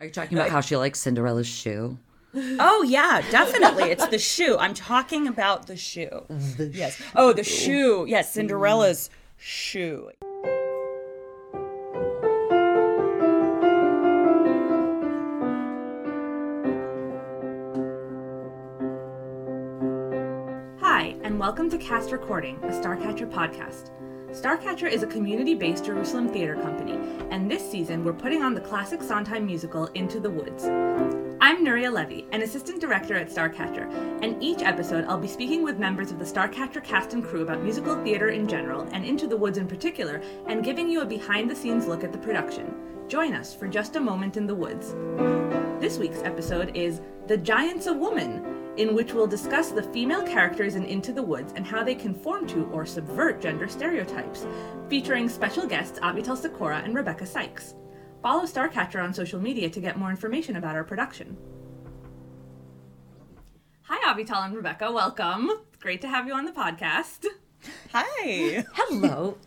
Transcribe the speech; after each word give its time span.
Are 0.00 0.06
you 0.06 0.12
talking 0.12 0.38
about 0.38 0.50
how 0.50 0.60
she 0.60 0.76
likes 0.76 1.00
Cinderella's 1.00 1.48
shoe? 1.48 1.98
Oh 2.32 2.84
yeah, 2.86 3.20
definitely. 3.32 3.84
It's 3.90 4.06
the 4.06 4.18
shoe. 4.18 4.56
I'm 4.56 4.72
talking 4.72 5.26
about 5.26 5.66
the 5.66 5.76
shoe. 5.76 6.24
yes. 6.58 7.02
Oh, 7.16 7.32
the 7.32 7.42
shoe. 7.42 8.06
Yes, 8.08 8.32
Cinderella's 8.32 9.10
shoe. 9.38 10.10
Hi, 20.80 21.14
and 21.22 21.38
welcome 21.38 21.70
to 21.70 21.78
Cast 21.78 22.10
Recording, 22.10 22.56
a 22.64 22.68
Starcatcher 22.68 23.30
podcast. 23.30 23.90
Starcatcher 24.30 24.90
is 24.90 25.02
a 25.02 25.06
community 25.06 25.54
based 25.54 25.84
Jerusalem 25.84 26.28
theater 26.28 26.56
company, 26.56 26.98
and 27.30 27.50
this 27.50 27.68
season 27.70 28.04
we're 28.04 28.12
putting 28.12 28.42
on 28.42 28.54
the 28.54 28.60
classic 28.60 29.02
Sondheim 29.02 29.44
musical 29.44 29.86
Into 29.94 30.18
the 30.18 30.30
Woods. 30.30 30.64
I'm 31.40 31.64
Nuria 31.64 31.92
Levy, 31.92 32.26
an 32.32 32.42
assistant 32.42 32.80
director 32.80 33.14
at 33.14 33.28
Starcatcher, 33.28 33.90
and 34.22 34.42
each 34.42 34.62
episode 34.62 35.04
I'll 35.04 35.18
be 35.18 35.28
speaking 35.28 35.62
with 35.62 35.78
members 35.78 36.10
of 36.10 36.18
the 36.18 36.24
Starcatcher 36.24 36.82
cast 36.82 37.12
and 37.12 37.22
crew 37.22 37.42
about 37.42 37.62
musical 37.62 38.02
theater 38.02 38.30
in 38.30 38.48
general, 38.48 38.88
and 38.92 39.04
Into 39.04 39.26
the 39.26 39.36
Woods 39.36 39.58
in 39.58 39.68
particular, 39.68 40.22
and 40.46 40.64
giving 40.64 40.88
you 40.88 41.02
a 41.02 41.06
behind 41.06 41.50
the 41.50 41.56
scenes 41.56 41.86
look 41.86 42.02
at 42.02 42.12
the 42.12 42.18
production. 42.18 42.74
Join 43.08 43.34
us 43.34 43.54
for 43.54 43.68
just 43.68 43.96
a 43.96 44.00
moment 44.00 44.36
in 44.36 44.46
the 44.46 44.54
woods. 44.54 44.94
This 45.80 45.98
week's 45.98 46.22
episode 46.22 46.76
is 46.76 47.00
The 47.26 47.36
Giant's 47.36 47.86
a 47.86 47.92
Woman, 47.92 48.47
in 48.78 48.94
which 48.94 49.12
we'll 49.12 49.26
discuss 49.26 49.70
the 49.70 49.82
female 49.82 50.22
characters 50.22 50.76
in 50.76 50.84
Into 50.84 51.12
the 51.12 51.22
Woods 51.22 51.52
and 51.56 51.66
how 51.66 51.82
they 51.82 51.96
conform 51.96 52.46
to 52.46 52.66
or 52.66 52.86
subvert 52.86 53.40
gender 53.40 53.66
stereotypes, 53.66 54.46
featuring 54.88 55.28
special 55.28 55.66
guests 55.66 55.98
Avital 55.98 56.36
Sakura 56.36 56.78
and 56.84 56.94
Rebecca 56.94 57.26
Sykes. 57.26 57.74
Follow 58.22 58.44
Starcatcher 58.44 59.02
on 59.02 59.12
social 59.12 59.40
media 59.40 59.68
to 59.68 59.80
get 59.80 59.98
more 59.98 60.10
information 60.10 60.56
about 60.56 60.76
our 60.76 60.84
production. 60.84 61.36
Hi, 63.82 64.14
Avital 64.14 64.44
and 64.44 64.54
Rebecca. 64.54 64.92
Welcome. 64.92 65.50
It's 65.50 65.82
great 65.82 66.00
to 66.02 66.08
have 66.08 66.26
you 66.28 66.34
on 66.34 66.44
the 66.44 66.52
podcast. 66.52 67.26
Hi. 67.92 68.64
Hello. 68.74 69.38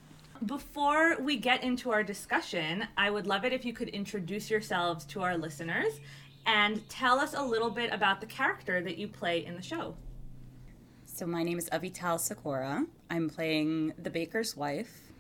Before 0.45 1.17
we 1.21 1.37
get 1.37 1.63
into 1.63 1.91
our 1.91 2.03
discussion, 2.03 2.87
I 2.97 3.11
would 3.11 3.27
love 3.27 3.45
it 3.45 3.53
if 3.53 3.63
you 3.63 3.73
could 3.73 3.89
introduce 3.89 4.49
yourselves 4.49 5.05
to 5.05 5.21
our 5.21 5.37
listeners 5.37 5.99
and 6.45 6.87
tell 6.89 7.19
us 7.19 7.33
a 7.33 7.43
little 7.43 7.69
bit 7.69 7.91
about 7.93 8.21
the 8.21 8.27
character 8.27 8.81
that 8.81 8.97
you 8.97 9.07
play 9.07 9.45
in 9.45 9.55
the 9.55 9.61
show. 9.61 9.95
So 11.05 11.25
my 11.25 11.43
name 11.43 11.57
is 11.57 11.69
Avital 11.69 12.19
Sakura. 12.19 12.85
I'm 13.09 13.29
playing 13.29 13.93
the 14.01 14.09
baker's 14.09 14.55
wife, 14.55 15.11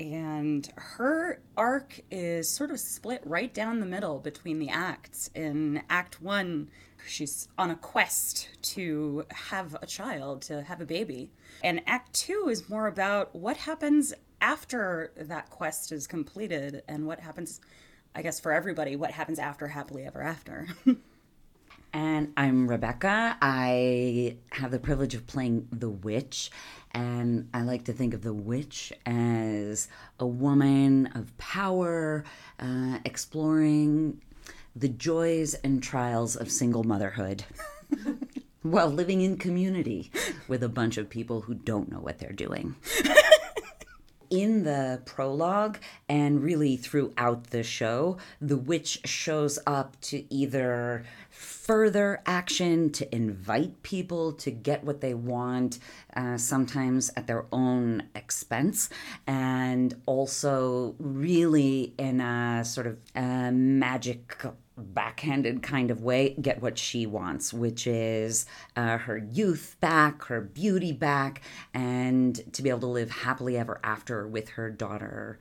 and 0.00 0.68
her 0.76 1.40
arc 1.56 2.00
is 2.10 2.50
sort 2.50 2.70
of 2.70 2.80
split 2.80 3.22
right 3.24 3.52
down 3.54 3.80
the 3.80 3.86
middle 3.86 4.18
between 4.18 4.58
the 4.58 4.68
acts. 4.68 5.30
In 5.34 5.82
Act 5.88 6.20
One, 6.20 6.68
she's 7.06 7.48
on 7.56 7.70
a 7.70 7.76
quest 7.76 8.48
to 8.62 9.24
have 9.30 9.76
a 9.80 9.86
child, 9.86 10.42
to 10.42 10.62
have 10.62 10.80
a 10.80 10.86
baby, 10.86 11.30
and 11.62 11.80
Act 11.86 12.12
Two 12.12 12.48
is 12.50 12.68
more 12.68 12.88
about 12.88 13.34
what 13.34 13.56
happens 13.58 14.12
after 14.40 15.12
that 15.16 15.48
quest 15.50 15.92
is 15.92 16.08
completed 16.08 16.82
and 16.88 17.06
what 17.06 17.20
happens 17.20 17.60
I 18.14 18.22
guess 18.22 18.40
for 18.40 18.52
everybody, 18.52 18.96
what 18.96 19.10
happens 19.10 19.38
after 19.38 19.66
happily 19.68 20.04
ever 20.04 20.22
after. 20.22 20.68
and 21.94 22.32
I'm 22.36 22.68
Rebecca. 22.68 23.38
I 23.40 24.36
have 24.50 24.70
the 24.70 24.78
privilege 24.78 25.14
of 25.14 25.26
playing 25.26 25.68
the 25.72 25.88
witch, 25.88 26.50
and 26.90 27.48
I 27.54 27.62
like 27.62 27.84
to 27.84 27.94
think 27.94 28.12
of 28.12 28.22
the 28.22 28.34
witch 28.34 28.92
as 29.06 29.88
a 30.20 30.26
woman 30.26 31.06
of 31.14 31.36
power, 31.38 32.24
uh, 32.58 32.98
exploring 33.06 34.20
the 34.76 34.88
joys 34.88 35.54
and 35.54 35.82
trials 35.82 36.36
of 36.36 36.50
single 36.50 36.84
motherhood. 36.84 37.44
while 38.62 38.88
living 38.88 39.20
in 39.22 39.36
community 39.36 40.10
with 40.46 40.62
a 40.62 40.68
bunch 40.68 40.96
of 40.96 41.10
people 41.10 41.40
who 41.40 41.52
don't 41.54 41.90
know 41.90 41.98
what 41.98 42.20
they're 42.20 42.32
doing 42.32 42.76
in 44.32 44.64
the 44.64 45.02
prologue 45.04 45.76
and 46.08 46.42
really 46.42 46.74
throughout 46.74 47.50
the 47.50 47.62
show, 47.62 48.16
the 48.40 48.56
witch 48.56 48.98
shows 49.04 49.58
up 49.66 50.00
to 50.00 50.24
either 50.32 51.04
further 51.28 52.22
action, 52.24 52.90
to 52.90 53.14
invite 53.14 53.82
people 53.82 54.32
to 54.32 54.50
get 54.50 54.84
what 54.84 55.02
they 55.02 55.12
want, 55.12 55.78
uh, 56.16 56.38
sometimes 56.38 57.10
at 57.14 57.26
their 57.26 57.44
own 57.52 58.02
expense, 58.14 58.88
and 59.26 59.94
also 60.06 60.94
really 60.98 61.92
in 61.98 62.20
a 62.22 62.64
sort 62.64 62.86
of 62.86 62.98
uh, 63.14 63.50
magic 63.52 64.42
backhanded 64.76 65.62
kind 65.62 65.90
of 65.90 66.02
way 66.02 66.34
get 66.40 66.62
what 66.62 66.78
she 66.78 67.06
wants, 67.06 67.52
which 67.52 67.86
is 67.86 68.46
uh, 68.76 68.98
her 68.98 69.18
youth 69.18 69.76
back, 69.80 70.24
her 70.24 70.40
beauty 70.40 70.92
back, 70.92 71.42
and 71.74 72.40
to 72.52 72.62
be 72.62 72.68
able 72.68 72.80
to 72.80 72.86
live 72.86 73.10
happily 73.10 73.56
ever 73.56 73.80
after 73.84 74.26
with 74.26 74.50
her 74.50 74.70
daughter. 74.70 75.38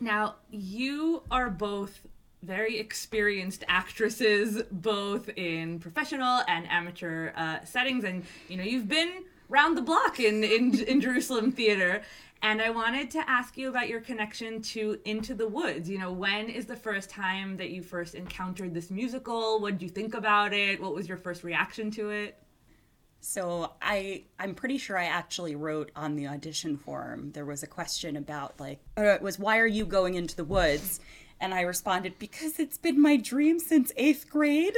Now, 0.00 0.36
you 0.50 1.22
are 1.30 1.50
both 1.50 2.06
very 2.42 2.78
experienced 2.78 3.64
actresses, 3.68 4.62
both 4.70 5.28
in 5.36 5.78
professional 5.78 6.42
and 6.48 6.66
amateur 6.70 7.32
uh, 7.36 7.64
settings, 7.64 8.04
and 8.04 8.24
you 8.48 8.56
know 8.56 8.62
you've 8.62 8.88
been 8.88 9.24
round 9.48 9.76
the 9.76 9.82
block 9.82 10.18
in 10.20 10.42
in, 10.42 10.78
in 10.84 11.00
Jerusalem 11.00 11.52
theater. 11.52 12.02
And 12.42 12.62
I 12.62 12.70
wanted 12.70 13.10
to 13.12 13.30
ask 13.30 13.58
you 13.58 13.68
about 13.68 13.88
your 13.88 14.00
connection 14.00 14.62
to 14.62 14.98
Into 15.04 15.34
the 15.34 15.46
Woods. 15.46 15.90
You 15.90 15.98
know, 15.98 16.10
when 16.10 16.48
is 16.48 16.64
the 16.64 16.76
first 16.76 17.10
time 17.10 17.58
that 17.58 17.70
you 17.70 17.82
first 17.82 18.14
encountered 18.14 18.72
this 18.72 18.90
musical? 18.90 19.60
What 19.60 19.72
did 19.72 19.82
you 19.82 19.90
think 19.90 20.14
about 20.14 20.54
it? 20.54 20.80
What 20.80 20.94
was 20.94 21.06
your 21.06 21.18
first 21.18 21.44
reaction 21.44 21.90
to 21.92 22.10
it? 22.10 22.42
So 23.20 23.72
I 23.82 24.24
I'm 24.38 24.54
pretty 24.54 24.78
sure 24.78 24.96
I 24.96 25.04
actually 25.04 25.54
wrote 25.54 25.90
on 25.94 26.16
the 26.16 26.28
audition 26.28 26.78
form. 26.78 27.32
There 27.32 27.44
was 27.44 27.62
a 27.62 27.66
question 27.66 28.16
about 28.16 28.58
like 28.58 28.80
uh, 28.96 29.02
it 29.02 29.22
was 29.22 29.38
why 29.38 29.58
are 29.58 29.66
you 29.66 29.84
going 29.84 30.14
into 30.14 30.34
the 30.34 30.44
woods? 30.44 31.00
And 31.42 31.52
I 31.52 31.62
responded 31.62 32.18
because 32.18 32.58
it's 32.58 32.78
been 32.78 33.00
my 33.00 33.16
dream 33.16 33.58
since 33.58 33.92
8th 33.98 34.28
grade. 34.28 34.76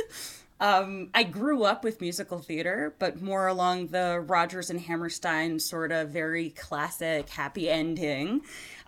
Um, 0.63 1.09
I 1.13 1.25
grew 1.25 1.65
up 1.65 1.83
with 1.83 2.01
musical 2.01 2.39
theater, 2.39 2.95
but 3.01 3.21
more 3.21 3.49
along 3.49 3.89
the 3.89 4.21
Rodgers 4.25 4.71
and 4.71 4.79
Hammerstein 4.79 5.59
sort 5.59 5.91
of 5.91 6.11
very 6.11 6.51
classic 6.51 7.29
happy 7.31 7.69
ending 7.69 8.43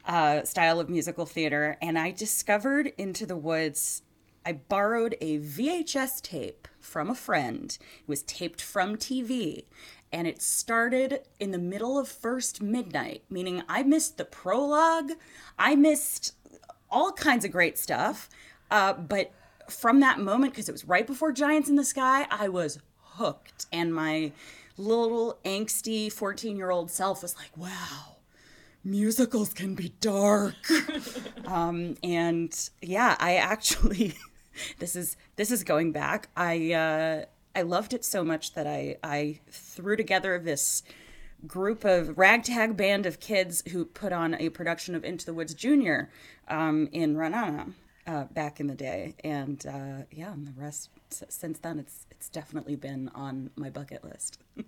uh, 0.06 0.44
style 0.44 0.78
of 0.78 0.88
musical 0.88 1.26
theater. 1.26 1.76
And 1.82 1.98
I 1.98 2.12
discovered 2.12 2.92
Into 2.96 3.26
the 3.26 3.36
Woods. 3.36 4.02
I 4.46 4.52
borrowed 4.52 5.16
a 5.20 5.40
VHS 5.40 6.22
tape 6.22 6.68
from 6.78 7.10
a 7.10 7.14
friend. 7.16 7.76
It 7.80 8.08
was 8.08 8.22
taped 8.22 8.62
from 8.62 8.94
TV. 8.94 9.64
And 10.12 10.28
it 10.28 10.40
started 10.40 11.22
in 11.40 11.50
the 11.50 11.58
middle 11.58 11.98
of 11.98 12.06
first 12.06 12.62
midnight, 12.62 13.24
meaning 13.28 13.64
I 13.68 13.82
missed 13.82 14.16
the 14.16 14.24
prologue. 14.24 15.10
I 15.58 15.74
missed 15.74 16.36
all 16.88 17.10
kinds 17.10 17.44
of 17.44 17.50
great 17.50 17.78
stuff. 17.78 18.30
Uh, 18.70 18.92
but 18.92 19.32
from 19.70 20.00
that 20.00 20.18
moment, 20.18 20.52
because 20.52 20.68
it 20.68 20.72
was 20.72 20.84
right 20.84 21.06
before 21.06 21.32
Giants 21.32 21.68
in 21.68 21.76
the 21.76 21.84
Sky, 21.84 22.26
I 22.30 22.48
was 22.48 22.78
hooked. 23.00 23.66
And 23.72 23.94
my 23.94 24.32
little 24.76 25.38
angsty 25.44 26.12
14 26.12 26.56
year 26.56 26.70
old 26.70 26.90
self 26.90 27.22
was 27.22 27.36
like, 27.36 27.56
wow, 27.56 28.16
musicals 28.82 29.52
can 29.52 29.74
be 29.74 29.92
dark. 30.00 30.54
um, 31.46 31.96
and 32.02 32.70
yeah, 32.82 33.16
I 33.18 33.36
actually, 33.36 34.14
this 34.78 34.96
is, 34.96 35.16
this 35.36 35.50
is 35.50 35.64
going 35.64 35.92
back. 35.92 36.28
I, 36.36 36.72
uh, 36.72 37.24
I 37.56 37.62
loved 37.62 37.94
it 37.94 38.04
so 38.04 38.24
much 38.24 38.54
that 38.54 38.66
I, 38.66 38.96
I 39.02 39.40
threw 39.48 39.96
together 39.96 40.38
this 40.38 40.82
group 41.46 41.84
of 41.84 42.16
ragtag 42.18 42.76
band 42.76 43.06
of 43.06 43.20
kids 43.20 43.62
who 43.70 43.84
put 43.84 44.12
on 44.12 44.34
a 44.34 44.48
production 44.48 44.94
of 44.94 45.04
Into 45.04 45.26
the 45.26 45.34
Woods 45.34 45.54
Junior 45.54 46.10
um, 46.48 46.88
in 46.90 47.14
Ra'anana 47.14 47.74
uh, 48.06 48.24
back 48.24 48.60
in 48.60 48.66
the 48.66 48.74
day, 48.74 49.14
and 49.24 49.64
uh, 49.66 50.04
yeah, 50.10 50.32
and 50.32 50.46
the 50.46 50.52
rest 50.60 50.90
since 51.10 51.58
then 51.58 51.78
it's 51.78 52.06
it's 52.10 52.28
definitely 52.28 52.76
been 52.76 53.10
on 53.14 53.50
my 53.56 53.70
bucket 53.70 54.04
list. 54.04 54.38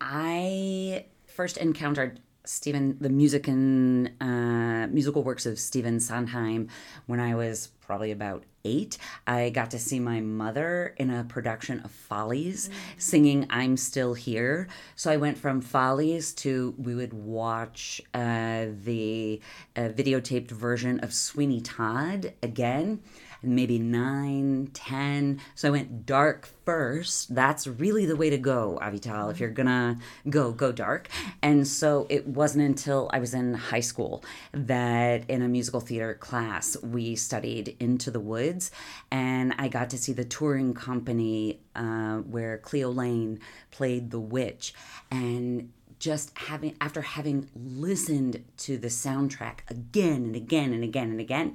I 0.00 1.06
first 1.26 1.58
encountered 1.58 2.20
Stephen, 2.44 2.96
the 3.00 3.10
music 3.10 3.46
and 3.48 4.10
uh, 4.20 4.86
musical 4.88 5.22
works 5.22 5.46
of 5.46 5.58
Stephen 5.58 6.00
Sondheim 6.00 6.68
when 7.06 7.20
I 7.20 7.34
was 7.34 7.68
probably 7.90 8.12
about 8.12 8.44
eight. 8.64 8.98
I 9.26 9.50
got 9.50 9.72
to 9.72 9.78
see 9.80 9.98
my 9.98 10.20
mother 10.20 10.94
in 10.96 11.10
a 11.10 11.24
production 11.24 11.80
of 11.80 11.90
Follies 11.90 12.68
mm-hmm. 12.68 12.98
singing 12.98 13.46
I'm 13.50 13.76
Still 13.76 14.14
Here. 14.14 14.68
So 14.94 15.10
I 15.10 15.16
went 15.16 15.36
from 15.36 15.60
Follies 15.60 16.32
to 16.34 16.72
we 16.78 16.94
would 16.94 17.12
watch 17.12 18.00
uh, 18.14 18.66
the 18.84 19.40
uh, 19.74 19.88
videotaped 19.88 20.52
version 20.52 21.00
of 21.00 21.12
Sweeney 21.12 21.60
Todd 21.60 22.32
again. 22.44 23.02
Maybe 23.42 23.78
nine, 23.78 24.70
ten. 24.74 25.40
So 25.54 25.68
I 25.68 25.70
went 25.70 26.06
dark 26.06 26.48
first. 26.64 27.34
That's 27.34 27.66
really 27.66 28.04
the 28.06 28.16
way 28.16 28.30
to 28.30 28.38
go, 28.38 28.78
Avital. 28.82 29.30
If 29.30 29.40
you're 29.40 29.50
gonna 29.50 29.98
go, 30.28 30.52
go 30.52 30.72
dark. 30.72 31.08
And 31.42 31.66
so 31.66 32.06
it 32.10 32.26
wasn't 32.26 32.64
until 32.64 33.10
I 33.12 33.18
was 33.18 33.34
in 33.34 33.54
high 33.54 33.80
school 33.80 34.22
that 34.52 35.28
in 35.28 35.42
a 35.42 35.48
musical 35.48 35.80
theater 35.80 36.14
class 36.14 36.76
we 36.82 37.16
studied 37.16 37.76
Into 37.80 38.10
the 38.10 38.20
Woods, 38.20 38.70
and 39.10 39.54
I 39.58 39.68
got 39.68 39.90
to 39.90 39.98
see 39.98 40.12
the 40.12 40.24
touring 40.24 40.74
company 40.74 41.60
uh, 41.74 42.18
where 42.18 42.58
Cleo 42.58 42.90
Laine 42.90 43.40
played 43.70 44.10
the 44.10 44.20
witch, 44.20 44.74
and 45.10 45.72
just 46.00 46.36
having 46.36 46.74
after 46.80 47.02
having 47.02 47.48
listened 47.54 48.42
to 48.56 48.78
the 48.78 48.88
soundtrack 48.88 49.58
again 49.68 50.24
and 50.24 50.34
again 50.34 50.72
and 50.72 50.82
again 50.82 51.10
and 51.10 51.20
again 51.20 51.54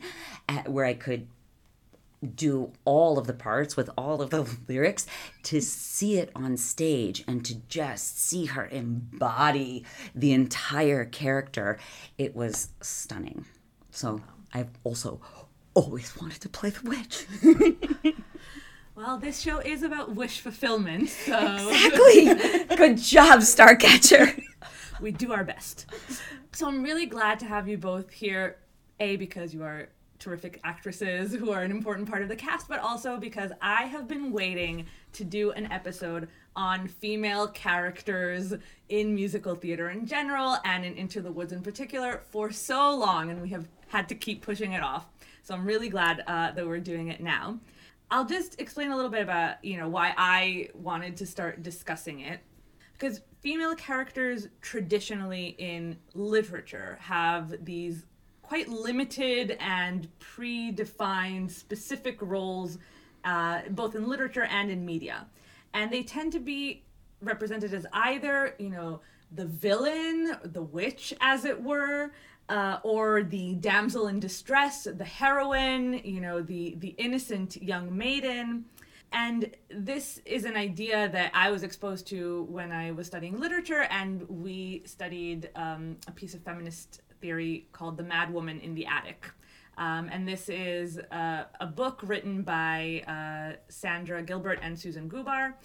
where 0.68 0.86
i 0.86 0.94
could 0.94 1.28
do 2.25 2.72
all 2.83 3.18
of 3.18 3.27
the 3.27 3.33
parts 3.33 3.75
with 3.75 3.89
all 3.98 4.22
of 4.22 4.30
the 4.30 4.48
lyrics 4.68 5.06
to 5.44 5.62
see 5.62 6.18
it 6.18 6.31
on 6.36 6.57
stage 6.57 7.24
and 7.27 7.45
to 7.45 7.56
just 7.68 8.19
see 8.19 8.45
her 8.45 8.66
embody 8.68 9.86
the 10.13 10.33
entire 10.33 11.06
character 11.06 11.77
it 12.18 12.36
was 12.36 12.69
stunning 12.81 13.45
so 13.92 14.22
i've 14.54 14.69
also 14.83 15.22
always 15.74 16.16
wanted 16.18 16.42
to 16.42 16.50
play 16.50 16.69
the 16.69 16.89
witch 16.89 17.25
Well, 18.95 19.18
this 19.18 19.42
show 19.42 19.60
is 19.60 19.83
about 19.83 20.16
wish 20.16 20.39
fulfillment, 20.39 21.10
so 21.10 21.38
exactly 21.38 22.77
good 22.77 22.98
job 22.98 23.42
starcatcher 23.42 24.42
we 25.01 25.12
do 25.12 25.33
our 25.33 25.44
best. 25.44 25.86
So 26.51 26.68
I'm 26.68 26.83
really 26.83 27.06
glad 27.06 27.39
to 27.39 27.45
have 27.45 27.68
you 27.68 27.77
both 27.77 28.12
here. 28.12 28.57
A 29.01 29.18
because 29.18 29.54
you 29.54 29.63
are 29.63 29.89
terrific 30.20 30.60
actresses 30.64 31.34
who 31.34 31.52
are 31.52 31.62
an 31.62 31.72
important 31.72 32.10
part 32.10 32.22
of 32.22 32.30
the 32.30 32.36
cast, 32.36 32.68
but 32.68 32.80
also 32.80 33.18
because 33.18 33.52
I 33.62 33.84
have 33.84 34.08
been 34.08 34.32
waiting 34.32 34.86
to 35.14 35.24
do 35.24 35.52
an 35.52 35.72
episode 35.72 36.28
on 36.56 36.88
female 36.88 37.48
characters 37.50 38.54
in 38.90 39.14
musical 39.14 39.56
theater 39.56 39.90
in 39.90 40.06
general 40.06 40.58
and 40.64 40.86
in 40.86 40.96
Into 40.96 41.22
the 41.22 41.32
Woods 41.32 41.52
in 41.52 41.62
particular 41.62 42.22
for 42.30 42.52
so 42.52 42.96
long, 42.96 43.30
and 43.30 43.42
we 43.42 43.50
have 43.50 43.68
had 43.88 44.08
to 44.10 44.16
keep 44.16 44.42
pushing 44.42 44.74
it 44.74 44.82
off. 44.82 45.06
So 45.44 45.54
I'm 45.54 45.66
really 45.66 45.90
glad 45.90 46.24
uh, 46.26 46.52
that 46.52 46.66
we're 46.66 46.80
doing 46.80 47.10
it 47.10 47.22
now. 47.22 47.60
I'll 48.10 48.26
just 48.26 48.60
explain 48.60 48.92
a 48.92 48.96
little 48.96 49.12
bit 49.12 49.22
about, 49.22 49.64
you 49.64 49.78
know, 49.78 49.90
why 49.90 50.14
I 50.18 50.70
wanted 50.74 51.18
to 51.18 51.26
start 51.26 51.64
discussing 51.64 52.22
it. 52.22 52.40
Because 52.94 53.22
female 53.42 53.76
characters 53.76 54.48
traditionally 54.62 55.56
in 55.58 55.98
literature 56.14 56.98
have 57.02 57.54
these 57.66 58.06
quite 58.48 58.70
limited 58.70 59.58
and 59.60 60.08
predefined 60.20 61.50
specific 61.50 62.18
roles, 62.22 62.78
uh, 63.24 63.62
both 63.70 63.96
in 63.96 64.08
literature 64.08 64.44
and 64.44 64.70
in 64.70 64.86
media. 64.86 65.26
And 65.74 65.92
they 65.92 66.04
tend 66.04 66.32
to 66.34 66.40
be 66.40 66.84
represented 67.22 67.74
as 67.74 67.86
either, 67.92 68.56
you 68.60 68.70
know, 68.70 69.02
the 69.32 69.46
villain, 69.46 70.38
the 70.44 70.62
witch, 70.62 71.14
as 71.22 71.44
it 71.46 71.62
were, 71.62 72.12
uh, 72.50 72.78
or 72.84 73.24
the 73.24 73.56
damsel 73.56 74.08
in 74.08 74.20
distress, 74.20 74.84
the 74.84 75.04
heroine, 75.04 76.00
you 76.04 76.22
know, 76.22 76.42
the 76.42 76.76
the 76.78 76.90
innocent 76.98 77.62
young 77.62 77.96
maiden. 77.98 78.66
And 79.12 79.56
this 79.70 80.20
is 80.26 80.46
an 80.46 80.56
idea 80.56 81.10
that 81.10 81.32
I 81.34 81.50
was 81.50 81.64
exposed 81.64 82.06
to 82.08 82.44
when 82.50 82.72
I 82.72 82.92
was 82.92 83.08
studying 83.08 83.40
literature, 83.40 83.88
and 83.90 84.28
we 84.30 84.84
studied 84.86 85.50
um, 85.56 85.98
a 86.08 86.12
piece 86.12 86.34
of 86.34 86.42
feminist 86.44 87.02
theory 87.25 87.68
called 87.72 87.98
The 87.98 88.04
Mad 88.04 88.31
Woman 88.31 88.60
in 88.60 88.75
the 88.75 88.86
Attic. 88.86 89.25
Um, 89.77 90.10
and 90.12 90.27
this 90.27 90.48
is 90.48 91.00
uh, 91.12 91.45
a 91.60 91.66
book 91.66 92.00
written 92.04 92.44
by 92.44 93.04
uh, 93.07 93.57
Sandra 93.68 94.22
Gilbert 94.22 94.60
and 94.62 94.77
Susan 94.77 95.10
Gubar 95.10 95.56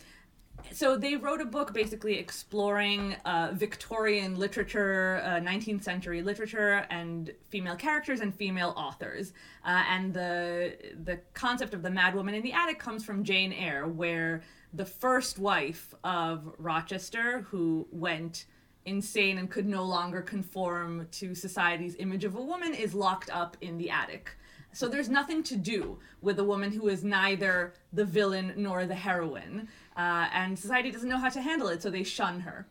so 0.72 0.96
they 0.96 1.16
wrote 1.16 1.40
a 1.40 1.44
book 1.44 1.72
basically 1.72 2.18
exploring 2.18 3.16
uh, 3.24 3.50
Victorian 3.52 4.38
literature, 4.38 5.22
uh, 5.24 5.40
19th 5.40 5.82
century 5.82 6.22
literature, 6.22 6.86
and 6.90 7.32
female 7.48 7.76
characters 7.76 8.20
and 8.20 8.34
female 8.34 8.74
authors. 8.76 9.32
Uh, 9.64 9.84
and 9.88 10.12
the 10.12 10.76
the 11.04 11.20
concept 11.34 11.74
of 11.74 11.82
the 11.82 11.90
mad 11.90 12.14
woman 12.14 12.34
in 12.34 12.42
the 12.42 12.52
attic 12.52 12.78
comes 12.78 13.04
from 13.04 13.24
Jane 13.24 13.52
Eyre, 13.52 13.86
where 13.86 14.42
the 14.72 14.84
first 14.84 15.38
wife 15.38 15.94
of 16.04 16.54
Rochester, 16.58 17.42
who 17.50 17.86
went 17.90 18.46
insane 18.86 19.38
and 19.38 19.50
could 19.50 19.66
no 19.66 19.84
longer 19.84 20.22
conform 20.22 21.06
to 21.12 21.34
society's 21.34 21.96
image 21.96 22.24
of 22.24 22.34
a 22.34 22.42
woman, 22.42 22.74
is 22.74 22.94
locked 22.94 23.30
up 23.30 23.56
in 23.60 23.78
the 23.78 23.90
attic. 23.90 24.36
So 24.72 24.88
there's 24.88 25.08
nothing 25.08 25.42
to 25.44 25.56
do 25.56 25.98
with 26.22 26.38
a 26.38 26.44
woman 26.44 26.70
who 26.72 26.88
is 26.88 27.02
neither 27.02 27.74
the 27.92 28.04
villain 28.04 28.52
nor 28.56 28.86
the 28.86 28.94
heroine 28.94 29.68
uh, 29.96 30.28
and 30.32 30.58
society 30.58 30.90
doesn't 30.90 31.08
know 31.08 31.18
how 31.18 31.28
to 31.28 31.42
handle 31.42 31.68
it, 31.68 31.82
so 31.82 31.90
they 31.90 32.04
shun 32.04 32.40
her. 32.40 32.66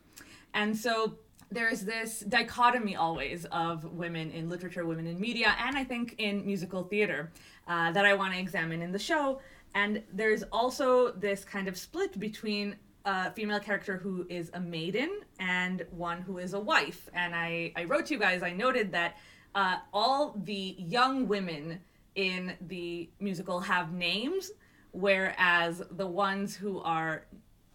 And 0.54 0.76
so 0.76 1.16
there's 1.50 1.82
this 1.82 2.20
dichotomy 2.20 2.96
always 2.96 3.44
of 3.46 3.84
women 3.92 4.30
in 4.30 4.48
literature, 4.48 4.86
women 4.86 5.06
in 5.06 5.20
media, 5.20 5.54
and 5.58 5.76
I 5.76 5.84
think 5.84 6.14
in 6.18 6.44
musical 6.46 6.84
theater 6.84 7.30
uh, 7.68 7.92
that 7.92 8.06
I 8.06 8.14
want 8.14 8.34
to 8.34 8.40
examine 8.40 8.82
in 8.82 8.92
the 8.92 8.98
show. 8.98 9.40
And 9.74 10.02
there's 10.12 10.42
also 10.44 11.12
this 11.12 11.44
kind 11.44 11.68
of 11.68 11.76
split 11.76 12.18
between 12.18 12.76
a 13.04 13.30
female 13.32 13.60
character 13.60 13.96
who 13.96 14.26
is 14.28 14.50
a 14.54 14.60
maiden 14.60 15.20
and 15.38 15.84
one 15.90 16.20
who 16.20 16.38
is 16.38 16.54
a 16.54 16.60
wife. 16.60 17.08
And 17.14 17.34
I, 17.34 17.72
I 17.76 17.84
wrote 17.84 18.06
to 18.06 18.14
you 18.14 18.20
guys, 18.20 18.42
I 18.42 18.52
noted 18.52 18.92
that 18.92 19.16
uh, 19.54 19.76
all 19.92 20.34
the 20.44 20.76
young 20.78 21.26
women 21.26 21.80
in 22.14 22.54
the 22.60 23.08
musical 23.20 23.60
have 23.60 23.92
names 23.92 24.50
whereas 24.92 25.82
the 25.92 26.06
ones 26.06 26.56
who 26.56 26.80
are 26.80 27.24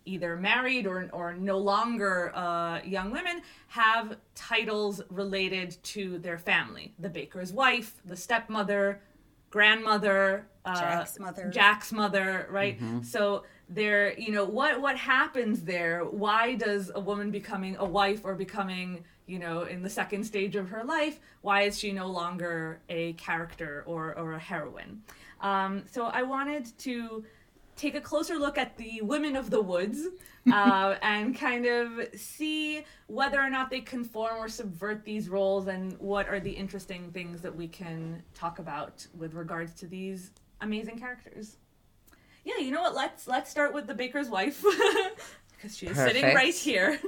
either 0.05 0.35
married 0.35 0.85
or, 0.85 1.09
or 1.13 1.33
no 1.33 1.57
longer 1.57 2.35
uh, 2.35 2.79
young 2.83 3.11
women 3.11 3.41
have 3.67 4.17
titles 4.35 5.01
related 5.09 5.77
to 5.83 6.19
their 6.19 6.37
family 6.37 6.93
the 6.99 7.09
baker's 7.09 7.51
wife 7.51 8.01
the 8.05 8.15
stepmother 8.15 9.01
grandmother 9.49 10.47
uh, 10.65 10.79
jack's 10.79 11.19
mother 11.19 11.49
jack's 11.49 11.91
mother 11.91 12.47
right 12.51 12.75
mm-hmm. 12.75 13.01
so 13.01 13.43
there 13.67 14.17
you 14.19 14.31
know 14.31 14.45
what 14.45 14.79
what 14.79 14.95
happens 14.95 15.63
there 15.63 16.03
why 16.05 16.53
does 16.55 16.91
a 16.93 16.99
woman 16.99 17.31
becoming 17.31 17.75
a 17.77 17.85
wife 17.85 18.21
or 18.23 18.35
becoming 18.35 19.03
you 19.25 19.39
know 19.39 19.63
in 19.63 19.81
the 19.81 19.89
second 19.89 20.23
stage 20.23 20.55
of 20.55 20.69
her 20.69 20.83
life 20.83 21.19
why 21.41 21.63
is 21.63 21.79
she 21.79 21.91
no 21.91 22.05
longer 22.05 22.79
a 22.89 23.13
character 23.13 23.83
or, 23.87 24.15
or 24.17 24.33
a 24.33 24.39
heroine 24.39 25.01
um, 25.41 25.83
so 25.91 26.05
I 26.05 26.23
wanted 26.23 26.77
to 26.79 27.23
take 27.75 27.95
a 27.95 28.01
closer 28.01 28.37
look 28.37 28.57
at 28.57 28.77
the 28.77 29.01
women 29.01 29.35
of 29.35 29.49
the 29.49 29.61
woods 29.61 30.07
uh, 30.51 30.95
and 31.01 31.37
kind 31.37 31.65
of 31.65 32.07
see 32.15 32.83
whether 33.07 33.39
or 33.39 33.49
not 33.49 33.69
they 33.69 33.81
conform 33.81 34.37
or 34.37 34.47
subvert 34.47 35.03
these 35.03 35.27
roles 35.29 35.67
and 35.67 35.97
what 35.99 36.27
are 36.29 36.39
the 36.39 36.51
interesting 36.51 37.11
things 37.11 37.41
that 37.41 37.53
we 37.53 37.67
can 37.67 38.23
talk 38.33 38.59
about 38.59 39.05
with 39.17 39.33
regards 39.33 39.73
to 39.73 39.87
these 39.87 40.31
amazing 40.61 40.97
characters. 40.97 41.57
Yeah, 42.45 42.59
you 42.59 42.71
know 42.71 42.81
what? 42.81 42.95
Let's 42.95 43.27
let's 43.27 43.49
start 43.51 43.73
with 43.73 43.87
the 43.87 43.93
baker's 43.93 44.29
wife. 44.29 44.63
because 45.55 45.77
she's 45.77 45.89
Perfect. 45.89 46.15
sitting 46.15 46.35
right 46.35 46.53
here. 46.53 46.99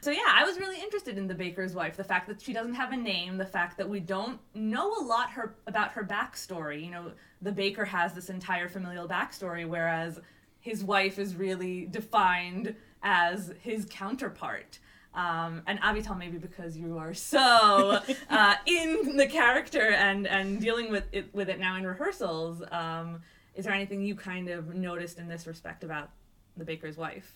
so 0.00 0.10
yeah, 0.10 0.20
I 0.28 0.44
was 0.44 0.58
really 0.58 0.80
interested 0.80 1.18
in 1.18 1.26
the 1.26 1.34
baker's 1.34 1.74
wife. 1.74 1.96
The 1.96 2.04
fact 2.04 2.28
that 2.28 2.40
she 2.40 2.52
doesn't 2.52 2.74
have 2.74 2.92
a 2.92 2.96
name, 2.96 3.36
the 3.36 3.46
fact 3.46 3.76
that 3.78 3.88
we 3.88 4.00
don't 4.00 4.38
know 4.54 4.94
a 4.94 5.02
lot 5.02 5.30
her 5.30 5.56
about 5.66 5.92
her 5.92 6.04
backstory. 6.04 6.84
You 6.84 6.90
know, 6.90 7.12
the 7.42 7.52
baker 7.52 7.84
has 7.84 8.14
this 8.14 8.30
entire 8.30 8.68
familial 8.68 9.08
backstory, 9.08 9.68
whereas 9.68 10.20
his 10.60 10.84
wife 10.84 11.18
is 11.18 11.36
really 11.36 11.86
defined 11.86 12.74
as 13.02 13.52
his 13.60 13.86
counterpart. 13.90 14.78
Um, 15.14 15.62
and 15.66 15.80
Avital, 15.80 16.18
maybe 16.18 16.38
because 16.38 16.76
you 16.76 16.98
are 16.98 17.14
so 17.14 18.00
uh, 18.30 18.54
in 18.66 19.16
the 19.16 19.26
character 19.26 19.90
and 19.90 20.26
and 20.26 20.60
dealing 20.60 20.90
with 20.90 21.04
it 21.12 21.32
with 21.34 21.48
it 21.48 21.58
now 21.60 21.76
in 21.76 21.86
rehearsals, 21.86 22.62
um, 22.72 23.20
is 23.54 23.64
there 23.64 23.74
anything 23.74 24.02
you 24.02 24.14
kind 24.14 24.48
of 24.48 24.74
noticed 24.74 25.18
in 25.18 25.28
this 25.28 25.46
respect 25.46 25.84
about 25.84 26.10
the 26.56 26.64
baker's 26.64 26.96
wife? 26.96 27.32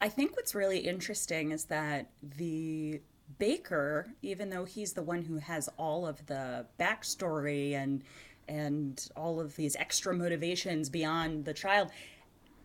I 0.00 0.08
think 0.08 0.36
what's 0.36 0.54
really 0.54 0.78
interesting 0.78 1.52
is 1.52 1.66
that 1.66 2.10
the 2.22 3.00
baker, 3.38 4.08
even 4.22 4.50
though 4.50 4.64
he's 4.64 4.92
the 4.92 5.02
one 5.02 5.22
who 5.22 5.36
has 5.36 5.68
all 5.76 6.06
of 6.06 6.26
the 6.26 6.66
backstory 6.78 7.74
and 7.74 8.02
and 8.48 9.08
all 9.16 9.38
of 9.38 9.54
these 9.54 9.76
extra 9.76 10.12
motivations 10.12 10.88
beyond 10.88 11.44
the 11.44 11.54
child, 11.54 11.90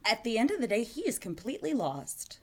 at 0.03 0.24
the 0.24 0.38
end 0.38 0.50
of 0.50 0.60
the 0.60 0.67
day, 0.67 0.84
he 0.84 1.01
is 1.01 1.20
completely 1.20 1.74
lost. 1.74 2.39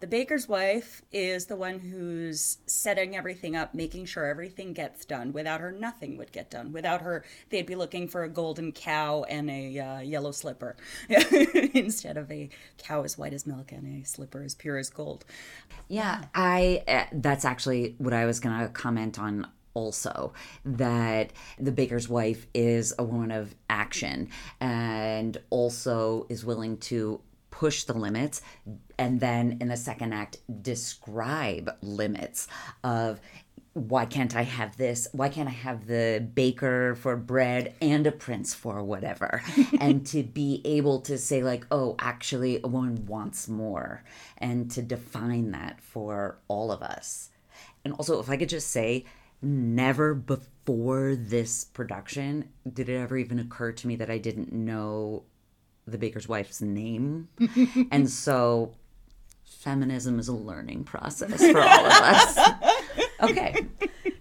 The 0.00 0.06
baker's 0.06 0.48
wife 0.48 1.02
is 1.10 1.46
the 1.46 1.56
one 1.56 1.80
who's 1.80 2.58
setting 2.66 3.16
everything 3.16 3.56
up, 3.56 3.74
making 3.74 4.04
sure 4.04 4.26
everything 4.26 4.72
gets 4.72 5.04
done. 5.04 5.32
Without 5.32 5.60
her, 5.60 5.72
nothing 5.72 6.16
would 6.18 6.30
get 6.30 6.50
done. 6.50 6.72
Without 6.72 7.00
her, 7.00 7.24
they'd 7.50 7.66
be 7.66 7.74
looking 7.74 8.06
for 8.06 8.22
a 8.22 8.28
golden 8.28 8.70
cow 8.70 9.24
and 9.24 9.50
a 9.50 9.78
uh, 9.78 10.00
yellow 10.00 10.30
slipper 10.30 10.76
instead 11.74 12.16
of 12.16 12.30
a 12.30 12.48
cow 12.76 13.02
as 13.02 13.18
white 13.18 13.32
as 13.32 13.44
milk 13.44 13.72
and 13.72 14.02
a 14.02 14.06
slipper 14.06 14.42
as 14.42 14.54
pure 14.54 14.78
as 14.78 14.88
gold. 14.88 15.24
Yeah, 15.88 16.26
I. 16.32 16.84
Uh, 16.86 17.04
that's 17.12 17.44
actually 17.44 17.96
what 17.98 18.12
I 18.12 18.24
was 18.24 18.38
going 18.38 18.58
to 18.60 18.68
comment 18.68 19.18
on 19.18 19.48
also 19.74 20.32
that 20.64 21.32
the 21.58 21.70
baker's 21.70 22.08
wife 22.08 22.46
is 22.52 22.92
a 22.98 23.04
woman 23.04 23.30
of 23.30 23.54
action 23.70 24.28
and 24.60 25.36
also 25.50 26.26
is 26.28 26.44
willing 26.44 26.76
to 26.78 27.20
push 27.58 27.82
the 27.84 27.92
limits 27.92 28.40
and 28.98 29.18
then 29.18 29.58
in 29.60 29.66
the 29.66 29.76
second 29.76 30.12
act 30.12 30.36
describe 30.62 31.68
limits 31.82 32.46
of 32.84 33.20
why 33.72 34.04
can't 34.06 34.36
I 34.36 34.42
have 34.42 34.76
this? 34.76 35.08
Why 35.12 35.28
can't 35.28 35.48
I 35.48 35.52
have 35.52 35.86
the 35.86 36.26
baker 36.34 36.94
for 36.94 37.16
bread 37.16 37.74
and 37.80 38.06
a 38.06 38.12
prince 38.12 38.54
for 38.54 38.82
whatever? 38.82 39.42
and 39.80 40.06
to 40.06 40.22
be 40.22 40.62
able 40.64 41.00
to 41.02 41.18
say, 41.18 41.42
like, 41.42 41.66
oh, 41.70 41.94
actually, 41.98 42.60
a 42.62 42.68
woman 42.68 43.06
wants 43.06 43.46
more, 43.46 44.02
and 44.38 44.70
to 44.72 44.82
define 44.82 45.52
that 45.52 45.80
for 45.80 46.38
all 46.48 46.72
of 46.72 46.82
us. 46.82 47.30
And 47.84 47.94
also, 47.94 48.18
if 48.18 48.30
I 48.30 48.36
could 48.36 48.48
just 48.48 48.70
say, 48.70 49.04
never 49.40 50.14
before 50.14 51.14
this 51.14 51.64
production 51.64 52.48
did 52.72 52.88
it 52.88 52.96
ever 52.96 53.16
even 53.16 53.38
occur 53.38 53.70
to 53.70 53.86
me 53.86 53.94
that 53.96 54.10
I 54.10 54.18
didn't 54.18 54.52
know 54.52 55.22
the 55.90 55.98
baker's 55.98 56.28
wife's 56.28 56.60
name. 56.60 57.28
and 57.90 58.08
so, 58.08 58.72
feminism 59.44 60.18
is 60.18 60.28
a 60.28 60.32
learning 60.34 60.84
process 60.84 61.40
for 61.50 61.60
all 61.60 61.86
of 61.86 61.92
us. 61.92 62.38
Okay. 63.20 63.66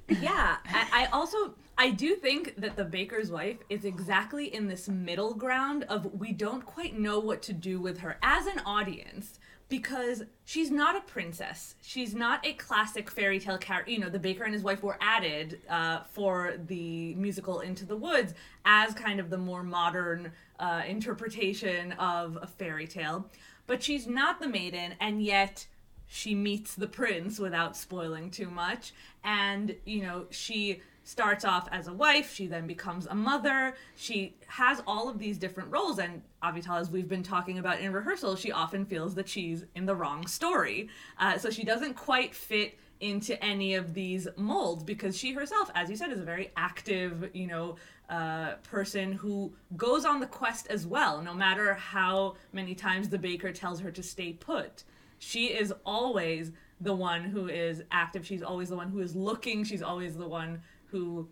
yeah 0.08 0.58
I, 0.66 0.88
I 0.92 1.06
also 1.14 1.54
i 1.78 1.92
do 1.92 2.16
think 2.16 2.56
that 2.58 2.76
the 2.76 2.84
baker's 2.84 3.30
wife 3.30 3.58
is 3.70 3.86
exactly 3.86 4.52
in 4.52 4.68
this 4.68 4.90
middle 4.90 5.36
ground 5.36 5.84
of 5.84 6.12
we 6.20 6.32
don't 6.32 6.66
quite 6.66 6.98
know 6.98 7.20
what 7.20 7.44
to 7.44 7.54
do 7.54 7.80
with 7.80 8.00
her 8.00 8.18
as 8.24 8.48
an 8.48 8.60
audience 8.66 9.38
because 9.70 10.24
she's 10.46 10.72
not 10.72 10.96
a 10.96 11.02
princess. 11.02 11.76
She's 11.82 12.16
not 12.16 12.46
a 12.46 12.54
classic 12.54 13.12
fairy 13.12 13.40
tale 13.40 13.58
character 13.58 13.92
you 13.92 14.00
know 14.00 14.10
the 14.10 14.20
baker 14.20 14.44
and 14.44 14.54
his 14.54 14.64
wife 14.64 14.82
were 14.84 14.98
added 15.02 15.60
uh, 15.70 16.02
for 16.12 16.56
the 16.68 17.14
musical 17.16 17.60
into 17.60 17.86
the 17.86 17.96
woods 17.96 18.34
as 18.66 18.94
kind 18.94 19.20
of 19.20 19.30
the 19.30 19.38
more 19.38 19.64
modern 19.64 20.32
uh, 20.60 20.84
interpretation 20.88 21.92
of 21.94 22.38
a 22.42 22.48
fairy 22.48 22.88
tale. 22.88 23.30
But 23.66 23.84
she's 23.84 24.08
not 24.08 24.40
the 24.40 24.48
maiden 24.48 24.94
and 25.00 25.22
yet 25.22 25.68
she 26.08 26.34
meets 26.34 26.74
the 26.76 26.88
prince 26.88 27.38
without 27.38 27.76
spoiling 27.76 28.32
too 28.32 28.50
much. 28.50 28.94
And 29.24 29.76
you 29.86 30.04
know 30.04 30.28
she 30.30 30.82
starts 31.08 31.46
off 31.46 31.70
as 31.72 31.88
a 31.88 31.94
wife 31.94 32.34
she 32.34 32.48
then 32.48 32.68
becomes 32.68 33.08
a 33.08 33.16
mother 33.16 33.74
she 33.96 34.36
has 34.46 34.84
all 34.86 35.08
of 35.08 35.18
these 35.18 35.38
different 35.38 35.72
roles 35.72 36.00
and 36.00 36.22
avital 36.44 36.78
as 36.78 36.92
we've 36.92 37.08
been 37.08 37.24
talking 37.24 37.60
about 37.60 37.80
in 37.80 37.94
rehearsal 37.94 38.36
she 38.36 38.52
often 38.52 38.86
feels 38.86 39.16
that 39.16 39.28
she's 39.28 39.64
in 39.74 39.86
the 39.86 39.96
wrong 39.96 40.28
story 40.28 40.90
uh, 41.18 41.38
so 41.38 41.50
she 41.50 41.64
doesn't 41.64 41.94
quite 41.94 42.36
fit 42.36 42.78
into 43.00 43.42
any 43.42 43.74
of 43.74 43.94
these 43.94 44.28
molds 44.36 44.84
because 44.84 45.18
she 45.18 45.32
herself 45.32 45.72
as 45.76 45.90
you 45.90 45.96
said 45.96 46.12
is 46.12 46.20
a 46.20 46.26
very 46.26 46.52
active 46.58 47.30
you 47.34 47.48
know 47.48 47.78
uh, 48.10 48.56
person 48.64 49.14
who 49.14 49.50
goes 49.78 50.04
on 50.04 50.20
the 50.20 50.28
quest 50.28 50.68
as 50.68 50.86
well 50.86 51.22
no 51.22 51.34
matter 51.34 51.74
how 51.76 52.36
many 52.52 52.76
times 52.76 53.08
the 53.08 53.18
baker 53.18 53.54
tells 53.54 53.80
her 53.80 53.92
to 53.92 54.04
stay 54.04 54.34
put 54.34 54.84
she 55.20 55.46
is 55.46 55.74
always 55.86 56.52
the 56.80 56.94
one 56.94 57.24
who 57.24 57.48
is 57.48 57.82
active. 57.92 58.26
She's 58.26 58.44
always 58.44 58.70
the 58.70 58.76
one 58.76 58.90
who 58.90 59.00
is 59.00 59.16
looking. 59.16 59.64
She's 59.64 59.82
always 59.82 60.16
the 60.16 60.28
one 60.28 60.62
who 60.88 61.28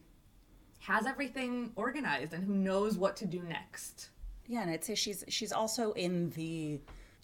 has 0.80 1.06
everything 1.06 1.72
organized 1.76 2.34
and 2.34 2.44
who 2.44 2.54
knows 2.54 2.98
what 2.98 3.16
to 3.18 3.26
do 3.26 3.42
next. 3.42 4.10
Yeah, 4.48 4.62
and 4.62 4.70
I'd 4.70 4.84
say 4.84 4.96
she's 4.96 5.24
she's 5.28 5.52
also 5.52 5.92
in 5.94 6.30
the 6.32 6.80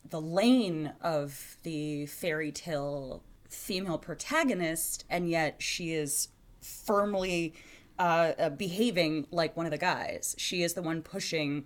the 0.10 0.22
lane 0.22 0.94
of 1.02 1.58
the 1.64 2.08
fairy 2.08 2.52
tale 2.52 3.24
female 3.50 3.98
protagonist, 3.98 5.06
and 5.10 5.30
yet 5.30 5.62
she 5.62 5.94
is 5.94 6.30
firmly 6.62 7.54
uh, 8.00 8.50
behaving 8.50 9.28
like 9.32 9.56
one 9.56 9.66
of 9.66 9.72
the 9.72 9.78
guys. 9.78 10.36
She 10.40 10.64
is 10.64 10.74
the 10.74 10.82
one 10.82 11.04
pushing 11.04 11.66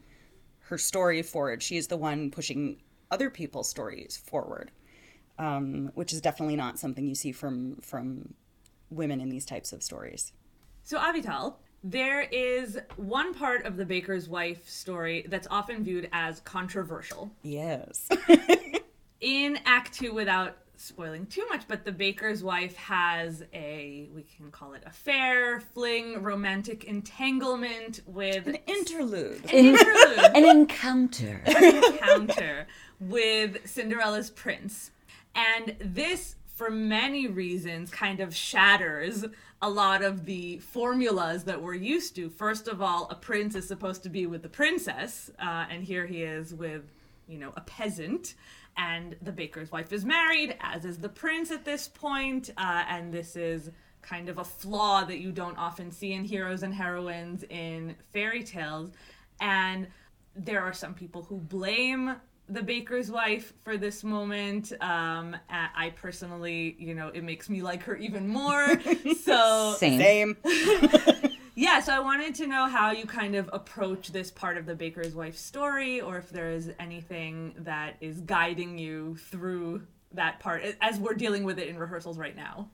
her 0.59 0.77
story 0.77 1.21
forward. 1.21 1.63
She 1.63 1.77
is 1.77 1.87
the 1.87 1.97
one 1.97 2.31
pushing 2.31 2.81
other 3.11 3.29
people's 3.29 3.69
stories 3.69 4.17
forward 4.17 4.71
um, 5.37 5.91
which 5.95 6.13
is 6.13 6.21
definitely 6.21 6.55
not 6.55 6.79
something 6.79 7.05
you 7.05 7.15
see 7.15 7.31
from 7.31 7.75
from 7.77 8.33
women 8.89 9.19
in 9.19 9.29
these 9.29 9.45
types 9.45 9.73
of 9.73 9.83
stories. 9.83 10.31
So 10.87 10.99
Avital, 10.99 11.55
there 11.83 12.21
is 12.21 12.77
one 12.95 13.33
part 13.33 13.65
of 13.65 13.75
the 13.75 13.85
baker's 13.85 14.29
wife 14.29 14.69
story 14.69 15.25
that's 15.27 15.47
often 15.49 15.83
viewed 15.83 16.07
as 16.13 16.41
controversial. 16.41 17.31
Yes. 17.41 18.07
in 19.19 19.57
Act 19.65 19.93
Two, 19.95 20.13
without 20.13 20.57
spoiling 20.77 21.25
too 21.25 21.43
much, 21.49 21.67
but 21.67 21.85
the 21.85 21.91
baker's 21.91 22.43
wife 22.43 22.75
has 22.75 23.43
a 23.51 24.09
we 24.13 24.21
can 24.37 24.51
call 24.51 24.73
it 24.73 24.83
affair, 24.85 25.59
fling, 25.59 26.21
romantic 26.21 26.83
entanglement 26.83 28.01
with 28.05 28.45
an 28.45 28.59
interlude, 28.67 29.43
an 29.45 29.49
interlude, 29.49 30.19
an 30.35 30.45
encounter, 30.45 31.41
an 31.47 31.83
encounter 31.83 32.67
with 32.99 33.67
Cinderella's 33.67 34.29
prince. 34.29 34.91
And 35.33 35.75
this, 35.79 36.35
for 36.45 36.69
many 36.69 37.25
reasons, 37.25 37.89
kind 37.89 38.19
of 38.19 38.35
shatters 38.35 39.25
a 39.65 39.69
lot 39.69 40.03
of 40.03 40.25
the 40.25 40.59
formulas 40.59 41.43
that 41.45 41.59
we're 41.59 41.73
used 41.73 42.15
to. 42.15 42.29
First 42.29 42.67
of 42.67 42.83
all, 42.83 43.07
a 43.09 43.15
prince 43.15 43.55
is 43.55 43.67
supposed 43.67 44.03
to 44.03 44.09
be 44.09 44.27
with 44.27 44.43
the 44.43 44.47
princess, 44.47 45.31
uh, 45.39 45.65
and 45.71 45.83
here 45.83 46.05
he 46.05 46.21
is 46.21 46.53
with, 46.53 46.83
you 47.27 47.39
know, 47.39 47.51
a 47.57 47.61
peasant. 47.61 48.35
And 48.77 49.15
the 49.23 49.31
baker's 49.31 49.71
wife 49.71 49.91
is 49.91 50.05
married, 50.05 50.55
as 50.61 50.85
is 50.85 50.99
the 50.99 51.09
prince 51.09 51.49
at 51.49 51.65
this 51.65 51.87
point, 51.87 52.51
uh, 52.57 52.83
and 52.87 53.11
this 53.11 53.35
is 53.35 53.71
kind 54.03 54.29
of 54.29 54.37
a 54.37 54.43
flaw 54.43 55.03
that 55.03 55.17
you 55.17 55.31
don't 55.31 55.57
often 55.57 55.91
see 55.91 56.13
in 56.13 56.25
heroes 56.25 56.61
and 56.61 56.71
heroines 56.71 57.43
in 57.49 57.95
fairy 58.13 58.43
tales. 58.43 58.91
And 59.41 59.87
there 60.35 60.61
are 60.61 60.73
some 60.73 60.93
people 60.93 61.23
who 61.23 61.37
blame 61.37 62.17
the 62.47 62.61
baker's 62.61 63.09
wife 63.09 63.53
for 63.63 63.77
this 63.77 64.03
moment. 64.03 64.71
Um, 64.81 65.35
I 65.49 65.93
personally, 65.95 66.75
you 66.77 66.93
know, 66.93 67.09
it 67.09 67.23
makes 67.23 67.49
me 67.49 67.61
like 67.61 67.83
her 67.83 67.95
even 67.95 68.27
more. 68.27 68.81
So 69.23 69.75
same. 69.77 69.99
Same. 69.99 70.37
yeah, 71.55 71.79
so 71.79 71.93
I 71.93 71.99
wanted 71.99 72.35
to 72.35 72.47
know 72.47 72.67
how 72.67 72.91
you 72.91 73.05
kind 73.05 73.35
of 73.35 73.49
approach 73.53 74.11
this 74.11 74.29
part 74.29 74.57
of 74.57 74.65
the 74.65 74.75
baker's 74.75 75.15
wife 75.15 75.37
story, 75.37 76.01
or 76.01 76.17
if 76.17 76.29
there 76.29 76.51
is 76.51 76.71
anything 76.79 77.55
that 77.59 77.95
is 78.01 78.21
guiding 78.21 78.77
you 78.77 79.15
through 79.15 79.83
that 80.13 80.39
part 80.39 80.63
as 80.81 80.99
we're 80.99 81.13
dealing 81.13 81.43
with 81.43 81.59
it 81.59 81.67
in 81.67 81.77
rehearsals 81.77 82.17
right 82.17 82.35
now. 82.35 82.69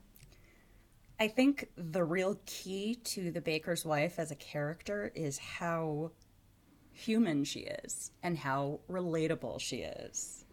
I 1.18 1.28
think 1.28 1.68
the 1.76 2.02
real 2.04 2.38
key 2.46 2.96
to 3.04 3.30
the 3.30 3.40
baker's 3.40 3.84
wife 3.84 4.18
as 4.18 4.30
a 4.30 4.36
character 4.36 5.12
is 5.14 5.38
how 5.38 6.10
human 6.92 7.44
she 7.44 7.60
is 7.60 8.10
and 8.22 8.38
how 8.38 8.80
relatable 8.90 9.60
she 9.60 9.78
is. 9.78 10.44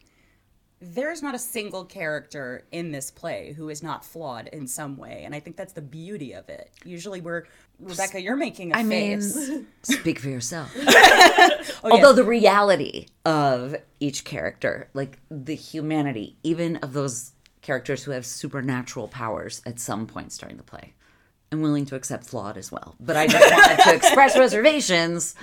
There's 0.81 1.21
not 1.21 1.35
a 1.35 1.39
single 1.39 1.83
character 1.83 2.63
in 2.71 2.91
this 2.91 3.11
play 3.11 3.51
who 3.51 3.67
is 3.67 3.83
not 3.83 4.05
flawed 4.05 4.47
in 4.47 4.65
some 4.65 4.95
way, 4.95 5.23
and 5.25 5.35
I 5.35 5.41
think 5.41 5.57
that's 5.57 5.73
the 5.73 5.81
beauty 5.81 6.31
of 6.31 6.47
it. 6.47 6.71
Usually, 6.85 7.19
we're 7.19 7.43
Rebecca, 7.81 8.21
you're 8.21 8.37
making 8.37 8.71
a 8.71 8.77
I 8.77 8.83
face. 8.83 9.49
mean, 9.49 9.67
speak 9.83 10.19
for 10.19 10.29
yourself. 10.29 10.71
oh, 10.77 11.63
Although 11.83 12.09
yes. 12.09 12.15
the 12.15 12.23
reality 12.23 13.07
of 13.25 13.75
each 13.99 14.23
character, 14.23 14.89
like 14.93 15.19
the 15.29 15.55
humanity, 15.55 16.37
even 16.43 16.77
of 16.77 16.93
those 16.93 17.33
characters 17.61 18.03
who 18.03 18.11
have 18.11 18.25
supernatural 18.25 19.09
powers 19.09 19.61
at 19.65 19.79
some 19.79 20.07
points 20.07 20.37
during 20.37 20.55
the 20.55 20.63
play, 20.63 20.93
I'm 21.51 21.61
willing 21.61 21.85
to 21.87 21.95
accept 21.95 22.25
flawed 22.25 22.57
as 22.57 22.71
well. 22.71 22.95
But 22.99 23.17
I 23.17 23.27
just 23.27 23.51
wanted 23.53 23.83
to 23.83 23.95
express 23.95 24.37
reservations 24.37 25.35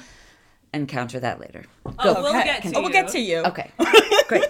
and 0.77 0.89
counter 0.89 1.19
that 1.21 1.41
later. 1.41 1.65
Oh, 1.85 2.15
Go. 2.15 2.23
we'll 2.23 2.33
get 2.33 2.63
to 2.63 2.73
oh, 2.77 2.81
we'll 2.83 2.91
get 2.91 3.09
to 3.09 3.19
you. 3.19 3.39
Okay, 3.39 3.71
great. 4.29 4.45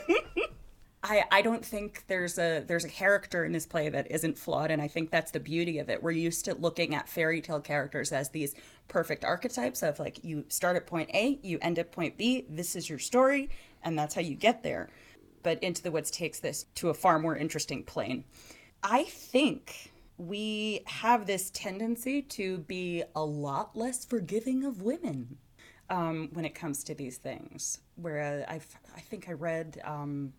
I, 1.08 1.22
I 1.30 1.42
don't 1.42 1.64
think 1.64 2.04
there's 2.08 2.36
a 2.36 2.64
there's 2.66 2.84
a 2.84 2.88
character 2.88 3.44
in 3.44 3.52
this 3.52 3.64
play 3.64 3.88
that 3.88 4.10
isn't 4.10 4.36
flawed 4.36 4.72
and 4.72 4.82
I 4.82 4.88
think 4.88 5.10
that's 5.10 5.30
the 5.30 5.38
beauty 5.38 5.78
of 5.78 5.88
it. 5.88 6.02
We're 6.02 6.10
used 6.10 6.44
to 6.46 6.54
looking 6.54 6.96
at 6.96 7.08
fairy 7.08 7.40
tale 7.40 7.60
characters 7.60 8.10
as 8.10 8.30
these 8.30 8.54
perfect 8.88 9.24
archetypes 9.24 9.84
of 9.84 10.00
like 10.00 10.24
you 10.24 10.44
start 10.48 10.76
at 10.76 10.86
point 10.86 11.10
A, 11.14 11.38
you 11.42 11.58
end 11.62 11.78
at 11.78 11.92
point 11.92 12.16
B, 12.16 12.44
this 12.50 12.74
is 12.74 12.90
your 12.90 12.98
story, 12.98 13.50
and 13.84 13.96
that's 13.96 14.16
how 14.16 14.20
you 14.20 14.34
get 14.34 14.64
there. 14.64 14.90
But 15.44 15.62
Into 15.62 15.80
the 15.80 15.92
Woods 15.92 16.10
takes 16.10 16.40
this 16.40 16.66
to 16.76 16.88
a 16.88 16.94
far 16.94 17.20
more 17.20 17.36
interesting 17.36 17.84
plane. 17.84 18.24
I 18.82 19.04
think 19.04 19.92
we 20.18 20.80
have 20.86 21.26
this 21.26 21.50
tendency 21.50 22.20
to 22.22 22.58
be 22.58 23.04
a 23.14 23.24
lot 23.24 23.76
less 23.76 24.04
forgiving 24.04 24.64
of 24.64 24.82
women 24.82 25.36
um, 25.90 26.30
when 26.32 26.44
it 26.44 26.54
comes 26.54 26.84
to 26.84 26.94
these 26.94 27.18
things. 27.18 27.80
Where 27.96 28.46
I, 28.48 28.60
I 28.94 29.00
think 29.00 29.28
I 29.28 29.32
read 29.32 29.80
um, 29.84 30.32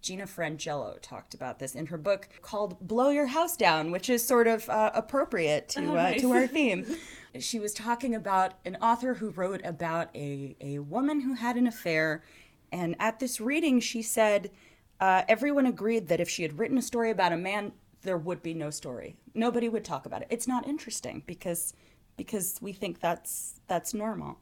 Gina 0.00 0.24
Frangello 0.24 1.00
talked 1.00 1.34
about 1.34 1.58
this 1.58 1.74
in 1.74 1.86
her 1.86 1.98
book 1.98 2.28
called 2.42 2.78
"Blow 2.80 3.10
Your 3.10 3.26
House 3.26 3.56
Down," 3.56 3.90
which 3.90 4.08
is 4.08 4.26
sort 4.26 4.46
of 4.46 4.68
uh, 4.68 4.90
appropriate 4.94 5.68
to 5.70 5.80
oh, 5.80 5.94
nice. 5.94 6.18
uh, 6.18 6.20
to 6.20 6.32
our 6.32 6.46
theme. 6.46 6.86
she 7.38 7.58
was 7.58 7.72
talking 7.72 8.14
about 8.14 8.54
an 8.64 8.76
author 8.76 9.14
who 9.14 9.30
wrote 9.30 9.64
about 9.64 10.14
a 10.14 10.56
a 10.60 10.78
woman 10.80 11.20
who 11.20 11.34
had 11.34 11.56
an 11.56 11.66
affair, 11.66 12.22
and 12.70 12.96
at 12.98 13.20
this 13.20 13.40
reading, 13.40 13.80
she 13.80 14.02
said. 14.02 14.50
Uh, 15.00 15.22
everyone 15.28 15.66
agreed 15.66 16.06
that 16.06 16.20
if 16.20 16.30
she 16.30 16.44
had 16.44 16.56
written 16.56 16.78
a 16.78 16.82
story 16.82 17.10
about 17.10 17.32
a 17.32 17.36
man 17.36 17.72
there 18.04 18.16
would 18.16 18.42
be 18.42 18.54
no 18.54 18.70
story. 18.70 19.16
Nobody 19.34 19.68
would 19.68 19.84
talk 19.84 20.06
about 20.06 20.22
it. 20.22 20.28
It's 20.30 20.46
not 20.46 20.68
interesting 20.68 21.22
because 21.26 21.74
because 22.16 22.58
we 22.60 22.72
think 22.72 23.00
that's 23.00 23.60
that's 23.66 23.92
normal. 23.92 24.38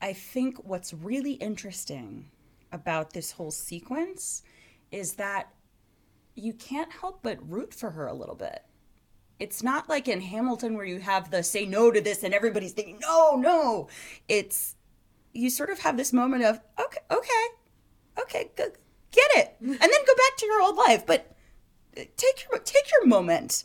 I 0.00 0.12
think 0.12 0.58
what's 0.64 0.92
really 0.92 1.32
interesting 1.32 2.30
about 2.72 3.12
this 3.12 3.32
whole 3.32 3.50
sequence 3.50 4.42
is 4.90 5.14
that 5.14 5.48
you 6.34 6.52
can't 6.52 6.92
help 6.92 7.20
but 7.22 7.50
root 7.50 7.72
for 7.72 7.90
her 7.90 8.06
a 8.06 8.14
little 8.14 8.34
bit. 8.34 8.62
It's 9.38 9.62
not 9.62 9.88
like 9.88 10.08
in 10.08 10.20
Hamilton 10.20 10.74
where 10.74 10.84
you 10.84 10.98
have 10.98 11.30
the 11.30 11.42
say 11.42 11.66
no 11.66 11.90
to 11.90 12.00
this 12.00 12.22
and 12.22 12.32
everybody's 12.32 12.72
thinking 12.72 12.98
no, 13.00 13.36
no. 13.36 13.88
It's 14.28 14.76
you 15.32 15.50
sort 15.50 15.70
of 15.70 15.78
have 15.80 15.96
this 15.96 16.12
moment 16.12 16.44
of 16.44 16.60
okay, 16.80 17.00
okay, 17.10 17.46
okay, 18.18 18.50
g- 18.56 18.64
get 19.10 19.30
it, 19.34 19.56
and 19.60 19.78
then 19.78 19.78
go 19.80 20.14
back 20.14 20.36
to 20.38 20.46
your 20.46 20.62
old 20.62 20.76
life. 20.76 21.04
But 21.06 21.36
uh, 21.96 22.02
take 22.16 22.46
your 22.50 22.60
take 22.60 22.90
your 22.92 23.06
moment. 23.06 23.64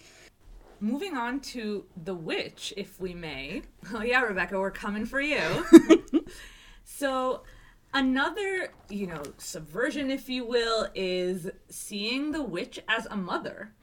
Moving 0.84 1.16
on 1.16 1.42
to 1.42 1.86
The 2.04 2.16
Witch, 2.16 2.74
if 2.76 3.00
we 3.00 3.14
may. 3.14 3.62
Oh, 3.94 4.02
yeah, 4.02 4.22
Rebecca, 4.22 4.60
we're 4.60 4.72
coming 4.72 5.06
for 5.06 5.22
you. 5.22 5.40
so, 6.84 7.44
another, 7.94 8.74
you 8.90 9.06
know, 9.06 9.22
subversion, 9.38 10.10
if 10.10 10.28
you 10.28 10.44
will, 10.44 10.88
is 10.96 11.52
seeing 11.70 12.32
the 12.32 12.42
witch 12.42 12.80
as 12.88 13.06
a 13.06 13.16
mother, 13.16 13.74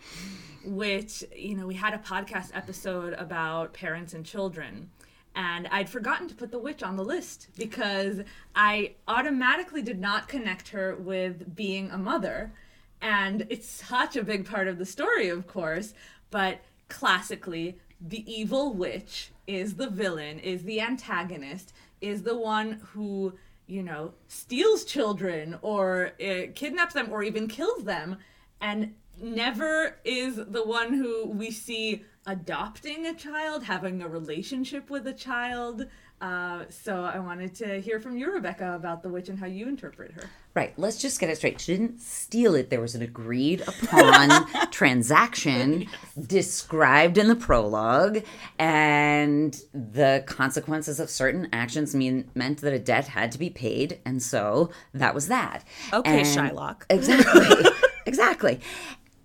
which, 0.65 1.23
you 1.37 1.55
know, 1.55 1.69
we 1.69 1.75
had 1.75 1.95
a 1.95 1.99
podcast 1.99 2.51
episode 2.53 3.13
about 3.13 3.75
parents 3.75 4.13
and 4.13 4.27
children. 4.27 4.91
And 5.37 5.69
I'd 5.69 5.89
forgotten 5.89 6.27
to 6.27 6.35
put 6.35 6.51
the 6.51 6.59
witch 6.59 6.83
on 6.83 6.97
the 6.97 7.05
list 7.05 7.47
because 7.57 8.23
I 8.57 8.95
automatically 9.07 9.83
did 9.83 10.01
not 10.01 10.27
connect 10.27 10.71
her 10.71 10.97
with 10.97 11.55
being 11.55 11.93
a 11.93 11.99
mother. 11.99 12.53
And 13.01 13.47
it's 13.51 13.69
such 13.69 14.17
a 14.17 14.25
big 14.25 14.47
part 14.47 14.67
of 14.67 14.79
the 14.79 14.87
story, 14.87 15.29
of 15.29 15.47
course, 15.47 15.95
but 16.31 16.61
classically, 16.89 17.79
the 18.01 18.31
evil 18.31 18.73
witch 18.73 19.31
is 19.47 19.75
the 19.75 19.91
villain, 19.91 20.39
is 20.39 20.63
the 20.63 20.81
antagonist, 20.81 21.73
is 22.01 22.23
the 22.23 22.37
one 22.37 22.81
who, 22.93 23.35
you 23.67 23.83
know, 23.83 24.13
steals 24.29 24.85
children 24.85 25.59
or 25.63 26.13
uh, 26.23 26.43
kidnaps 26.55 26.95
them 26.95 27.09
or 27.11 27.23
even 27.23 27.49
kills 27.49 27.85
them, 27.85 28.17
and 28.61 28.95
never 29.21 29.97
is 30.05 30.37
the 30.37 30.65
one 30.65 30.95
who 30.95 31.27
we 31.27 31.51
see 31.51 32.05
adopting 32.27 33.07
a 33.07 33.15
child, 33.15 33.65
having 33.65 34.03
a 34.03 34.09
relationship 34.09 34.91
with 34.91 35.07
a 35.07 35.13
child. 35.13 35.87
Uh, 36.21 36.65
so 36.69 37.05
I 37.05 37.19
wanted 37.21 37.55
to 37.57 37.81
hear 37.81 38.01
from 38.01 38.17
you, 38.17 38.33
Rebecca, 38.33 38.75
about 38.75 39.03
the 39.03 39.09
witch 39.09 39.29
and 39.29 39.39
how 39.39 39.47
you 39.47 39.69
interpret 39.69 40.11
her. 40.13 40.25
Right. 40.55 40.75
Let's 40.77 40.99
just 41.01 41.21
get 41.21 41.31
it 41.31 41.37
straight. 41.37 41.61
She 41.61 41.77
didn't 41.77 42.01
steal 42.01 42.57
it. 42.57 42.71
There 42.71 42.81
was 42.81 42.97
an 42.97 43.03
agreed 43.03 43.61
upon 43.61 44.47
transaction 44.73 45.87
described 46.27 47.19
in 47.19 47.29
the 47.29 47.37
prologue, 47.37 48.25
and 48.59 49.55
the 49.73 50.25
consequences 50.27 50.99
of 50.99 51.09
certain 51.11 51.49
actions 51.53 51.95
mean 51.95 52.29
meant 52.35 52.61
that 52.63 52.73
a 52.73 52.79
debt 52.81 53.07
had 53.09 53.31
to 53.33 53.39
be 53.39 53.51
paid, 53.51 54.01
and 54.05 54.21
so 54.21 54.71
that 54.95 55.15
was 55.15 55.29
that. 55.29 55.63
Okay, 55.93 56.19
And- 56.19 56.27
Shylock. 56.27 56.83
Exactly. 56.91 57.71
exactly. 58.07 58.61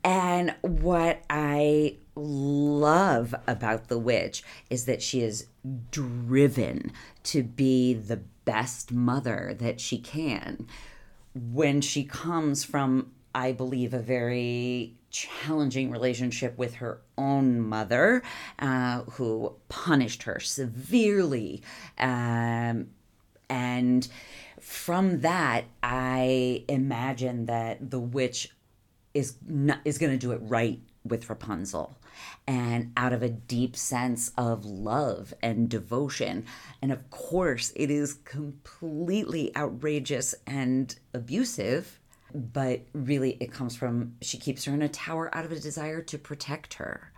And 0.04 0.54
what 0.62 1.24
I 1.30 1.98
love 2.16 3.34
about 3.48 3.88
the 3.88 3.98
witch 3.98 4.44
is 4.70 4.86
that 4.86 5.02
she 5.02 5.22
is 5.22 5.48
driven 5.92 6.92
to 7.24 7.44
be 7.44 7.94
the 7.94 8.22
best 8.46 8.92
mother 8.92 9.56
that 9.60 9.80
she 9.80 9.98
can 9.98 10.68
when 11.34 11.82
she 11.82 12.04
comes 12.04 12.64
from, 12.64 13.12
I 13.34 13.52
believe, 13.52 13.94
a 13.94 14.00
very 14.00 14.96
challenging 15.10 15.92
relationship 15.92 16.58
with 16.58 16.76
her 16.76 17.02
own 17.18 17.60
mother, 17.60 18.24
uh, 18.60 19.02
who 19.12 19.56
punished 19.70 20.24
her 20.24 20.40
severely. 20.40 21.62
Um, 21.98 22.90
and 23.50 24.08
from 24.60 25.22
that, 25.22 25.66
I 25.82 26.66
imagine 26.68 27.46
that 27.46 27.92
the 27.92 28.00
witch 28.00 28.50
is 29.14 29.36
not, 29.48 29.80
is 29.86 29.98
going 29.98 30.12
to 30.12 30.18
do 30.18 30.32
it 30.32 30.42
right 30.44 30.80
with 31.06 31.30
Rapunzel 31.30 31.96
and 32.48 32.92
out 32.98 33.14
of 33.14 33.24
a 33.24 33.30
deep 33.30 33.76
sense 33.76 34.32
of 34.38 34.66
love 34.66 35.34
and 35.42 35.70
devotion. 35.70 36.46
And 36.82 36.92
of 36.92 37.10
course, 37.10 37.72
it 37.76 37.90
is 37.90 38.14
completely 38.26 39.56
outrageous 39.56 40.36
and 40.46 40.96
abusive, 41.14 42.00
but 42.34 42.82
really 42.94 43.38
it 43.40 43.52
comes 43.52 43.76
from 43.76 44.16
she 44.22 44.38
keeps 44.38 44.66
her 44.66 44.74
in 44.74 44.82
a 44.82 44.90
tower 44.90 45.34
out 45.36 45.46
of 45.46 45.52
a 45.52 45.60
desire 45.60 46.02
to 46.02 46.18
protect 46.18 46.76
her. 46.76 47.12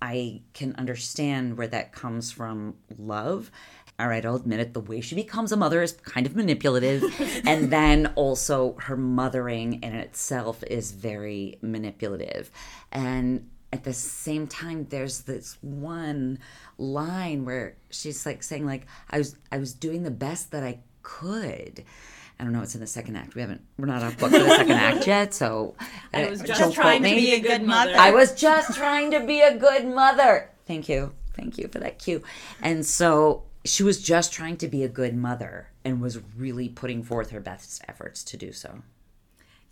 I 0.00 0.42
can 0.52 0.74
understand 0.76 1.56
where 1.56 1.68
that 1.68 1.92
comes 1.92 2.30
from 2.30 2.74
love. 2.98 3.50
All 3.98 4.08
right, 4.08 4.26
I'll 4.26 4.34
admit 4.34 4.60
it. 4.60 4.74
The 4.74 4.80
way 4.80 5.00
she 5.00 5.14
becomes 5.14 5.52
a 5.52 5.56
mother 5.56 5.80
is 5.80 5.92
kind 5.92 6.26
of 6.26 6.34
manipulative. 6.34 7.04
and 7.46 7.72
then 7.72 8.12
also 8.16 8.76
her 8.80 8.96
mothering 8.96 9.82
in 9.82 9.94
itself 9.94 10.62
is 10.64 10.90
very 10.92 11.58
manipulative. 11.62 12.50
And 12.90 13.48
at 13.74 13.82
the 13.82 13.92
same 13.92 14.46
time, 14.46 14.86
there's 14.88 15.22
this 15.22 15.58
one 15.60 16.38
line 16.78 17.44
where 17.44 17.76
she's 17.90 18.24
like 18.24 18.44
saying, 18.44 18.64
like, 18.64 18.86
I 19.10 19.18
was 19.18 19.36
I 19.50 19.58
was 19.58 19.72
doing 19.74 20.04
the 20.04 20.12
best 20.12 20.52
that 20.52 20.62
I 20.62 20.78
could. 21.02 21.82
I 22.38 22.44
don't 22.44 22.52
know. 22.52 22.62
It's 22.62 22.76
in 22.76 22.80
the 22.80 22.86
second 22.86 23.16
act. 23.16 23.34
We 23.34 23.40
haven't. 23.40 23.62
We're 23.76 23.86
not 23.86 24.04
off 24.04 24.16
book 24.16 24.30
for 24.30 24.38
the 24.38 24.48
second 24.48 24.72
act 24.72 25.06
yet. 25.08 25.34
So 25.34 25.74
I 26.12 26.30
was 26.30 26.40
just 26.40 26.60
don't 26.60 26.72
trying 26.72 27.02
to 27.02 27.08
me. 27.10 27.16
be 27.16 27.32
a 27.34 27.40
good 27.40 27.64
mother. 27.64 27.94
I 27.96 28.12
was 28.12 28.32
just 28.34 28.76
trying 28.76 29.10
to 29.10 29.26
be 29.26 29.40
a 29.40 29.56
good 29.58 29.88
mother. 29.88 30.50
Thank 30.66 30.88
you. 30.88 31.12
Thank 31.34 31.58
you 31.58 31.66
for 31.66 31.80
that 31.80 31.98
cue. 31.98 32.22
And 32.62 32.86
so 32.86 33.42
she 33.64 33.82
was 33.82 34.00
just 34.00 34.32
trying 34.32 34.56
to 34.58 34.68
be 34.68 34.84
a 34.84 34.88
good 34.88 35.16
mother 35.16 35.68
and 35.84 36.00
was 36.00 36.20
really 36.36 36.68
putting 36.68 37.02
forth 37.02 37.30
her 37.30 37.40
best 37.40 37.82
efforts 37.88 38.22
to 38.22 38.36
do 38.36 38.52
so. 38.52 38.82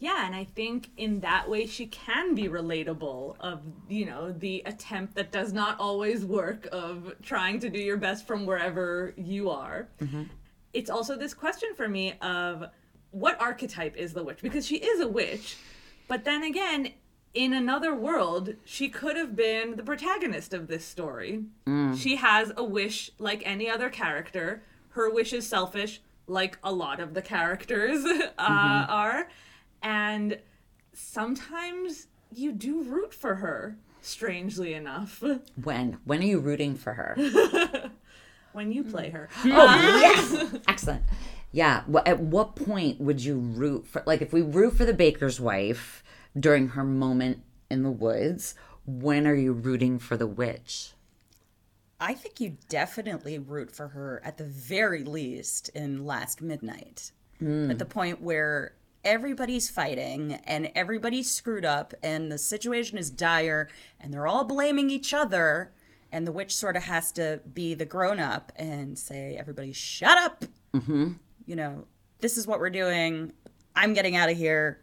Yeah, 0.02 0.26
and 0.26 0.34
I 0.34 0.42
think 0.42 0.90
in 0.96 1.20
that 1.20 1.48
way 1.48 1.64
she 1.64 1.86
can 1.86 2.34
be 2.34 2.48
relatable 2.48 3.36
of, 3.38 3.60
you 3.88 4.04
know, 4.04 4.32
the 4.32 4.60
attempt 4.66 5.14
that 5.14 5.30
does 5.30 5.52
not 5.52 5.78
always 5.78 6.24
work 6.24 6.66
of 6.72 7.14
trying 7.22 7.60
to 7.60 7.70
do 7.70 7.78
your 7.78 7.96
best 7.96 8.26
from 8.26 8.44
wherever 8.44 9.14
you 9.16 9.48
are. 9.48 9.86
Mm-hmm. 10.00 10.24
It's 10.72 10.90
also 10.90 11.16
this 11.16 11.34
question 11.34 11.68
for 11.76 11.88
me 11.88 12.14
of 12.20 12.64
what 13.12 13.40
archetype 13.40 13.96
is 13.96 14.12
the 14.12 14.24
witch? 14.24 14.42
Because 14.42 14.66
she 14.66 14.78
is 14.78 14.98
a 14.98 15.06
witch, 15.06 15.56
but 16.08 16.24
then 16.24 16.42
again, 16.42 16.94
in 17.32 17.52
another 17.52 17.94
world, 17.94 18.56
she 18.64 18.88
could 18.88 19.16
have 19.16 19.36
been 19.36 19.76
the 19.76 19.84
protagonist 19.84 20.52
of 20.52 20.66
this 20.66 20.84
story. 20.84 21.44
Mm. 21.68 21.96
She 21.96 22.16
has 22.16 22.52
a 22.56 22.64
wish 22.64 23.12
like 23.20 23.44
any 23.46 23.70
other 23.70 23.88
character. 23.88 24.64
Her 24.88 25.08
wish 25.08 25.32
is 25.32 25.46
selfish, 25.46 26.00
like 26.26 26.58
a 26.64 26.72
lot 26.72 26.98
of 26.98 27.14
the 27.14 27.22
characters 27.22 28.04
uh, 28.36 28.48
mm-hmm. 28.48 28.90
are. 28.90 29.28
And 29.82 30.38
sometimes 30.92 32.06
you 32.32 32.52
do 32.52 32.82
root 32.82 33.12
for 33.12 33.36
her, 33.36 33.76
strangely 34.00 34.74
enough, 34.74 35.22
When? 35.62 35.98
When 36.04 36.20
are 36.20 36.26
you 36.26 36.38
rooting 36.40 36.76
for 36.76 36.92
her? 36.94 37.16
when 38.52 38.72
you 38.72 38.84
play 38.84 39.10
her. 39.10 39.28
Hmm. 39.32 39.52
Oh, 39.52 39.68
um, 39.68 39.80
yes. 39.80 40.54
Excellent. 40.68 41.02
Yeah. 41.50 41.82
wh- 41.92 42.06
At 42.06 42.20
what 42.20 42.56
point 42.56 43.00
would 43.00 43.22
you 43.24 43.36
root 43.38 43.86
for, 43.86 44.02
like, 44.06 44.22
if 44.22 44.32
we 44.32 44.42
root 44.42 44.74
for 44.76 44.84
the 44.84 44.94
baker's 44.94 45.40
wife 45.40 46.02
during 46.38 46.68
her 46.68 46.84
moment 46.84 47.42
in 47.70 47.82
the 47.82 47.90
woods, 47.90 48.54
when 48.86 49.26
are 49.26 49.34
you 49.34 49.52
rooting 49.52 49.98
for 49.98 50.16
the 50.16 50.26
witch? 50.26 50.92
I 52.00 52.14
think 52.14 52.40
you 52.40 52.56
definitely 52.68 53.38
root 53.38 53.70
for 53.70 53.88
her 53.88 54.20
at 54.24 54.36
the 54.36 54.44
very 54.44 55.04
least 55.04 55.68
in 55.70 56.04
Last 56.04 56.42
Midnight. 56.42 57.12
Hmm. 57.38 57.70
At 57.70 57.78
the 57.78 57.84
point 57.84 58.20
where 58.20 58.72
everybody's 59.04 59.68
fighting 59.68 60.34
and 60.44 60.70
everybody's 60.74 61.30
screwed 61.30 61.64
up 61.64 61.94
and 62.02 62.30
the 62.30 62.38
situation 62.38 62.98
is 62.98 63.10
dire 63.10 63.68
and 64.00 64.12
they're 64.12 64.26
all 64.26 64.44
blaming 64.44 64.90
each 64.90 65.12
other 65.12 65.72
and 66.12 66.26
the 66.26 66.32
witch 66.32 66.54
sort 66.54 66.76
of 66.76 66.84
has 66.84 67.10
to 67.12 67.40
be 67.52 67.74
the 67.74 67.86
grown 67.86 68.20
up 68.20 68.52
and 68.56 68.98
say 68.98 69.36
everybody 69.38 69.72
shut 69.72 70.18
up. 70.18 70.44
Mm-hmm. 70.74 71.12
You 71.46 71.56
know, 71.56 71.86
this 72.20 72.36
is 72.36 72.46
what 72.46 72.60
we're 72.60 72.70
doing. 72.70 73.32
I'm 73.74 73.94
getting 73.94 74.14
out 74.14 74.30
of 74.30 74.36
here. 74.36 74.80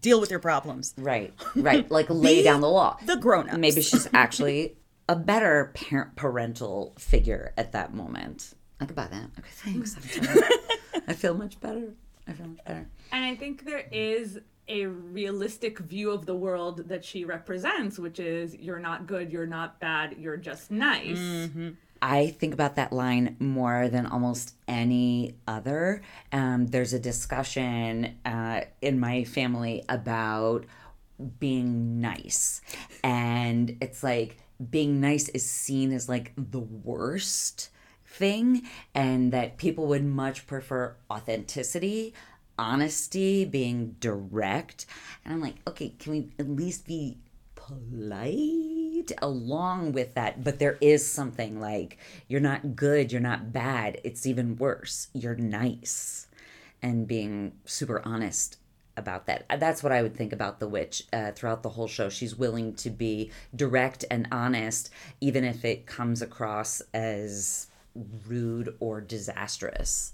Deal 0.00 0.20
with 0.20 0.30
your 0.30 0.38
problems. 0.38 0.94
Right, 0.96 1.34
right. 1.56 1.90
Like 1.90 2.06
lay 2.10 2.42
down 2.42 2.60
the 2.60 2.68
law. 2.68 2.98
the 3.04 3.16
grown 3.16 3.48
up 3.48 3.58
Maybe 3.58 3.82
she's 3.82 4.08
actually 4.14 4.76
a 5.08 5.16
better 5.16 5.72
parent 5.74 6.14
parental 6.14 6.94
figure 6.98 7.52
at 7.56 7.72
that 7.72 7.94
moment. 7.94 8.54
I 8.80 8.84
could 8.84 8.94
buy 8.94 9.06
that. 9.06 9.30
Okay, 9.38 9.48
thanks. 9.50 9.96
I 11.08 11.14
feel 11.14 11.34
much 11.34 11.58
better. 11.60 11.94
I 12.28 12.32
feel 12.32 12.46
much 12.46 12.64
better. 12.64 12.86
And 13.12 13.24
I 13.24 13.34
think 13.34 13.64
there 13.64 13.86
is 13.90 14.38
a 14.68 14.86
realistic 14.86 15.78
view 15.78 16.10
of 16.10 16.26
the 16.26 16.34
world 16.34 16.88
that 16.88 17.04
she 17.04 17.24
represents, 17.24 17.98
which 17.98 18.20
is 18.20 18.54
you're 18.54 18.78
not 18.78 19.06
good, 19.06 19.32
you're 19.32 19.46
not 19.46 19.80
bad, 19.80 20.16
you're 20.18 20.36
just 20.36 20.70
nice. 20.70 21.48
I 22.00 22.28
think 22.28 22.54
about 22.54 22.76
that 22.76 22.92
line 22.92 23.36
more 23.40 23.88
than 23.88 24.06
almost 24.06 24.54
any 24.68 25.34
other. 25.46 26.02
Um, 26.32 26.66
there's 26.66 26.92
a 26.92 26.98
discussion 26.98 28.18
uh, 28.24 28.60
in 28.80 29.00
my 29.00 29.24
family 29.24 29.84
about 29.88 30.66
being 31.40 32.00
nice. 32.00 32.60
And 33.02 33.76
it's 33.80 34.02
like 34.02 34.36
being 34.70 35.00
nice 35.00 35.28
is 35.30 35.50
seen 35.50 35.92
as 35.92 36.08
like 36.08 36.32
the 36.36 36.60
worst 36.60 37.70
thing, 38.06 38.62
and 38.94 39.32
that 39.32 39.56
people 39.58 39.86
would 39.86 40.04
much 40.04 40.46
prefer 40.46 40.96
authenticity, 41.10 42.14
honesty, 42.58 43.44
being 43.44 43.96
direct. 44.00 44.86
And 45.24 45.34
I'm 45.34 45.40
like, 45.40 45.56
okay, 45.66 45.90
can 45.98 46.12
we 46.12 46.28
at 46.38 46.48
least 46.48 46.86
be 46.86 47.18
polite 47.54 49.12
along 49.22 49.92
with 49.92 50.14
that? 50.14 50.42
But 50.42 50.58
there 50.58 50.78
is 50.80 51.06
something 51.06 51.60
like 51.60 51.98
you're 52.26 52.40
not 52.40 52.76
good, 52.76 53.12
you're 53.12 53.20
not 53.20 53.52
bad, 53.52 54.00
it's 54.04 54.26
even 54.26 54.56
worse. 54.56 55.08
You're 55.12 55.36
nice. 55.36 56.26
And 56.82 57.06
being 57.06 57.52
super 57.64 58.00
honest 58.04 58.58
about 58.98 59.26
that. 59.26 59.46
That's 59.58 59.82
what 59.82 59.92
I 59.92 60.02
would 60.02 60.16
think 60.16 60.32
about 60.32 60.60
the 60.60 60.68
witch 60.68 61.04
uh, 61.12 61.30
throughout 61.32 61.62
the 61.62 61.70
whole 61.70 61.86
show. 61.86 62.08
She's 62.08 62.36
willing 62.36 62.74
to 62.74 62.90
be 62.90 63.30
direct 63.54 64.04
and 64.10 64.28
honest, 64.30 64.90
even 65.20 65.44
if 65.44 65.64
it 65.64 65.86
comes 65.86 66.20
across 66.20 66.82
as 66.92 67.68
rude 68.26 68.76
or 68.80 69.00
disastrous. 69.00 70.12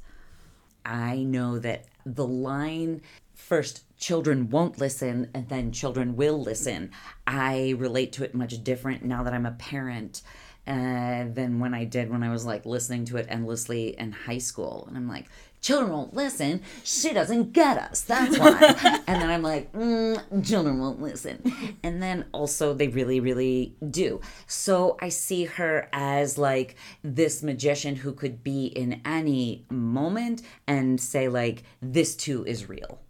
I 0.85 1.17
know 1.19 1.59
that 1.59 1.85
the 2.05 2.27
line 2.27 3.03
first 3.35 3.83
children 3.99 4.51
won't 4.51 4.79
listen 4.79 5.31
and 5.35 5.49
then 5.49 5.73
children 5.73 6.17
will 6.17 6.41
listen. 6.41 6.91
I 7.27 7.75
relate 7.79 8.13
to 8.15 8.25
it 8.25 8.35
much 8.35 8.63
different 8.63 9.05
now 9.05 9.23
that 9.23 9.33
I'm 9.33 9.47
a 9.47 9.53
parent 9.53 10.23
uh, 10.67 11.25
than 11.29 11.59
when 11.59 11.75
I 11.75 11.85
did 11.85 12.11
when 12.11 12.23
I 12.23 12.31
was 12.31 12.47
like 12.47 12.65
listening 12.65 13.05
to 13.07 13.17
it 13.19 13.27
endlessly 13.29 13.99
in 13.99 14.13
high 14.13 14.39
school. 14.39 14.85
And 14.89 14.97
I'm 14.97 15.09
like, 15.09 15.27
children 15.65 15.91
won't 15.91 16.13
listen. 16.13 16.61
She 16.85 17.15
doesn't 17.15 17.55
get 17.55 17.79
us. 17.79 18.03
That's 18.03 18.39
why. 18.39 19.01
and 19.07 19.23
then 19.23 19.31
I'm 19.31 19.41
like, 19.41 19.73
mm, 19.73 20.47
children 20.47 20.79
won't 20.79 21.01
listen. 21.01 21.43
And 21.83 22.03
then 22.03 22.27
also 22.33 22.75
they 22.75 22.89
really, 22.89 23.19
really 23.19 23.75
do. 23.91 24.21
So 24.47 24.99
I 25.01 25.09
see 25.09 25.47
her 25.47 25.89
as 25.95 26.37
like 26.37 26.77
this 27.03 27.43
magician 27.43 27.97
who 27.97 28.13
could 28.13 28.45
be 28.45 28.67
in 28.67 29.01
any 29.07 29.65
moment 29.71 30.43
and 30.67 31.01
say 31.01 31.29
like, 31.29 31.63
this 31.81 32.15
too 32.15 32.45
is 32.45 32.69
real. 32.69 33.01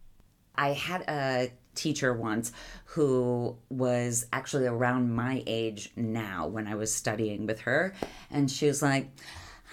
I 0.54 0.74
had 0.74 1.02
a 1.08 1.50
teacher 1.74 2.14
once 2.14 2.52
who 2.84 3.56
was 3.68 4.26
actually 4.32 4.66
around 4.66 5.12
my 5.12 5.42
age 5.48 5.90
now 5.96 6.46
when 6.46 6.68
I 6.68 6.76
was 6.76 6.94
studying 6.94 7.46
with 7.46 7.62
her. 7.62 7.94
And 8.30 8.48
she 8.48 8.68
was 8.68 8.80
like, 8.80 9.10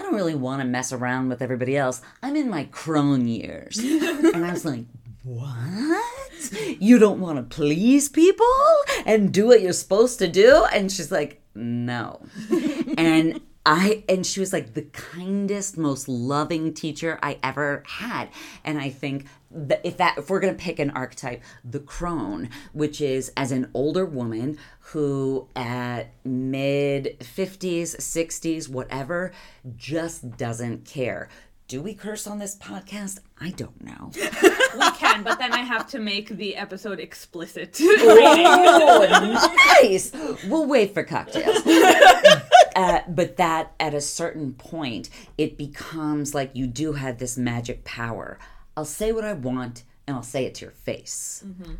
I 0.01 0.03
don't 0.03 0.15
really 0.15 0.33
want 0.33 0.63
to 0.63 0.67
mess 0.67 0.91
around 0.91 1.29
with 1.29 1.43
everybody 1.43 1.77
else. 1.77 2.01
I'm 2.23 2.35
in 2.35 2.49
my 2.49 2.63
crone 2.71 3.27
years. 3.27 3.77
and 3.77 4.43
I 4.43 4.51
was 4.51 4.65
like, 4.65 4.85
what? 5.21 6.51
You 6.79 6.97
don't 6.97 7.19
want 7.19 7.37
to 7.37 7.55
please 7.55 8.09
people 8.09 8.47
and 9.05 9.31
do 9.31 9.45
what 9.45 9.61
you're 9.61 9.73
supposed 9.73 10.17
to 10.17 10.27
do? 10.27 10.65
And 10.73 10.91
she's 10.91 11.11
like, 11.11 11.43
no. 11.53 12.19
and 12.97 13.41
I 13.63 14.03
and 14.09 14.25
she 14.25 14.39
was 14.39 14.51
like 14.51 14.73
the 14.73 14.81
kindest, 14.81 15.77
most 15.77 16.09
loving 16.09 16.73
teacher 16.73 17.19
I 17.21 17.37
ever 17.43 17.83
had. 17.85 18.29
And 18.63 18.79
I 18.79 18.89
think 18.89 19.27
if 19.83 19.97
that 19.97 20.17
if 20.17 20.29
we're 20.29 20.39
gonna 20.39 20.53
pick 20.53 20.79
an 20.79 20.91
archetype, 20.91 21.41
the 21.63 21.79
crone, 21.79 22.49
which 22.73 23.01
is 23.01 23.31
as 23.35 23.51
an 23.51 23.69
older 23.73 24.05
woman 24.05 24.57
who 24.79 25.47
at 25.55 26.11
mid 26.23 27.17
50s, 27.19 27.95
60s, 27.97 28.69
whatever, 28.69 29.31
just 29.75 30.37
doesn't 30.37 30.85
care. 30.85 31.29
Do 31.67 31.81
we 31.81 31.93
curse 31.93 32.27
on 32.27 32.37
this 32.37 32.57
podcast? 32.57 33.19
I 33.39 33.51
don't 33.51 33.81
know. 33.81 34.11
we 34.13 34.91
can, 34.97 35.23
but 35.23 35.39
then 35.39 35.53
I 35.53 35.59
have 35.59 35.87
to 35.91 35.99
make 35.99 36.27
the 36.27 36.57
episode 36.57 36.99
explicit. 36.99 37.77
oh, 37.81 39.47
nice. 39.81 40.11
We'll 40.47 40.67
wait 40.67 40.93
for 40.93 41.03
cocktails. 41.03 41.63
Uh, 42.73 43.01
but 43.09 43.35
that 43.35 43.73
at 43.81 43.93
a 43.93 43.99
certain 43.99 44.53
point, 44.53 45.09
it 45.37 45.57
becomes 45.57 46.33
like 46.33 46.51
you 46.53 46.65
do 46.65 46.93
have 46.93 47.17
this 47.17 47.37
magic 47.37 47.83
power. 47.83 48.39
I'll 48.81 48.85
say 48.85 49.11
what 49.11 49.23
I 49.23 49.33
want 49.33 49.83
and 50.07 50.15
I'll 50.15 50.23
say 50.23 50.45
it 50.45 50.55
to 50.55 50.65
your 50.65 50.71
face. 50.71 51.43
Mm-hmm. 51.45 51.73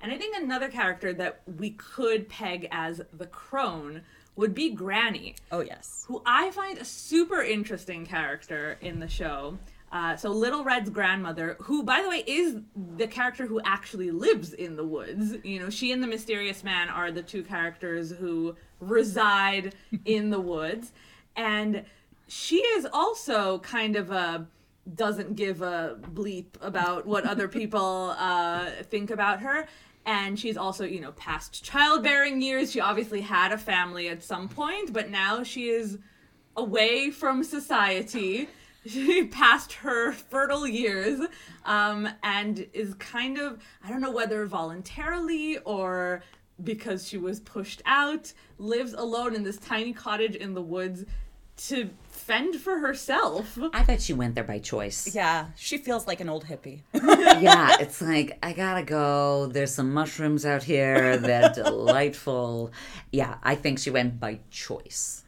And 0.00 0.12
I 0.12 0.18
think 0.18 0.36
another 0.36 0.68
character 0.68 1.12
that 1.12 1.42
we 1.46 1.70
could 1.70 2.28
peg 2.28 2.66
as 2.72 3.00
the 3.12 3.26
crone 3.26 4.02
would 4.34 4.56
be 4.56 4.70
Granny. 4.70 5.36
Oh, 5.52 5.60
yes. 5.60 6.04
Who 6.08 6.20
I 6.26 6.50
find 6.50 6.78
a 6.78 6.84
super 6.84 7.42
interesting 7.42 8.04
character 8.04 8.76
in 8.80 8.98
the 8.98 9.06
show. 9.06 9.56
Uh, 9.92 10.16
so 10.16 10.30
Little 10.30 10.64
Red's 10.64 10.90
grandmother, 10.90 11.56
who 11.60 11.84
by 11.84 12.02
the 12.02 12.08
way 12.08 12.24
is 12.26 12.56
the 12.96 13.06
character 13.06 13.46
who 13.46 13.60
actually 13.64 14.10
lives 14.10 14.52
in 14.52 14.74
the 14.74 14.84
woods. 14.84 15.36
You 15.44 15.60
know, 15.60 15.70
she 15.70 15.92
and 15.92 16.02
the 16.02 16.08
mysterious 16.08 16.64
man 16.64 16.88
are 16.88 17.12
the 17.12 17.22
two 17.22 17.44
characters 17.44 18.10
who 18.10 18.56
reside 18.80 19.76
in 20.04 20.30
the 20.30 20.40
woods, 20.40 20.90
and 21.36 21.84
she 22.26 22.56
is 22.56 22.84
also 22.92 23.60
kind 23.60 23.94
of 23.94 24.10
a 24.10 24.48
doesn't 24.94 25.36
give 25.36 25.62
a 25.62 25.98
bleep 26.14 26.46
about 26.60 27.06
what 27.06 27.24
other 27.24 27.48
people 27.48 28.14
uh, 28.18 28.70
think 28.84 29.10
about 29.10 29.40
her. 29.40 29.66
And 30.06 30.38
she's 30.38 30.56
also, 30.56 30.84
you 30.84 31.00
know, 31.00 31.12
past 31.12 31.62
childbearing 31.62 32.40
years. 32.40 32.72
She 32.72 32.80
obviously 32.80 33.20
had 33.20 33.52
a 33.52 33.58
family 33.58 34.08
at 34.08 34.22
some 34.22 34.48
point, 34.48 34.92
but 34.92 35.10
now 35.10 35.42
she 35.42 35.68
is 35.68 35.98
away 36.56 37.10
from 37.10 37.44
society 37.44 38.48
she 38.86 39.24
passed 39.24 39.72
her 39.74 40.12
fertile 40.12 40.66
years 40.66 41.20
um, 41.64 42.08
and 42.22 42.66
is 42.72 42.94
kind 42.94 43.38
of 43.38 43.62
i 43.84 43.88
don't 43.88 44.00
know 44.00 44.10
whether 44.10 44.44
voluntarily 44.46 45.58
or 45.58 46.22
because 46.64 47.06
she 47.06 47.18
was 47.18 47.40
pushed 47.40 47.82
out 47.86 48.32
lives 48.58 48.92
alone 48.92 49.34
in 49.34 49.44
this 49.44 49.58
tiny 49.58 49.92
cottage 49.92 50.34
in 50.34 50.54
the 50.54 50.62
woods 50.62 51.04
to 51.56 51.90
fend 52.28 52.56
for 52.56 52.78
herself. 52.78 53.58
I 53.72 53.82
bet 53.82 54.02
she 54.02 54.12
went 54.12 54.34
there 54.34 54.44
by 54.44 54.58
choice. 54.58 55.14
Yeah 55.14 55.46
she 55.56 55.78
feels 55.78 56.06
like 56.06 56.20
an 56.20 56.28
old 56.28 56.44
hippie. 56.44 56.82
Yeah 56.92 57.76
it's 57.80 58.00
like 58.02 58.38
i 58.42 58.52
gotta 58.52 58.84
go. 58.84 59.46
There's 59.46 59.74
some 59.74 59.92
mushrooms 59.92 60.44
out 60.44 60.62
here. 60.62 61.16
They're 61.16 61.52
delightful. 61.64 62.70
Yeah 63.10 63.36
i 63.42 63.54
think 63.54 63.78
she 63.78 63.90
went 63.90 64.20
by 64.20 64.40
choice. 64.50 65.24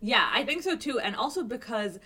Yeah 0.00 0.26
i 0.32 0.44
think 0.44 0.62
so 0.62 0.76
too. 0.76 1.00
And 1.00 1.16
also 1.16 1.42
because 1.42 1.98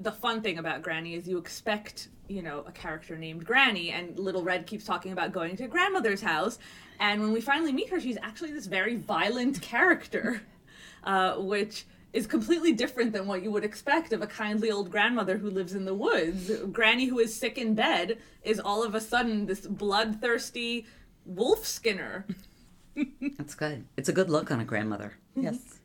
the 0.00 0.12
fun 0.12 0.42
thing 0.42 0.58
about 0.58 0.82
Granny 0.82 1.14
is 1.14 1.28
you 1.28 1.38
expect, 1.38 2.08
you 2.28 2.42
know, 2.42 2.64
a 2.66 2.72
character 2.72 3.16
named 3.16 3.44
Granny, 3.44 3.90
and 3.90 4.16
Little 4.18 4.44
Red 4.44 4.66
keeps 4.66 4.84
talking 4.84 5.10
about 5.10 5.32
going 5.32 5.56
to 5.56 5.66
grandmother's 5.66 6.20
house. 6.20 6.58
And 7.00 7.20
when 7.20 7.32
we 7.32 7.40
finally 7.40 7.72
meet 7.72 7.88
her, 7.90 8.00
she's 8.00 8.18
actually 8.22 8.52
this 8.52 8.66
very 8.66 8.94
violent 8.94 9.60
character, 9.60 10.42
uh, 11.04 11.34
which 11.36 11.84
is 12.18 12.26
completely 12.26 12.72
different 12.72 13.12
than 13.12 13.28
what 13.28 13.44
you 13.44 13.50
would 13.52 13.62
expect 13.62 14.12
of 14.12 14.20
a 14.20 14.26
kindly 14.26 14.72
old 14.72 14.90
grandmother 14.90 15.38
who 15.38 15.48
lives 15.48 15.72
in 15.72 15.84
the 15.84 15.94
woods. 15.94 16.50
Granny, 16.72 17.06
who 17.06 17.20
is 17.20 17.32
sick 17.34 17.56
in 17.56 17.74
bed, 17.74 18.18
is 18.42 18.58
all 18.58 18.82
of 18.82 18.96
a 18.96 19.00
sudden 19.00 19.46
this 19.46 19.68
bloodthirsty 19.68 20.84
wolf 21.24 21.64
skinner. 21.64 22.26
That's 23.36 23.54
good. 23.54 23.86
It's 23.96 24.08
a 24.08 24.12
good 24.12 24.28
look 24.28 24.50
on 24.50 24.58
a 24.58 24.64
grandmother. 24.64 25.12
Yes. 25.36 25.78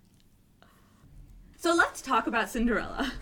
So 1.55 1.75
let's 1.75 2.01
talk 2.01 2.25
about 2.25 2.49
Cinderella. 2.49 3.13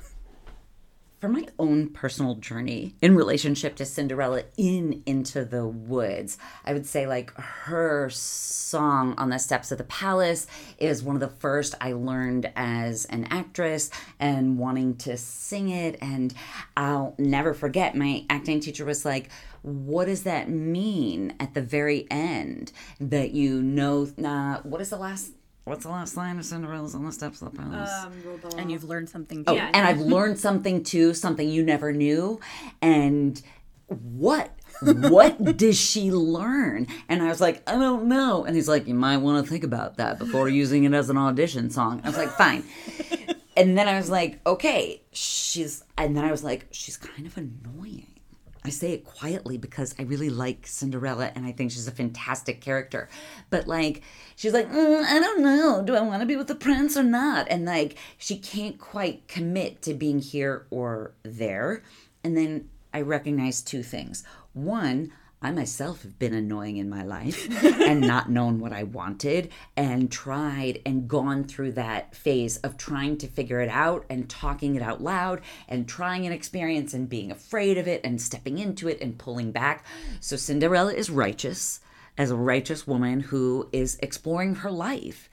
For 1.22 1.30
my 1.30 1.46
own 1.60 1.88
personal 1.90 2.34
journey 2.34 2.96
in 3.00 3.16
relationship 3.16 3.76
to 3.76 3.86
Cinderella 3.86 4.42
in 4.58 5.04
Into 5.06 5.46
the 5.46 5.68
Woods, 5.68 6.40
I 6.66 6.74
would 6.74 6.88
say 6.88 7.06
like 7.06 7.32
her 7.36 8.10
song 8.10 9.14
on 9.20 9.30
the 9.30 9.38
steps 9.38 9.72
of 9.72 9.78
the 9.78 9.84
palace 9.84 10.48
is 10.80 11.04
one 11.04 11.16
of 11.16 11.20
the 11.20 11.30
first 11.30 11.76
I 11.80 11.94
learned 11.94 12.52
as 12.56 13.06
an 13.06 13.28
actress 13.30 13.92
and 14.20 14.58
wanting 14.58 14.98
to 14.98 15.16
sing 15.16 15.70
it. 15.70 16.00
And 16.02 16.34
I'll 16.76 17.14
never 17.20 17.54
forget 17.54 17.96
my 17.96 18.26
acting 18.28 18.60
teacher 18.60 18.84
was 18.84 19.06
like, 19.06 19.30
what 19.62 20.06
does 20.06 20.24
that 20.24 20.50
mean 20.50 21.36
at 21.40 21.54
the 21.54 21.62
very 21.62 22.08
end 22.10 22.72
that 23.00 23.30
you 23.30 23.62
know 23.62 24.10
uh, 24.26 24.62
what 24.64 24.82
is 24.82 24.90
the 24.90 24.98
last 24.98 25.34
What's 25.64 25.84
the 25.84 25.92
last 25.92 26.18
line 26.18 26.40
of 26.40 26.46
Cinderella's 26.46 26.96
on 26.96 27.06
the 27.06 27.12
steps 27.12 27.42
of 27.42 27.52
the 27.52 27.58
palace? 27.58 27.92
Um, 28.04 28.14
and 28.58 28.72
you've 28.72 28.84
learned 28.84 29.10
something. 29.10 29.46
Too. 29.46 29.52
Oh, 29.52 29.54
yeah. 29.54 29.70
and 29.74 29.88
I've 29.88 30.00
learned 30.16 30.40
something 30.40 30.84
too, 30.84 31.14
something 31.14 31.48
you 31.48 31.64
never 31.64 31.94
knew. 31.94 32.40
And 32.82 33.42
what? 33.88 34.52
what 34.82 35.58
does 35.58 35.80
she 35.80 36.12
learn? 36.12 36.88
And 37.08 37.22
I 37.22 37.28
was 37.28 37.40
like, 37.40 37.62
I 37.70 37.74
don't 37.74 38.06
know. 38.06 38.46
And 38.46 38.56
he's 38.56 38.68
like, 38.68 38.88
you 38.88 38.96
might 38.96 39.18
want 39.18 39.46
to 39.46 39.50
think 39.50 39.64
about 39.64 39.98
that 39.98 40.18
before 40.18 40.50
using 40.50 40.84
it 40.86 40.94
as 40.94 41.10
an 41.10 41.18
audition 41.18 41.70
song. 41.70 42.02
I 42.04 42.08
was 42.08 42.18
like, 42.18 42.30
fine. 42.30 42.64
and 43.58 43.78
then 43.78 43.88
I 43.88 43.96
was 43.98 44.10
like, 44.10 44.40
okay, 44.48 45.04
she's. 45.12 45.84
And 45.98 46.18
then 46.18 46.26
I 46.26 46.32
was 46.32 46.44
like, 46.44 46.68
she's 46.72 46.98
kind 46.98 47.28
of 47.28 47.38
annoying. 47.38 48.08
I 48.64 48.70
say 48.70 48.92
it 48.92 49.06
quietly 49.06 49.58
because 49.58 49.96
I 49.98 50.04
really 50.04 50.30
like 50.30 50.68
Cinderella 50.68 51.32
and 51.34 51.46
I 51.46 51.52
think 51.52 51.72
she's 51.72 51.88
a 51.88 51.92
fantastic 51.92 52.62
character. 52.62 53.10
But 53.50 53.68
like, 53.68 54.04
she's 54.36 54.54
like, 54.54 54.72
mm, 54.72 55.04
I 55.04 55.20
don't 55.20 55.42
know, 55.42 55.82
do 55.84 55.96
I 55.96 56.02
want 56.02 56.22
to 56.22 56.28
be 56.28 56.36
with 56.36 56.48
the 56.48 56.56
prince 56.56 56.96
or 56.96 57.04
not? 57.04 57.48
And 57.50 57.66
like, 57.66 57.98
she 58.18 58.38
can't 58.38 58.78
quite 58.78 59.28
commit 59.28 59.82
to 59.84 59.96
being 59.96 60.20
here 60.20 60.68
or 60.70 61.14
there. 61.24 61.84
And 62.24 62.38
then 62.38 62.70
I 62.94 63.02
recognize 63.02 63.64
two 63.64 63.82
things. 63.82 64.24
One, 64.54 65.12
I 65.44 65.50
myself 65.50 66.04
have 66.04 66.20
been 66.20 66.36
annoying 66.36 66.78
in 66.78 66.88
my 66.88 67.04
life 67.04 67.50
and 67.82 68.00
not 68.02 68.30
known 68.30 68.60
what 68.60 68.72
I 68.72 68.84
wanted 68.84 69.52
and 69.76 70.12
tried 70.12 70.82
and 70.86 71.08
gone 71.08 71.46
through 71.46 71.72
that 71.74 72.16
phase 72.16 72.58
of 72.58 72.78
trying 72.78 73.18
to 73.18 73.28
figure 73.28 73.60
it 73.60 73.70
out 73.70 74.06
and 74.08 74.30
talking 74.30 74.76
it 74.76 74.84
out 74.84 75.02
loud 75.02 75.42
and 75.68 75.88
trying 75.88 76.28
an 76.28 76.32
experience 76.32 76.94
and 76.94 77.10
being 77.10 77.32
afraid 77.32 77.80
of 77.80 77.88
it 77.88 78.02
and 78.04 78.22
stepping 78.22 78.60
into 78.60 78.88
it 78.88 79.02
and 79.02 79.18
pulling 79.18 79.52
back. 79.52 79.84
So 80.20 80.36
Cinderella 80.36 80.94
is 80.94 81.10
righteous 81.10 81.80
as 82.20 82.30
a 82.30 82.36
righteous 82.36 82.86
woman 82.86 83.20
who 83.22 83.68
is 83.72 83.98
exploring 84.04 84.56
her 84.56 84.70
life. 84.70 85.28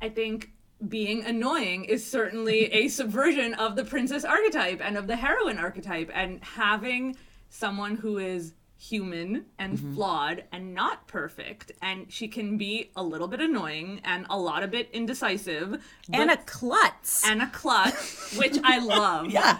I 0.00 0.08
think 0.08 0.52
being 0.88 1.22
annoying 1.24 1.84
is 1.84 2.10
certainly 2.10 2.72
a 2.72 2.88
subversion 2.88 3.52
of 3.54 3.76
the 3.76 3.84
princess 3.84 4.24
archetype 4.24 4.80
and 4.82 4.96
of 4.96 5.06
the 5.06 5.16
heroine 5.16 5.58
archetype 5.58 6.10
and 6.14 6.42
having 6.42 7.16
someone 7.58 7.94
who 7.96 8.18
is 8.18 8.54
human 8.76 9.44
and 9.60 9.78
Mm-hmm. 9.78 9.94
flawed 9.94 10.44
and 10.52 10.74
not 10.74 11.06
perfect 11.06 11.70
and 11.80 12.12
she 12.12 12.26
can 12.28 12.58
be 12.58 12.90
a 12.96 13.02
little 13.02 13.28
bit 13.28 13.40
annoying 13.40 14.00
and 14.04 14.26
a 14.28 14.36
lot 14.38 14.62
of 14.64 14.70
bit 14.72 14.90
indecisive 14.92 15.80
And 16.12 16.30
a 16.30 16.36
klutz. 16.38 17.24
and 17.26 17.40
a 17.40 17.46
klutz 17.46 18.36
which 18.38 18.58
i 18.64 18.78
love 18.78 19.30
yeah. 19.30 19.58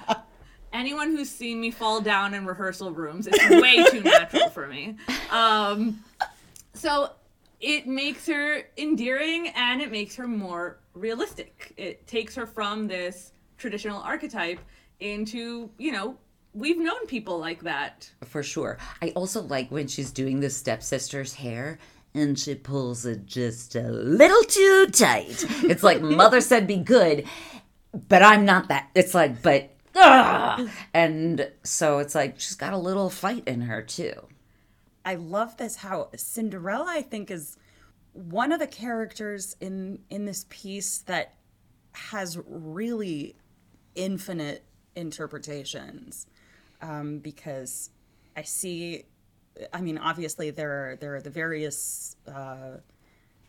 anyone 0.72 1.10
who's 1.10 1.30
seen 1.30 1.60
me 1.60 1.70
fall 1.70 2.00
down 2.00 2.34
in 2.34 2.44
rehearsal 2.44 2.90
rooms 2.92 3.28
it's 3.28 3.48
way 3.48 3.84
too 3.90 4.02
natural 4.02 4.48
for 4.50 4.66
me 4.66 4.96
um, 5.30 6.02
so 6.74 7.12
it 7.60 7.86
makes 7.86 8.26
her 8.26 8.64
endearing 8.76 9.48
and 9.56 9.80
it 9.80 9.90
makes 9.92 10.16
her 10.16 10.26
more 10.26 10.78
realistic 10.94 11.72
it 11.76 12.04
takes 12.06 12.34
her 12.34 12.44
from 12.46 12.88
this 12.88 13.32
traditional 13.56 14.00
archetype 14.02 14.58
into 15.00 15.70
you 15.78 15.92
know 15.92 16.16
we've 16.54 16.78
known 16.78 17.06
people 17.06 17.38
like 17.38 17.64
that 17.64 18.10
For 18.24 18.42
sure. 18.42 18.78
I 19.02 19.10
also 19.10 19.42
like 19.42 19.70
when 19.70 19.88
she's 19.88 20.10
doing 20.10 20.40
the 20.40 20.50
stepsister's 20.50 21.34
hair 21.34 21.78
and 22.14 22.38
she 22.38 22.54
pulls 22.54 23.04
it 23.04 23.26
just 23.26 23.74
a 23.74 23.88
little 23.88 24.42
too 24.44 24.86
tight. 24.92 25.44
It's 25.64 25.82
like 25.82 26.00
mother 26.20 26.40
said 26.40 26.66
be 26.66 26.76
good, 26.76 27.26
but 28.08 28.22
I'm 28.22 28.44
not 28.44 28.68
that. 28.68 28.88
It's 28.94 29.14
like, 29.14 29.42
but 29.42 29.74
ugh. 29.96 30.68
and 30.94 31.50
so 31.64 31.98
it's 31.98 32.14
like 32.14 32.38
she's 32.38 32.54
got 32.56 32.72
a 32.72 32.78
little 32.78 33.10
fight 33.10 33.46
in 33.48 33.62
her 33.62 33.82
too. 33.82 34.14
I 35.04 35.16
love 35.16 35.56
this 35.56 35.76
how 35.76 36.10
Cinderella 36.16 36.86
I 36.88 37.02
think 37.02 37.30
is 37.30 37.58
one 38.12 38.52
of 38.52 38.60
the 38.60 38.66
characters 38.68 39.56
in 39.60 39.98
in 40.08 40.24
this 40.24 40.46
piece 40.48 40.98
that 40.98 41.34
has 41.92 42.38
really 42.46 43.36
infinite 43.96 44.64
interpretations 44.96 46.26
um, 46.84 47.18
because 47.18 47.90
I 48.36 48.42
see 48.42 49.04
I 49.72 49.80
mean 49.80 49.98
obviously 49.98 50.50
there 50.50 50.70
are 50.70 50.96
there 50.96 51.14
are 51.16 51.20
the 51.20 51.30
various 51.30 52.16
uh, 52.28 52.78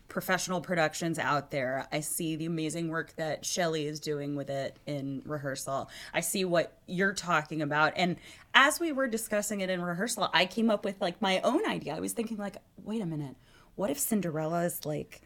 professional 0.08 0.60
productions 0.60 1.18
out 1.18 1.50
there. 1.50 1.86
I 1.92 2.00
see 2.00 2.36
the 2.36 2.46
amazing 2.46 2.88
work 2.88 3.14
that 3.16 3.44
Shelley 3.44 3.86
is 3.86 4.00
doing 4.00 4.36
with 4.36 4.48
it 4.48 4.78
in 4.86 5.22
rehearsal. 5.24 5.90
I 6.14 6.20
see 6.20 6.44
what 6.44 6.78
you're 6.86 7.12
talking 7.12 7.60
about. 7.60 7.92
And 7.96 8.16
as 8.54 8.78
we 8.78 8.92
were 8.92 9.08
discussing 9.08 9.60
it 9.60 9.68
in 9.68 9.82
rehearsal, 9.82 10.30
I 10.32 10.46
came 10.46 10.70
up 10.70 10.84
with 10.84 11.00
like 11.00 11.20
my 11.20 11.40
own 11.40 11.68
idea. 11.68 11.96
I 11.96 12.00
was 12.00 12.12
thinking 12.12 12.36
like, 12.36 12.56
wait 12.82 13.02
a 13.02 13.06
minute. 13.06 13.36
What 13.74 13.90
if 13.90 13.98
Cinderella 13.98 14.62
is 14.64 14.86
like 14.86 15.22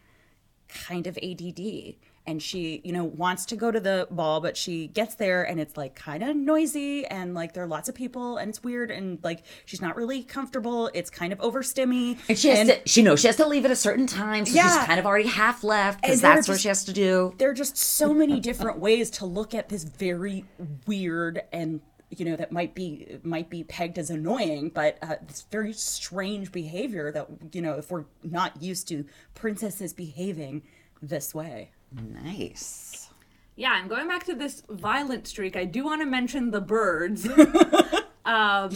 kind 0.69 1.07
of 1.07 1.19
ADD 1.19 1.95
and 2.31 2.41
she, 2.41 2.81
you 2.85 2.93
know, 2.93 3.03
wants 3.03 3.45
to 3.47 3.57
go 3.57 3.73
to 3.73 3.81
the 3.81 4.07
ball, 4.09 4.41
but 4.41 4.57
she 4.57 4.87
gets 4.87 5.17
there 5.17 5.43
and 5.43 5.59
it's 5.59 5.77
like 5.77 5.97
kind 5.97 6.23
of 6.23 6.37
noisy 6.37 7.05
and 7.07 7.35
like 7.35 7.55
there 7.55 7.65
are 7.65 7.67
lots 7.67 7.89
of 7.89 7.95
people 7.97 8.37
and 8.37 8.49
it's 8.49 8.63
weird 8.63 8.93
and 8.93 9.19
like 9.25 9.43
she's 9.65 9.83
not 9.83 9.97
really 9.97 10.23
comfortable. 10.23 10.91
It's 10.95 11.11
kind 11.11 11.33
of 11.33 11.41
overstimmy. 11.41 12.19
And 12.29 12.39
she 12.39 12.49
has 12.51 12.69
to, 12.69 12.81
she 12.87 13.03
knows 13.03 13.21
she 13.21 13.27
has 13.27 13.35
to 13.37 13.49
leave 13.49 13.65
at 13.65 13.73
a 13.73 13.77
certain 13.77 14.07
time, 14.07 14.47
so 14.47 14.53
she's 14.53 14.77
kind 14.87 15.01
of 15.01 15.07
already 15.07 15.27
half 15.29 15.65
left 15.65 16.03
because 16.03 16.21
that's 16.21 16.49
what 16.49 16.61
she 16.61 16.69
has 16.69 16.85
to 16.85 16.93
do. 16.93 17.35
there 17.39 17.51
are 17.51 17.55
just 17.55 17.77
so 17.77 18.15
many 18.15 18.39
different 18.39 18.79
ways 18.79 19.11
to 19.11 19.27
look 19.27 19.53
at 19.53 19.69
this 19.69 19.83
very 19.83 20.45
weird 20.87 21.43
and 21.53 21.81
you 22.11 22.25
know 22.25 22.37
that 22.37 22.53
might 22.53 22.77
be 22.77 23.19
might 23.25 23.51
be 23.51 23.65
pegged 23.65 23.99
as 23.99 24.11
annoying 24.11 24.71
but 24.73 24.99
uh, 25.03 25.17
this 25.27 25.47
very 25.51 25.73
strange 25.73 26.53
behavior 26.53 27.11
that 27.11 27.27
you 27.53 27.61
know 27.61 27.75
if 27.75 27.91
we're 27.91 28.05
not 28.23 28.63
used 28.63 28.87
to 28.89 29.05
princesses 29.35 29.93
behaving 29.93 30.63
this 31.03 31.35
way 31.35 31.71
Nice. 31.93 33.11
Yeah, 33.57 33.81
and 33.81 33.89
going 33.89 34.09
back 34.09 34.25
to 34.27 34.35
this 34.35 34.63
violent 34.71 35.27
streak, 35.27 35.57
I 35.57 35.65
do 35.65 35.85
want 35.85 36.01
to 36.01 36.07
mention 36.07 36.51
the 36.51 36.61
birds. 36.61 37.29
um, 38.25 38.71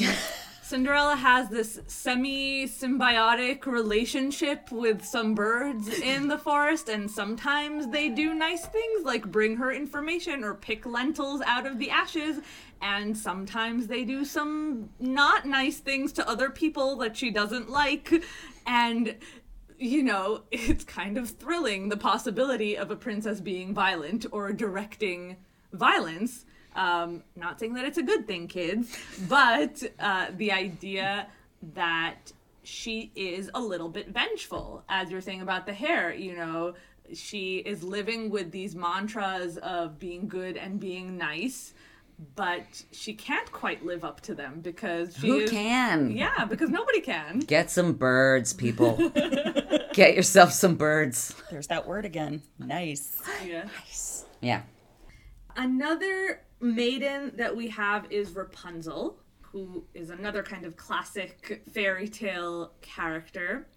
Cinderella 0.63 1.15
has 1.15 1.49
this 1.51 1.81
semi 1.87 2.67
symbiotic 2.67 3.67
relationship 3.67 4.73
with 4.73 5.05
some 5.05 5.35
birds 5.35 5.89
in 5.89 6.27
the 6.27 6.39
forest, 6.39 6.89
and 6.89 7.11
sometimes 7.11 7.87
they 7.89 8.09
do 8.09 8.35
nice 8.35 8.67
things 8.67 9.05
like 9.05 9.31
bring 9.31 9.57
her 9.57 9.71
information 9.71 10.43
or 10.43 10.55
pick 10.55 10.87
lentils 10.87 11.43
out 11.43 11.67
of 11.67 11.79
the 11.79 11.91
ashes, 11.91 12.41
and 12.81 13.17
sometimes 13.17 13.87
they 13.87 14.05
do 14.05 14.25
some 14.25 14.89
not 14.99 15.47
nice 15.47 15.79
things 15.79 16.13
to 16.15 16.29
other 16.29 16.51
people 16.51 16.97
that 16.97 17.17
she 17.17 17.31
doesn't 17.31 17.71
like. 17.71 18.25
And 18.67 19.17
you 19.79 20.03
know, 20.03 20.43
it's 20.51 20.85
kind 20.85 21.19
of 21.19 21.31
thrilling 21.31 21.89
the 21.89 21.97
possibility 21.97 22.77
of 22.77 22.91
a 22.91 22.97
princess 22.97 23.41
being 23.41 23.75
violent 23.75 24.27
or 24.33 24.53
directing 24.53 25.37
violence. 25.73 26.45
Um, 26.75 27.23
not 27.37 27.61
saying 27.61 27.75
that 27.75 27.85
it's 27.85 27.99
a 27.99 28.03
good 28.03 28.27
thing, 28.27 28.49
kids, 28.49 28.97
but 29.29 29.83
uh, 30.01 30.29
the 30.37 30.51
idea 30.51 31.29
that 31.75 32.33
she 32.65 33.13
is 33.15 33.51
a 33.55 33.61
little 33.61 33.89
bit 33.89 34.09
vengeful, 34.09 34.83
as 34.89 35.11
you're 35.11 35.21
saying 35.21 35.41
about 35.41 35.67
the 35.67 35.73
hair, 35.73 36.13
you 36.13 36.35
know, 36.35 36.75
she 37.13 37.59
is 37.59 37.83
living 37.83 38.31
with 38.31 38.51
these 38.51 38.75
mantras 38.75 39.59
of 39.59 39.99
being 39.99 40.27
good 40.27 40.57
and 40.57 40.81
being 40.81 41.17
nice. 41.17 41.75
But 42.37 42.85
she 42.93 43.13
can't 43.15 43.51
quite 43.51 43.85
live 43.85 44.05
up 44.05 44.21
to 44.23 44.35
them 44.35 44.61
because 44.61 45.17
she 45.17 45.27
Who 45.29 45.39
is, 45.41 45.51
can? 45.51 46.11
Yeah, 46.17 46.45
because 46.45 46.71
nobody 46.71 47.01
can. 47.01 47.41
Get 47.41 47.71
some 47.71 47.95
birds, 47.95 48.53
people. 48.53 48.97
Get 49.93 50.15
yourself 50.15 50.53
some 50.53 50.77
birds. 50.77 51.35
there's 51.51 51.67
that 51.69 51.87
word 51.87 52.05
again 52.05 52.43
nice 52.59 53.21
Yeah. 53.45 53.67
Yeah. 54.41 54.63
Another 55.57 56.41
maiden 56.61 57.33
that 57.37 57.55
we 57.55 57.69
have 57.69 58.07
is 58.11 58.35
Rapunzel, 58.35 59.19
who 59.41 59.85
is 59.95 60.11
another 60.11 60.43
kind 60.43 60.65
of 60.65 60.77
classic 60.77 61.63
fairy 61.73 62.09
tale 62.09 62.73
character. 62.81 63.69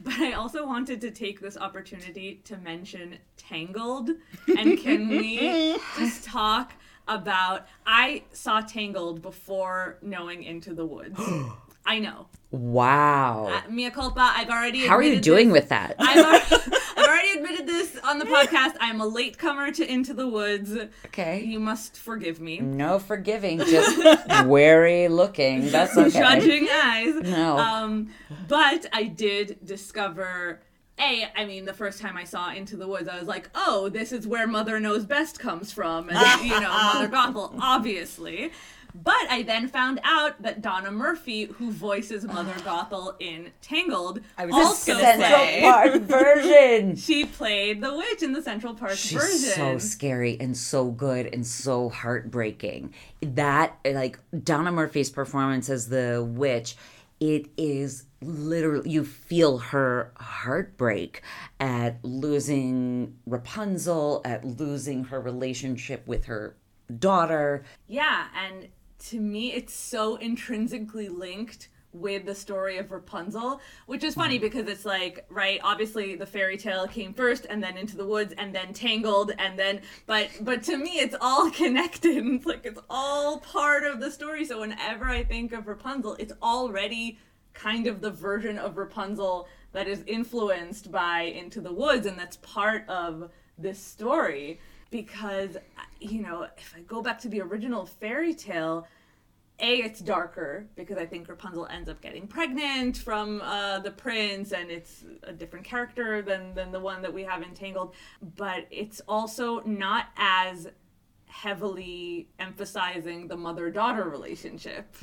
But 0.00 0.20
I 0.20 0.32
also 0.32 0.64
wanted 0.66 1.00
to 1.00 1.10
take 1.10 1.40
this 1.40 1.56
opportunity 1.56 2.40
to 2.44 2.56
mention 2.58 3.18
Tangled. 3.36 4.10
And 4.56 4.78
can 4.78 5.08
we 5.08 5.78
just 5.98 6.24
talk 6.24 6.74
about 7.08 7.66
I 7.86 8.22
saw 8.32 8.60
Tangled 8.60 9.22
before 9.22 9.98
knowing 10.02 10.42
Into 10.44 10.74
the 10.74 10.84
Woods. 10.86 11.20
I 11.86 12.00
know. 12.00 12.26
Wow. 12.50 13.46
Uh, 13.50 13.70
Mia 13.70 13.90
culpa, 13.90 14.20
I've 14.36 14.50
already 14.50 14.86
How 14.86 14.96
are 14.96 15.02
you 15.02 15.20
doing 15.20 15.48
this. 15.48 15.62
with 15.62 15.68
that? 15.70 15.94
I've 15.98 16.24
already, 16.24 16.74
I've 16.98 17.06
already 17.06 17.38
admitted 17.38 17.66
this 17.66 17.98
on 18.04 18.18
the 18.18 18.26
podcast. 18.26 18.74
I'm 18.80 19.00
a 19.00 19.06
latecomer 19.06 19.70
to 19.72 19.90
Into 19.90 20.12
the 20.12 20.28
Woods. 20.28 20.76
Okay. 21.06 21.42
You 21.44 21.60
must 21.60 21.96
forgive 21.98 22.40
me. 22.40 22.58
No 22.60 22.98
forgiving, 22.98 23.58
just 23.60 24.46
wary 24.46 25.08
looking. 25.08 25.70
That's 25.70 25.96
okay. 25.96 26.10
Judging 26.10 26.68
eyes. 26.70 27.14
No. 27.22 27.56
Um, 27.56 28.10
but 28.48 28.84
I 28.92 29.04
did 29.04 29.58
discover. 29.64 30.60
A, 31.00 31.28
I 31.36 31.44
mean, 31.44 31.64
the 31.64 31.72
first 31.72 32.00
time 32.00 32.16
I 32.16 32.24
saw 32.24 32.52
Into 32.52 32.76
the 32.76 32.86
Woods, 32.86 33.08
I 33.08 33.18
was 33.18 33.28
like, 33.28 33.50
"Oh, 33.54 33.88
this 33.88 34.12
is 34.12 34.26
where 34.26 34.46
Mother 34.46 34.80
Knows 34.80 35.04
Best 35.04 35.38
comes 35.38 35.72
from," 35.72 36.10
and 36.10 36.42
you 36.42 36.60
know, 36.60 36.70
Mother 36.94 37.08
Gothel, 37.08 37.54
obviously. 37.60 38.52
But 38.94 39.30
I 39.30 39.42
then 39.42 39.68
found 39.68 40.00
out 40.02 40.42
that 40.42 40.62
Donna 40.62 40.90
Murphy, 40.90 41.44
who 41.44 41.70
voices 41.70 42.24
Mother 42.24 42.52
Gothel 42.64 43.14
in 43.20 43.50
Tangled, 43.60 44.20
I 44.36 44.46
was 44.46 44.54
also 44.54 44.98
Central. 44.98 45.70
Park 45.70 46.02
version. 46.02 46.96
she 46.96 47.24
played 47.24 47.80
the 47.80 47.94
witch 47.94 48.22
in 48.22 48.32
the 48.32 48.42
Central 48.42 48.74
Park 48.74 48.92
She's 48.96 49.12
version. 49.12 49.54
so 49.54 49.78
scary 49.78 50.36
and 50.40 50.56
so 50.56 50.90
good 50.90 51.26
and 51.32 51.46
so 51.46 51.90
heartbreaking. 51.90 52.94
That 53.20 53.76
like 53.84 54.18
Donna 54.42 54.72
Murphy's 54.72 55.10
performance 55.10 55.68
as 55.68 55.88
the 55.88 56.26
witch, 56.26 56.76
it 57.20 57.48
is 57.56 58.04
literally 58.20 58.90
you 58.90 59.04
feel 59.04 59.58
her 59.58 60.12
heartbreak 60.16 61.22
at 61.60 62.02
losing 62.04 63.16
Rapunzel, 63.26 64.22
at 64.24 64.44
losing 64.44 65.04
her 65.04 65.20
relationship 65.20 66.06
with 66.06 66.26
her 66.26 66.56
daughter. 66.98 67.64
Yeah, 67.86 68.26
and 68.36 68.68
to 69.10 69.20
me, 69.20 69.52
it's 69.52 69.74
so 69.74 70.16
intrinsically 70.16 71.08
linked 71.08 71.68
with 71.92 72.26
the 72.26 72.34
story 72.34 72.76
of 72.76 72.90
Rapunzel, 72.90 73.60
which 73.86 74.04
is 74.04 74.14
funny 74.14 74.38
mm. 74.38 74.42
because 74.42 74.68
it's 74.68 74.84
like, 74.84 75.24
right, 75.30 75.58
obviously 75.64 76.16
the 76.16 76.26
fairy 76.26 76.56
tale 76.56 76.86
came 76.86 77.14
first 77.14 77.46
and 77.48 77.62
then 77.62 77.76
into 77.76 77.96
the 77.96 78.06
woods 78.06 78.34
and 78.36 78.54
then 78.54 78.72
tangled 78.72 79.32
and 79.38 79.58
then 79.58 79.80
but 80.06 80.28
but 80.42 80.62
to 80.64 80.76
me 80.76 80.98
it's 80.98 81.16
all 81.20 81.50
connected. 81.62 82.26
It's 82.26 82.46
like 82.46 82.66
it's 82.66 82.80
all 82.90 83.38
part 83.38 83.84
of 83.84 84.00
the 84.00 84.10
story. 84.10 84.44
So 84.44 84.60
whenever 84.60 85.06
I 85.06 85.24
think 85.24 85.52
of 85.52 85.66
Rapunzel, 85.66 86.16
it's 86.18 86.32
already 86.42 87.18
kind 87.58 87.86
of 87.86 88.00
the 88.00 88.10
version 88.10 88.58
of 88.58 88.76
Rapunzel 88.76 89.48
that 89.72 89.88
is 89.88 90.02
influenced 90.06 90.90
by 90.90 91.22
Into 91.22 91.60
the 91.60 91.72
Woods 91.72 92.06
and 92.06 92.18
that's 92.18 92.36
part 92.36 92.88
of 92.88 93.30
this 93.58 93.82
story. 93.82 94.60
Because 94.90 95.56
you 96.00 96.22
know, 96.22 96.46
if 96.56 96.74
I 96.76 96.80
go 96.80 97.02
back 97.02 97.18
to 97.20 97.28
the 97.28 97.40
original 97.40 97.84
fairy 97.84 98.32
tale, 98.34 98.86
a 99.60 99.78
it's 99.78 99.98
darker 99.98 100.68
because 100.76 100.96
i 100.98 101.04
think 101.04 101.28
rapunzel 101.28 101.66
ends 101.66 101.88
up 101.88 102.00
getting 102.00 102.28
pregnant 102.28 102.96
from 102.96 103.42
uh, 103.42 103.80
the 103.80 103.90
prince 103.90 104.52
and 104.52 104.70
it's 104.70 105.02
a 105.24 105.32
different 105.32 105.64
character 105.64 106.22
than 106.22 106.54
than 106.54 106.70
the 106.70 106.78
one 106.78 107.02
that 107.02 107.12
we 107.12 107.24
have 107.24 107.42
in 107.42 107.52
Tangled. 107.54 107.94
But 108.36 108.66
it's 108.70 109.00
also 109.08 109.60
not 109.62 110.06
as 110.16 110.68
heavily 111.26 112.28
emphasizing 112.38 113.28
the 113.28 113.36
mother-daughter 113.36 114.04
relationship 114.08 114.94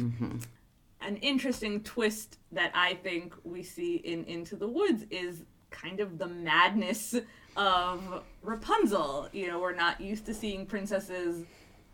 an 1.02 1.18
interesting 1.18 1.82
twist 1.84 2.38
that 2.52 2.72
i 2.74 2.94
think 2.96 3.34
we 3.44 3.62
see 3.64 3.96
in 3.98 4.24
into 4.26 4.56
the 4.56 4.68
woods 4.68 5.06
is 5.10 5.44
kind 5.70 6.00
of 6.00 6.18
the 6.18 6.28
madness 6.28 7.16
of 7.58 8.24
rapunzel 8.42 9.28
you 9.34 9.48
know 9.48 9.60
we're 9.60 9.76
not 9.76 10.00
used 10.00 10.26
to 10.26 10.34
seeing 10.34 10.66
princesses 10.66 11.46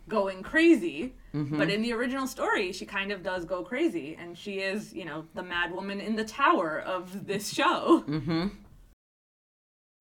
going 0.08 0.44
crazy. 0.44 1.14
But 1.34 1.70
in 1.70 1.82
the 1.82 1.94
original 1.94 2.28
story, 2.28 2.74
she 2.74 2.86
kind 2.86 3.10
of 3.12 3.24
does 3.24 3.46
go 3.46 3.64
crazy, 3.64 4.18
and 4.20 4.38
she 4.38 4.60
is, 4.60 4.92
you 4.92 5.06
know, 5.06 5.24
the 5.34 5.44
mad 5.44 5.72
woman 5.72 6.02
in 6.02 6.18
the 6.18 6.26
tower 6.26 6.82
of 6.82 7.26
this 7.26 7.54
show. 7.54 8.04
Mm-hmm. 8.06 8.48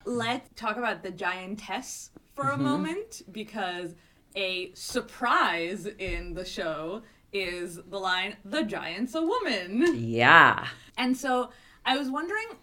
Let's 0.03 0.49
talk 0.57 0.75
about 0.75 1.03
the 1.03 1.11
giantess 1.11 2.09
for 2.33 2.49
a 2.49 2.57
moment, 2.57 3.21
because 3.31 3.95
a 4.35 4.73
surprise 4.73 5.85
in 5.85 6.33
the 6.33 6.43
show 6.43 7.03
is 7.33 7.79
the 7.89 7.99
line, 7.99 8.37
"The 8.43 8.63
giant's 8.63 9.15
a 9.15 9.21
woman." 9.21 9.95
Yeah. 9.95 10.67
And 10.97 11.15
so 11.15 11.51
I 11.85 11.97
was 11.97 12.09
wondering 12.09 12.57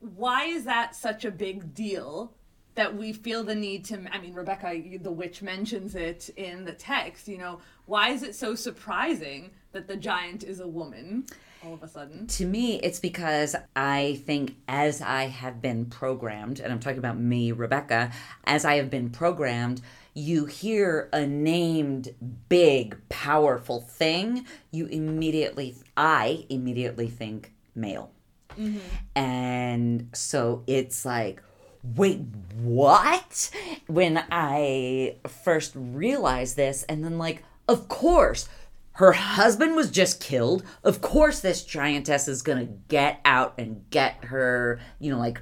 why 0.00 0.44
is 0.44 0.64
that 0.64 0.96
such 0.96 1.24
a 1.24 1.30
big 1.30 1.74
deal 1.74 2.32
that 2.74 2.96
we 2.96 3.12
feel 3.12 3.44
the 3.44 3.54
need 3.54 3.84
to 3.84 4.02
I 4.10 4.18
mean 4.18 4.34
Rebecca 4.34 4.82
the 5.00 5.12
witch 5.12 5.42
mentions 5.42 5.94
it 5.94 6.30
in 6.36 6.64
the 6.64 6.72
text, 6.72 7.28
you 7.28 7.38
know, 7.38 7.60
why 7.86 8.10
is 8.10 8.22
it 8.22 8.34
so 8.34 8.54
surprising 8.54 9.50
that 9.72 9.88
the 9.88 9.96
giant 9.96 10.42
is 10.42 10.60
a 10.60 10.66
woman 10.66 11.26
all 11.64 11.74
of 11.74 11.82
a 11.82 11.88
sudden? 11.88 12.26
To 12.26 12.46
me, 12.46 12.80
it's 12.80 12.98
because 12.98 13.54
I 13.76 14.20
think 14.26 14.56
as 14.66 15.00
I 15.00 15.24
have 15.24 15.62
been 15.62 15.86
programmed, 15.86 16.58
and 16.60 16.72
I'm 16.72 16.80
talking 16.80 16.98
about 16.98 17.18
me, 17.18 17.52
Rebecca, 17.52 18.10
as 18.44 18.64
I 18.64 18.76
have 18.76 18.90
been 18.90 19.10
programmed, 19.10 19.80
you 20.14 20.44
hear 20.46 21.08
a 21.12 21.26
named 21.26 22.14
big, 22.48 22.96
powerful 23.08 23.80
thing, 23.80 24.46
you 24.70 24.86
immediately, 24.86 25.76
I 25.96 26.46
immediately 26.48 27.08
think 27.08 27.52
male. 27.74 28.12
Mm-hmm. 28.58 28.78
And 29.16 30.10
so 30.12 30.64
it's 30.66 31.04
like, 31.04 31.42
wait, 31.82 32.20
what? 32.60 33.50
When 33.86 34.22
I 34.30 35.16
first 35.26 35.72
realized 35.74 36.56
this, 36.56 36.82
and 36.84 37.02
then, 37.02 37.18
like, 37.18 37.42
of 37.66 37.88
course, 37.88 38.48
her 38.96 39.12
husband 39.12 39.74
was 39.74 39.90
just 39.90 40.20
killed. 40.20 40.62
Of 40.84 41.00
course, 41.00 41.40
this 41.40 41.64
giantess 41.64 42.28
is 42.28 42.42
gonna 42.42 42.68
get 42.88 43.20
out 43.24 43.54
and 43.58 43.88
get 43.88 44.24
her, 44.24 44.80
you 44.98 45.10
know, 45.10 45.18
like, 45.18 45.40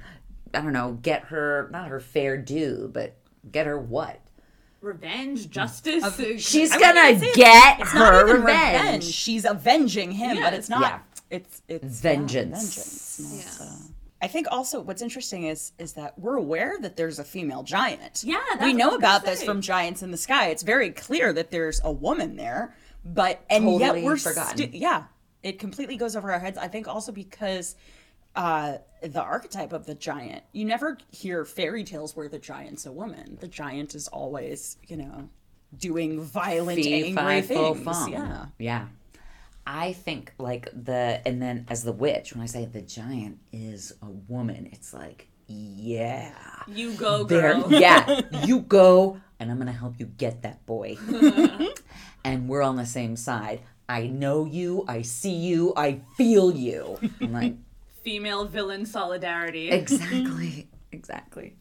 I 0.53 0.61
don't 0.61 0.73
know, 0.73 0.97
get 1.01 1.25
her, 1.25 1.69
not 1.71 1.89
her 1.89 1.99
fair 1.99 2.37
due, 2.37 2.89
but 2.93 3.17
get 3.51 3.65
her 3.65 3.77
what? 3.77 4.19
Revenge, 4.81 5.49
justice. 5.49 6.03
uh, 6.03 6.11
She's 6.37 6.71
I 6.71 6.79
gonna 6.79 7.09
even 7.09 7.19
say 7.21 7.27
it's- 7.29 7.35
get 7.37 7.79
It's 7.81 7.93
not 7.93 8.13
her 8.13 8.21
even 8.27 8.41
revenge. 8.41 8.81
revenge. 8.83 9.03
She's 9.05 9.45
avenging 9.45 10.11
him, 10.11 10.37
Yeah. 10.37 10.43
but 10.43 10.53
it's 10.53 10.69
not. 10.69 10.81
Yeah. 10.81 10.99
It's 11.29 11.61
it's 11.67 11.99
Vengeance. 12.01 13.19
Yeah, 13.19 13.25
vengeance. 13.27 13.59
not, 13.59 13.67
uh, 13.67 13.75
I 14.23 14.27
think 14.27 14.47
also 14.51 14.81
what's 14.81 15.01
interesting 15.01 15.43
is 15.45 15.71
is 15.79 15.93
that 15.93 16.17
we're 16.19 16.35
aware 16.35 16.77
that 16.81 16.97
there's 16.97 17.19
a 17.19 17.23
female 17.23 17.63
giant. 17.63 18.23
Yeah, 18.25 18.37
that's 18.53 18.63
we 18.63 18.73
know 18.73 18.89
was 18.89 18.97
about 18.97 19.23
this 19.23 19.39
say. 19.39 19.45
from 19.45 19.61
Giants 19.61 20.01
in 20.03 20.11
the 20.11 20.17
Sky. 20.17 20.47
It's 20.47 20.63
very 20.63 20.89
clear 20.91 21.31
that 21.33 21.51
there's 21.51 21.79
a 21.83 21.91
woman 21.91 22.35
there, 22.35 22.75
but 23.05 23.41
and 23.49 23.63
Totally 23.63 23.79
yet 23.99 24.03
we're 24.05 24.17
forgotten. 24.17 24.57
sti- 24.57 24.71
yeah, 24.73 25.03
it 25.43 25.57
completely 25.59 25.95
goes 25.95 26.15
over 26.15 26.31
our 26.31 26.39
heads. 26.39 26.57
I 26.57 26.67
think 26.67 26.87
also 26.87 27.11
because 27.11 27.75
uh 28.35 28.77
the 29.01 29.21
archetype 29.21 29.73
of 29.73 29.85
the 29.85 29.95
giant 29.95 30.43
you 30.53 30.63
never 30.63 30.97
hear 31.09 31.43
fairy 31.43 31.83
tales 31.83 32.15
where 32.15 32.29
the 32.29 32.39
giant's 32.39 32.85
a 32.85 32.91
woman 32.91 33.37
the 33.41 33.47
giant 33.47 33.95
is 33.95 34.07
always 34.09 34.77
you 34.87 34.95
know 34.97 35.27
doing 35.77 36.21
violent 36.21 36.81
Fee, 36.83 37.15
angry 37.15 37.41
things 37.41 38.07
yeah 38.09 38.45
Yeah. 38.57 38.87
I 39.65 39.93
think 39.93 40.33
like 40.37 40.69
the 40.73 41.21
and 41.25 41.39
then 41.41 41.65
as 41.69 41.83
the 41.83 41.91
witch, 41.93 42.33
when 42.33 42.41
I 42.41 42.47
say 42.47 42.65
the 42.65 42.81
giant 42.81 43.37
is 43.53 43.93
a 44.01 44.09
woman, 44.09 44.67
it's 44.71 44.91
like, 44.91 45.27
yeah. 45.47 46.33
You 46.67 46.93
go, 46.93 47.23
There 47.23 47.53
girl. 47.53 47.71
yeah. 47.71 48.21
You 48.45 48.61
go 48.61 49.21
and 49.39 49.51
I'm 49.51 49.59
gonna 49.59 49.71
help 49.71 49.99
you 49.99 50.07
get 50.07 50.41
that 50.41 50.65
boy. 50.65 50.97
and 52.23 52.47
we're 52.49 52.63
on 52.63 52.75
the 52.75 52.85
same 52.87 53.15
side. 53.15 53.61
I 53.87 54.07
know 54.07 54.45
you, 54.45 54.83
I 54.87 55.03
see 55.03 55.35
you, 55.35 55.73
I 55.77 56.01
feel 56.17 56.51
you. 56.55 56.97
I'm 57.21 57.31
like, 57.33 57.55
Female 58.03 58.45
villain 58.45 58.85
solidarity. 58.85 59.69
exactly. 59.69 60.67
Exactly. 60.93 61.55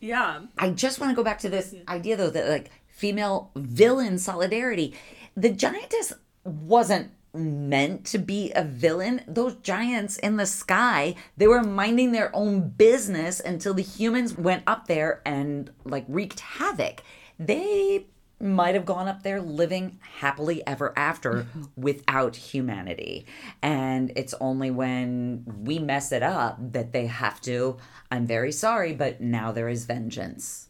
yeah. 0.00 0.40
I 0.56 0.70
just 0.70 0.98
want 0.98 1.10
to 1.10 1.14
go 1.14 1.22
back 1.22 1.40
to 1.40 1.50
this 1.50 1.74
idea 1.88 2.16
though 2.16 2.30
that 2.30 2.48
like 2.48 2.70
female 2.88 3.50
villain 3.54 4.18
solidarity. 4.18 4.94
The 5.36 5.50
giantess 5.50 6.14
wasn't 6.42 7.10
meant 7.34 8.06
to 8.06 8.18
be 8.18 8.50
a 8.54 8.64
villain. 8.64 9.20
Those 9.28 9.56
giants 9.56 10.16
in 10.16 10.36
the 10.38 10.46
sky, 10.46 11.14
they 11.36 11.46
were 11.46 11.62
minding 11.62 12.12
their 12.12 12.34
own 12.34 12.70
business 12.70 13.40
until 13.40 13.74
the 13.74 13.82
humans 13.82 14.36
went 14.38 14.62
up 14.66 14.86
there 14.86 15.20
and 15.26 15.70
like 15.84 16.04
wreaked 16.08 16.40
havoc. 16.40 17.02
They 17.38 18.06
might 18.42 18.74
have 18.74 18.84
gone 18.84 19.08
up 19.08 19.22
there 19.22 19.40
living 19.40 19.98
happily 20.18 20.66
ever 20.66 20.92
after 20.96 21.32
mm-hmm. 21.32 21.62
without 21.76 22.36
humanity. 22.36 23.26
And 23.62 24.12
it's 24.16 24.34
only 24.40 24.70
when 24.70 25.44
we 25.64 25.78
mess 25.78 26.12
it 26.12 26.22
up 26.22 26.56
that 26.72 26.92
they 26.92 27.06
have 27.06 27.40
to, 27.42 27.76
I'm 28.10 28.26
very 28.26 28.52
sorry, 28.52 28.92
but 28.92 29.20
now 29.20 29.52
there 29.52 29.68
is 29.68 29.84
vengeance. 29.84 30.68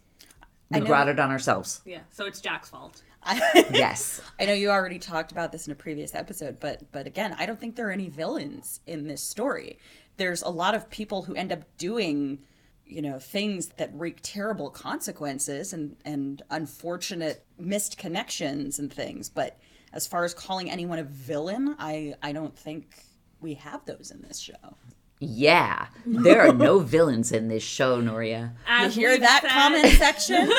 We 0.71 0.81
brought 0.81 1.09
it 1.09 1.19
on 1.19 1.31
ourselves. 1.31 1.83
Yeah. 1.85 2.01
So 2.11 2.27
it's 2.27 2.41
Jack's 2.41 2.71
fault. 2.71 3.03
Yes. 3.73 4.21
I 4.41 4.47
know 4.47 4.53
you 4.53 4.71
already 4.71 4.99
talked 4.99 5.33
about 5.33 5.53
this 5.53 5.67
in 5.67 5.73
a 5.73 5.77
previous 5.77 6.15
episode, 6.15 6.59
but 6.61 6.91
but 6.93 7.07
again, 7.07 7.35
I 7.39 7.47
don't 7.47 7.59
think 7.59 7.77
there 7.77 7.89
are 7.89 7.93
any 7.93 8.09
villains 8.09 8.81
in 8.87 9.07
this 9.07 9.23
story. 9.23 9.79
There's 10.17 10.43
a 10.43 10.49
lot 10.49 10.75
of 10.75 10.91
people 10.91 11.23
who 11.23 11.35
end 11.35 11.53
up 11.53 11.63
doing, 11.79 12.41
you 12.85 13.01
know, 13.01 13.19
things 13.19 13.69
that 13.77 13.91
wreak 13.95 14.19
terrible 14.23 14.71
consequences 14.71 15.73
and 15.73 15.97
and 16.05 16.43
unfortunate 16.51 17.45
missed 17.63 17.97
connections 17.99 18.79
and 18.79 18.93
things. 18.93 19.29
But 19.29 19.59
as 19.93 20.07
far 20.07 20.25
as 20.25 20.35
calling 20.35 20.71
anyone 20.71 20.99
a 20.99 21.05
villain, 21.05 21.77
I 21.79 22.15
I 22.23 22.33
don't 22.33 22.57
think 22.57 23.05
we 23.41 23.55
have 23.55 23.85
those 23.87 24.11
in 24.11 24.23
this 24.23 24.39
show. 24.39 24.77
Yeah. 25.21 25.87
There 26.05 26.41
are 26.41 26.53
no 26.53 26.79
villains 26.97 27.31
in 27.33 27.49
this 27.49 27.63
show, 27.63 28.01
Nuria. 28.03 28.51
You 28.51 28.87
As 28.87 28.95
hear 28.95 29.17
that 29.19 29.43
said- 29.43 29.51
comment 29.51 29.87
section? 29.95 30.51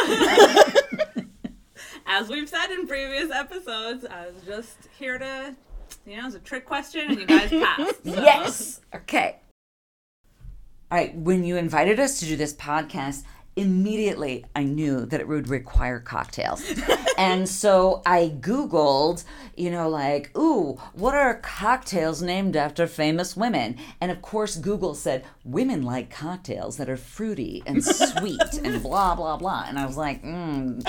as 2.05 2.29
we've 2.29 2.47
said 2.49 2.67
in 2.71 2.87
previous 2.87 3.31
episodes, 3.31 4.05
I 4.05 4.27
was 4.27 4.35
just 4.45 4.77
here 4.97 5.17
to, 5.17 5.55
you 6.05 6.17
know, 6.17 6.27
it's 6.27 6.35
a 6.35 6.39
trick 6.39 6.65
question, 6.65 7.09
and 7.09 7.19
you 7.19 7.25
guys 7.25 7.49
passed. 7.49 8.03
so- 8.05 8.21
Yes. 8.21 8.81
Okay. 8.95 9.37
All 10.91 10.97
right. 10.97 11.15
When 11.15 11.43
you 11.43 11.57
invited 11.57 11.99
us 11.99 12.19
to 12.19 12.25
do 12.25 12.35
this 12.37 12.53
podcast, 12.53 13.23
immediately 13.55 14.45
I 14.55 14.63
knew 14.63 15.05
that 15.05 15.19
it 15.19 15.27
would 15.27 15.47
require 15.47 15.99
cocktails. 15.99 16.63
and 17.17 17.47
so 17.47 18.01
I 18.05 18.33
Googled, 18.39 19.23
you 19.55 19.69
know, 19.69 19.87
like, 19.89 20.35
ooh, 20.37 20.79
what 20.93 21.13
are 21.13 21.35
cocktails 21.35 22.21
named 22.21 22.55
after 22.55 22.87
famous 22.87 23.37
women? 23.37 23.77
And 24.01 24.11
of 24.11 24.21
course, 24.21 24.55
Google 24.55 24.95
said, 24.95 25.25
women 25.43 25.83
like 25.83 26.09
cocktails 26.09 26.77
that 26.77 26.89
are 26.89 26.97
fruity 26.97 27.63
and 27.65 27.83
sweet 27.83 28.41
and 28.63 28.81
blah, 28.81 29.15
blah, 29.15 29.37
blah. 29.37 29.65
And 29.67 29.77
I 29.77 29.85
was 29.85 29.97
like, 29.97 30.23
mm, 30.23 30.83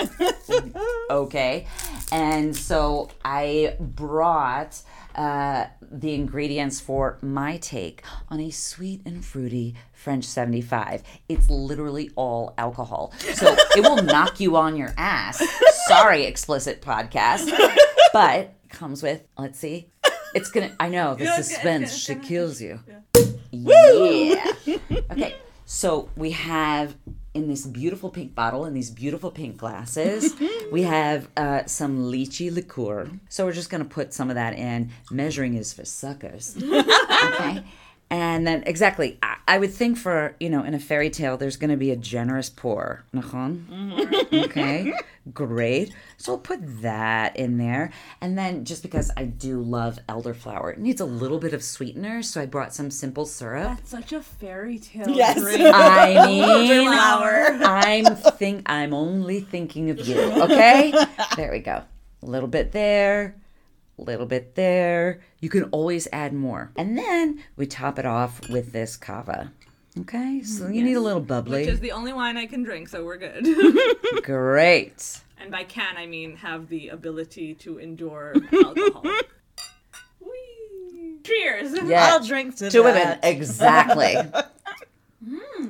okay. 1.09 1.67
And 2.11 2.55
so 2.55 3.09
I 3.23 3.75
brought 3.79 4.81
uh, 5.17 5.67
the 5.81 6.13
ingredients 6.13 6.79
for 6.79 7.17
my 7.21 7.57
take 7.57 8.03
on 8.29 8.39
a 8.39 8.49
sweet 8.51 9.01
and 9.05 9.23
fruity 9.23 9.75
French 9.93 10.25
75. 10.25 11.03
It's 11.29 11.49
literally 11.49 12.11
all 12.15 12.53
alcohol. 12.57 13.13
So 13.33 13.55
it 13.75 13.81
will 13.81 14.03
knock 14.03 14.39
you 14.39 14.55
on 14.57 14.75
your 14.77 14.93
ass. 14.97 15.41
Sorry, 15.87 16.23
explicit 16.25 16.81
podcast. 16.81 17.49
But 18.13 18.53
comes 18.69 19.01
with, 19.03 19.23
let's 19.37 19.59
see, 19.59 19.89
It's 20.33 20.49
gonna. 20.51 20.75
I 20.79 20.89
know 20.89 21.15
the 21.15 21.23
Yeah, 21.25 21.37
it's 21.39 21.47
gonna- 21.49 21.55
suspense. 21.55 21.91
it's 21.93 21.97
She 21.97 22.13
gonna- 22.15 22.27
kills 22.27 22.61
you. 22.61 22.79
Yeah. 23.51 24.51
okay. 25.11 25.35
So 25.65 26.09
we 26.15 26.31
have 26.31 26.95
in 27.35 27.49
this 27.49 27.65
beautiful 27.65 28.09
pink 28.09 28.33
bottle 28.33 28.65
in 28.65 28.73
these 28.73 28.89
beautiful 28.89 29.29
pink 29.29 29.57
glasses, 29.57 30.33
we 30.71 30.83
have 30.83 31.27
uh, 31.35 31.65
some 31.65 32.05
lychee 32.05 32.51
liqueur. 32.51 33.09
So 33.29 33.45
we're 33.45 33.51
just 33.51 33.69
gonna 33.69 33.85
put 33.85 34.13
some 34.13 34.29
of 34.29 34.35
that 34.35 34.57
in. 34.57 34.89
Measuring 35.11 35.55
is 35.55 35.73
for 35.73 35.85
suckers. 35.85 36.57
okay. 36.63 37.63
And 38.15 38.47
then 38.47 38.63
exactly, 38.65 39.19
I, 39.21 39.35
I 39.45 39.57
would 39.57 39.73
think 39.73 39.97
for 39.97 40.37
you 40.39 40.49
know 40.49 40.63
in 40.63 40.73
a 40.73 40.79
fairy 40.79 41.09
tale, 41.09 41.35
there's 41.35 41.57
going 41.57 41.69
to 41.69 41.75
be 41.75 41.91
a 41.91 41.97
generous 41.97 42.49
pour. 42.49 43.03
Nachon? 43.13 43.65
Mm-hmm. 43.67 44.45
Okay, 44.45 44.93
great. 45.33 45.93
So 46.17 46.33
I'll 46.33 46.37
put 46.37 46.59
that 46.81 47.35
in 47.35 47.57
there, 47.57 47.91
and 48.21 48.37
then 48.37 48.63
just 48.63 48.83
because 48.83 49.11
I 49.17 49.25
do 49.25 49.61
love 49.61 49.99
elderflower, 50.07 50.73
it 50.73 50.79
needs 50.79 51.01
a 51.01 51.05
little 51.05 51.39
bit 51.39 51.53
of 51.53 51.61
sweetener, 51.63 52.21
so 52.23 52.41
I 52.41 52.45
brought 52.45 52.73
some 52.73 52.89
simple 52.89 53.25
syrup. 53.25 53.75
That's 53.75 53.89
such 53.89 54.13
a 54.13 54.21
fairy 54.21 54.79
tale. 54.79 55.09
Yes. 55.09 55.39
drink. 55.39 55.61
I 55.73 56.25
mean, 56.27 56.43
Elderflower. 56.43 57.61
I'm 57.65 58.15
think 58.15 58.61
I'm 58.65 58.93
only 58.93 59.41
thinking 59.41 59.89
of 59.89 59.99
you. 60.07 60.19
Okay, 60.43 60.93
there 61.35 61.51
we 61.51 61.59
go. 61.59 61.83
A 62.23 62.25
little 62.25 62.49
bit 62.49 62.71
there, 62.71 63.35
a 63.44 63.44
little 63.97 64.25
bit 64.25 64.55
there. 64.55 65.21
You 65.39 65.49
can 65.49 65.63
always 65.65 66.07
add 66.11 66.33
more, 66.33 66.71
and 66.75 66.97
then 66.97 67.43
we 67.55 67.65
top 67.65 67.97
it 67.99 68.05
off 68.05 68.47
with 68.49 68.71
this 68.73 68.97
cava. 68.97 69.51
Okay, 69.97 70.41
so 70.43 70.67
you 70.67 70.83
need 70.83 70.95
a 70.95 70.99
little 70.99 71.21
bubbly. 71.21 71.61
Which 71.61 71.69
is 71.69 71.79
the 71.79 71.93
only 71.93 72.11
wine 72.11 72.35
I 72.35 72.45
can 72.47 72.63
drink, 72.63 72.89
so 72.89 73.05
we're 73.05 73.17
good. 73.17 73.45
Great. 74.23 75.21
and 75.39 75.49
by 75.51 75.63
can, 75.63 75.95
I 75.95 76.05
mean 76.05 76.35
have 76.37 76.67
the 76.67 76.89
ability 76.89 77.53
to 77.55 77.77
endure 77.79 78.35
alcohol. 78.51 79.03
Whee! 80.19 81.19
Cheers! 81.23 81.75
Yeah. 81.85 82.07
I'll 82.11 82.23
drink 82.25 82.57
to 82.57 82.69
Two 82.69 82.83
that. 82.83 82.93
women, 82.93 83.19
exactly. 83.23 84.15
Hmm. 85.25 85.69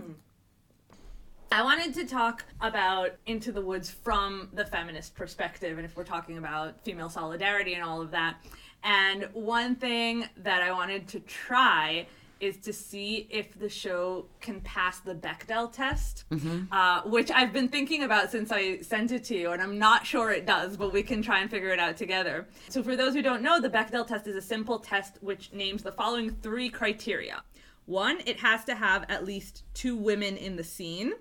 I 1.51 1.63
wanted 1.63 1.93
to 1.93 2.05
talk 2.05 2.43
about 2.59 3.11
Into 3.25 3.51
the 3.51 3.61
Woods 3.61 3.89
from 3.89 4.49
the 4.53 4.65
feminist 4.65 5.15
perspective, 5.15 5.77
and 5.77 5.85
if 5.85 5.95
we're 5.95 6.03
talking 6.03 6.37
about 6.37 6.83
female 6.83 7.09
solidarity 7.09 7.73
and 7.73 7.83
all 7.83 8.01
of 8.01 8.11
that. 8.11 8.37
And 8.83 9.29
one 9.33 9.75
thing 9.75 10.27
that 10.37 10.61
I 10.61 10.71
wanted 10.71 11.07
to 11.09 11.19
try 11.21 12.07
is 12.41 12.57
to 12.57 12.73
see 12.73 13.27
if 13.29 13.57
the 13.57 13.69
show 13.69 14.25
can 14.41 14.59
pass 14.61 14.99
the 14.99 15.15
Bechdel 15.15 15.71
test, 15.71 16.25
uh, 16.71 17.01
which 17.03 17.31
I've 17.31 17.53
been 17.53 17.69
thinking 17.69 18.03
about 18.03 18.31
since 18.31 18.51
I 18.51 18.79
sent 18.79 19.11
it 19.11 19.23
to 19.25 19.35
you, 19.35 19.51
and 19.51 19.61
I'm 19.61 19.79
not 19.79 20.05
sure 20.05 20.31
it 20.31 20.45
does, 20.45 20.75
but 20.75 20.91
we 20.91 21.01
can 21.01 21.21
try 21.21 21.39
and 21.39 21.49
figure 21.49 21.69
it 21.69 21.79
out 21.79 21.95
together. 21.95 22.47
So, 22.69 22.83
for 22.83 22.97
those 22.97 23.13
who 23.13 23.21
don't 23.21 23.41
know, 23.41 23.61
the 23.61 23.69
Bechdel 23.69 24.05
test 24.05 24.27
is 24.27 24.35
a 24.35 24.41
simple 24.41 24.79
test 24.79 25.17
which 25.21 25.53
names 25.53 25.83
the 25.83 25.93
following 25.93 26.31
three 26.31 26.69
criteria. 26.69 27.43
One, 27.85 28.19
it 28.25 28.39
has 28.39 28.65
to 28.65 28.75
have 28.75 29.05
at 29.09 29.25
least 29.25 29.63
two 29.73 29.95
women 29.95 30.35
in 30.37 30.57
the 30.57 30.63
scene 30.63 31.13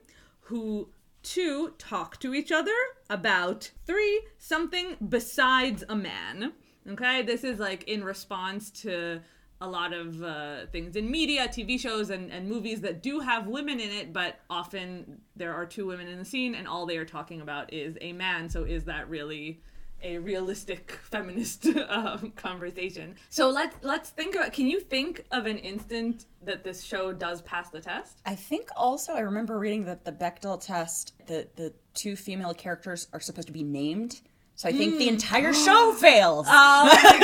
who 0.44 0.88
two 1.22 1.74
talk 1.78 2.20
to 2.20 2.34
each 2.34 2.52
other 2.52 2.72
about 3.08 3.70
three 3.86 4.22
something 4.38 4.96
besides 5.08 5.84
a 5.88 5.96
man. 5.96 6.52
Okay 6.88 7.22
this 7.22 7.44
is 7.44 7.58
like 7.58 7.84
in 7.84 8.04
response 8.04 8.70
to 8.70 9.20
a 9.60 9.68
lot 9.68 9.92
of 9.92 10.22
uh, 10.22 10.66
things 10.72 10.96
in 10.96 11.10
media 11.10 11.48
tv 11.48 11.80
shows 11.80 12.10
and, 12.10 12.30
and 12.30 12.48
movies 12.48 12.82
that 12.82 13.02
do 13.02 13.20
have 13.20 13.46
women 13.46 13.80
in 13.80 13.90
it 13.90 14.12
but 14.12 14.40
often 14.50 15.20
there 15.36 15.54
are 15.54 15.64
two 15.64 15.86
women 15.86 16.06
in 16.08 16.18
the 16.18 16.24
scene 16.24 16.54
and 16.54 16.68
all 16.68 16.84
they 16.84 16.98
are 16.98 17.04
talking 17.04 17.40
about 17.40 17.72
is 17.72 17.96
a 18.00 18.12
man. 18.12 18.48
So 18.48 18.64
is 18.64 18.84
that 18.84 19.08
really 19.08 19.60
a 20.04 20.18
realistic 20.18 20.92
feminist 21.10 21.66
um, 21.88 22.32
conversation 22.36 23.16
so 23.30 23.50
let's 23.50 23.76
let's 23.82 24.10
think 24.10 24.34
about 24.36 24.52
can 24.52 24.66
you 24.66 24.78
think 24.78 25.24
of 25.32 25.46
an 25.46 25.58
instant 25.58 26.26
that 26.44 26.62
this 26.62 26.84
show 26.84 27.12
does 27.12 27.42
pass 27.42 27.70
the 27.70 27.80
test 27.80 28.20
I 28.26 28.34
think 28.34 28.68
also 28.76 29.14
I 29.14 29.20
remember 29.20 29.58
reading 29.58 29.84
that 29.86 30.04
the 30.04 30.12
Bechdel 30.12 30.60
test, 30.64 31.14
the 31.26 31.48
the 31.56 31.72
two 31.94 32.16
female 32.16 32.54
characters 32.54 33.08
are 33.12 33.20
supposed 33.20 33.46
to 33.48 33.52
be 33.52 33.62
named. 33.62 34.20
So 34.56 34.68
I 34.68 34.72
think 34.72 34.98
the 34.98 35.08
entire 35.08 35.52
show 35.66 35.92
fails. 35.92 36.46
oh 36.48 36.84
my 36.84 37.18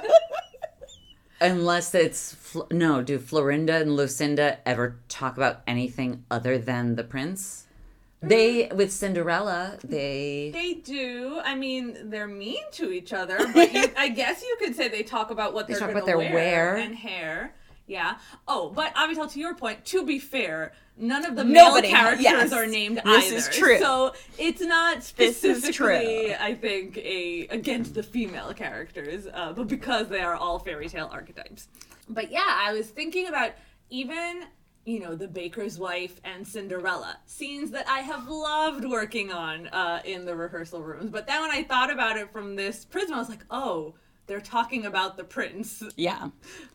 gosh 0.00 0.10
Unless 1.40 1.94
it's 1.94 2.56
no, 2.70 3.02
do 3.02 3.18
Florinda 3.18 3.80
and 3.80 3.94
Lucinda 3.96 4.66
ever 4.66 5.00
talk 5.08 5.36
about 5.36 5.62
anything 5.66 6.24
other 6.30 6.56
than 6.58 6.94
the 6.96 7.04
prince? 7.04 7.63
They 8.28 8.68
with 8.74 8.92
Cinderella, 8.92 9.78
they 9.84 10.50
They 10.52 10.74
do. 10.74 11.40
I 11.44 11.54
mean, 11.54 12.10
they're 12.10 12.26
mean 12.28 12.62
to 12.72 12.90
each 12.90 13.12
other, 13.12 13.38
but 13.52 13.72
you, 13.72 13.84
I 13.96 14.08
guess 14.08 14.42
you 14.42 14.56
could 14.60 14.74
say 14.74 14.88
they 14.88 15.02
talk 15.02 15.30
about 15.30 15.54
what 15.54 15.66
they 15.68 15.74
are 15.74 15.78
talk 15.78 15.88
going 15.90 15.98
about 16.02 16.06
to 16.06 16.18
their 16.18 16.18
wear, 16.18 16.32
wear. 16.34 16.76
and 16.76 16.94
hair. 16.94 17.54
Yeah. 17.86 18.16
Oh, 18.48 18.70
but 18.70 18.94
Avital, 18.94 19.30
to 19.32 19.38
your 19.38 19.54
point, 19.54 19.84
to 19.86 20.06
be 20.06 20.18
fair, 20.18 20.72
none 20.96 21.24
of 21.26 21.36
the 21.36 21.44
male 21.44 21.80
characters 21.82 22.22
yes. 22.24 22.52
are 22.52 22.66
named 22.66 23.00
This 23.04 23.26
either. 23.26 23.36
is 23.36 23.48
true. 23.48 23.78
So 23.78 24.14
it's 24.38 24.62
not 24.62 25.02
specifically. 25.02 26.34
I 26.34 26.54
think, 26.54 26.96
a 26.98 27.46
against 27.50 27.94
the 27.94 28.02
female 28.02 28.54
characters, 28.54 29.26
uh, 29.32 29.52
but 29.52 29.68
because 29.68 30.08
they 30.08 30.20
are 30.20 30.34
all 30.34 30.58
fairy 30.58 30.88
tale 30.88 31.10
archetypes. 31.12 31.68
But 32.08 32.30
yeah, 32.30 32.42
I 32.46 32.72
was 32.72 32.86
thinking 32.88 33.28
about 33.28 33.52
even 33.90 34.44
you 34.84 35.00
know, 35.00 35.14
the 35.14 35.28
baker's 35.28 35.78
wife 35.78 36.20
and 36.24 36.46
Cinderella, 36.46 37.18
scenes 37.26 37.70
that 37.70 37.88
I 37.88 38.00
have 38.00 38.28
loved 38.28 38.84
working 38.84 39.32
on 39.32 39.68
uh, 39.68 40.00
in 40.04 40.24
the 40.24 40.36
rehearsal 40.36 40.82
rooms. 40.82 41.10
But 41.10 41.26
then 41.26 41.40
when 41.42 41.50
I 41.50 41.62
thought 41.62 41.90
about 41.90 42.16
it 42.16 42.32
from 42.32 42.56
this 42.56 42.84
prism, 42.84 43.14
I 43.14 43.18
was 43.18 43.28
like, 43.28 43.44
oh, 43.50 43.94
they're 44.26 44.40
talking 44.40 44.86
about 44.86 45.16
the 45.16 45.24
prince. 45.24 45.82
Yeah. 45.96 46.28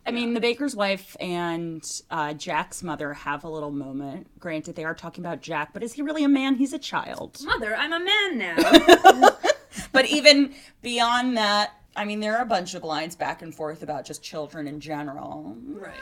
I 0.05 0.11
mean, 0.11 0.33
the 0.33 0.39
baker's 0.39 0.75
wife 0.75 1.15
and 1.19 1.83
uh, 2.09 2.33
Jack's 2.33 2.81
mother 2.83 3.13
have 3.13 3.43
a 3.43 3.49
little 3.49 3.71
moment. 3.71 4.27
Granted, 4.39 4.75
they 4.75 4.85
are 4.85 4.95
talking 4.95 5.23
about 5.23 5.41
Jack, 5.41 5.73
but 5.73 5.83
is 5.83 5.93
he 5.93 6.01
really 6.01 6.23
a 6.23 6.29
man? 6.29 6.55
He's 6.55 6.73
a 6.73 6.79
child. 6.79 7.37
Mother, 7.43 7.75
I'm 7.75 7.93
a 7.93 7.99
man 7.99 8.37
now. 8.37 9.29
But 9.91 10.05
even 10.07 10.53
beyond 10.81 11.37
that, 11.37 11.73
I 11.95 12.05
mean, 12.05 12.19
there 12.19 12.37
are 12.37 12.41
a 12.41 12.45
bunch 12.45 12.73
of 12.73 12.83
lines 12.83 13.15
back 13.15 13.41
and 13.41 13.53
forth 13.53 13.83
about 13.83 14.05
just 14.05 14.23
children 14.23 14.67
in 14.67 14.79
general. 14.79 15.55
right. 15.67 15.93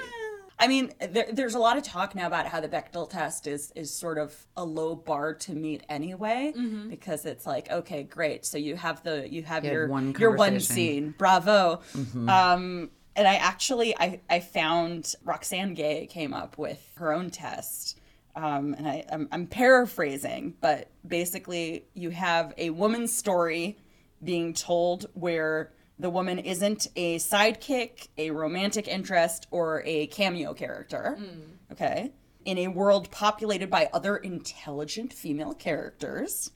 I 0.60 0.68
mean, 0.68 0.91
there, 0.99 1.28
there's 1.32 1.53
a 1.53 1.60
lot 1.60 1.78
of 1.78 1.84
talk 1.84 2.16
now 2.16 2.26
about 2.26 2.47
how 2.47 2.60
the 2.60 2.68
Bechdel 2.68 3.10
test 3.10 3.45
is 3.45 3.72
is 3.76 3.93
sort 3.93 4.18
of 4.18 4.36
a 4.55 4.66
low 4.66 4.95
bar 4.95 5.34
to 5.36 5.53
meet 5.53 5.84
anyway, 5.88 6.51
because 6.89 7.26
it's 7.26 7.45
like, 7.45 7.70
okay, 7.70 8.03
great, 8.03 8.45
so 8.45 8.58
you 8.58 8.76
have 8.76 9.03
the 9.03 9.28
you 9.32 9.43
have 9.43 9.64
You 9.64 9.72
your 9.72 9.88
one 9.88 10.16
your 10.18 10.32
one 10.36 10.60
scene, 10.60 11.14
bravo. 11.18 11.82
Um, 12.28 12.89
and 13.16 13.28
I 13.28 13.36
actually 13.36 13.95
I 13.97 14.20
I 14.30 14.39
found 14.39 15.14
Roxane 15.24 15.76
Gay 15.76 16.08
came 16.08 16.34
up 16.34 16.58
with 16.58 16.82
her 16.97 17.14
own 17.14 17.30
test. 17.30 17.99
Um, 18.36 18.76
and 18.76 18.88
I, 18.88 19.03
I'm, 19.12 19.28
I'm 19.32 19.47
paraphrasing, 19.47 20.53
but 20.62 20.91
basically, 21.08 21.86
you 21.95 22.12
have 22.12 22.53
a 22.58 22.70
woman's 22.70 23.12
story 23.12 23.80
being 24.24 24.53
told 24.53 25.08
where 25.16 25.72
the 26.00 26.10
woman 26.10 26.39
isn't 26.39 26.88
a 26.95 27.18
sidekick, 27.18 28.10
a 28.18 28.32
romantic 28.32 28.88
interest, 28.88 29.48
or 29.52 29.84
a 29.86 30.08
cameo 30.08 30.54
character. 30.54 31.18
Mm. 31.20 31.72
Okay. 31.72 32.12
In 32.45 32.58
a 32.60 32.68
world 32.68 33.12
populated 33.12 33.70
by 33.70 33.89
other 33.91 34.18
intelligent 34.18 35.12
female 35.12 35.54
characters. 35.54 36.52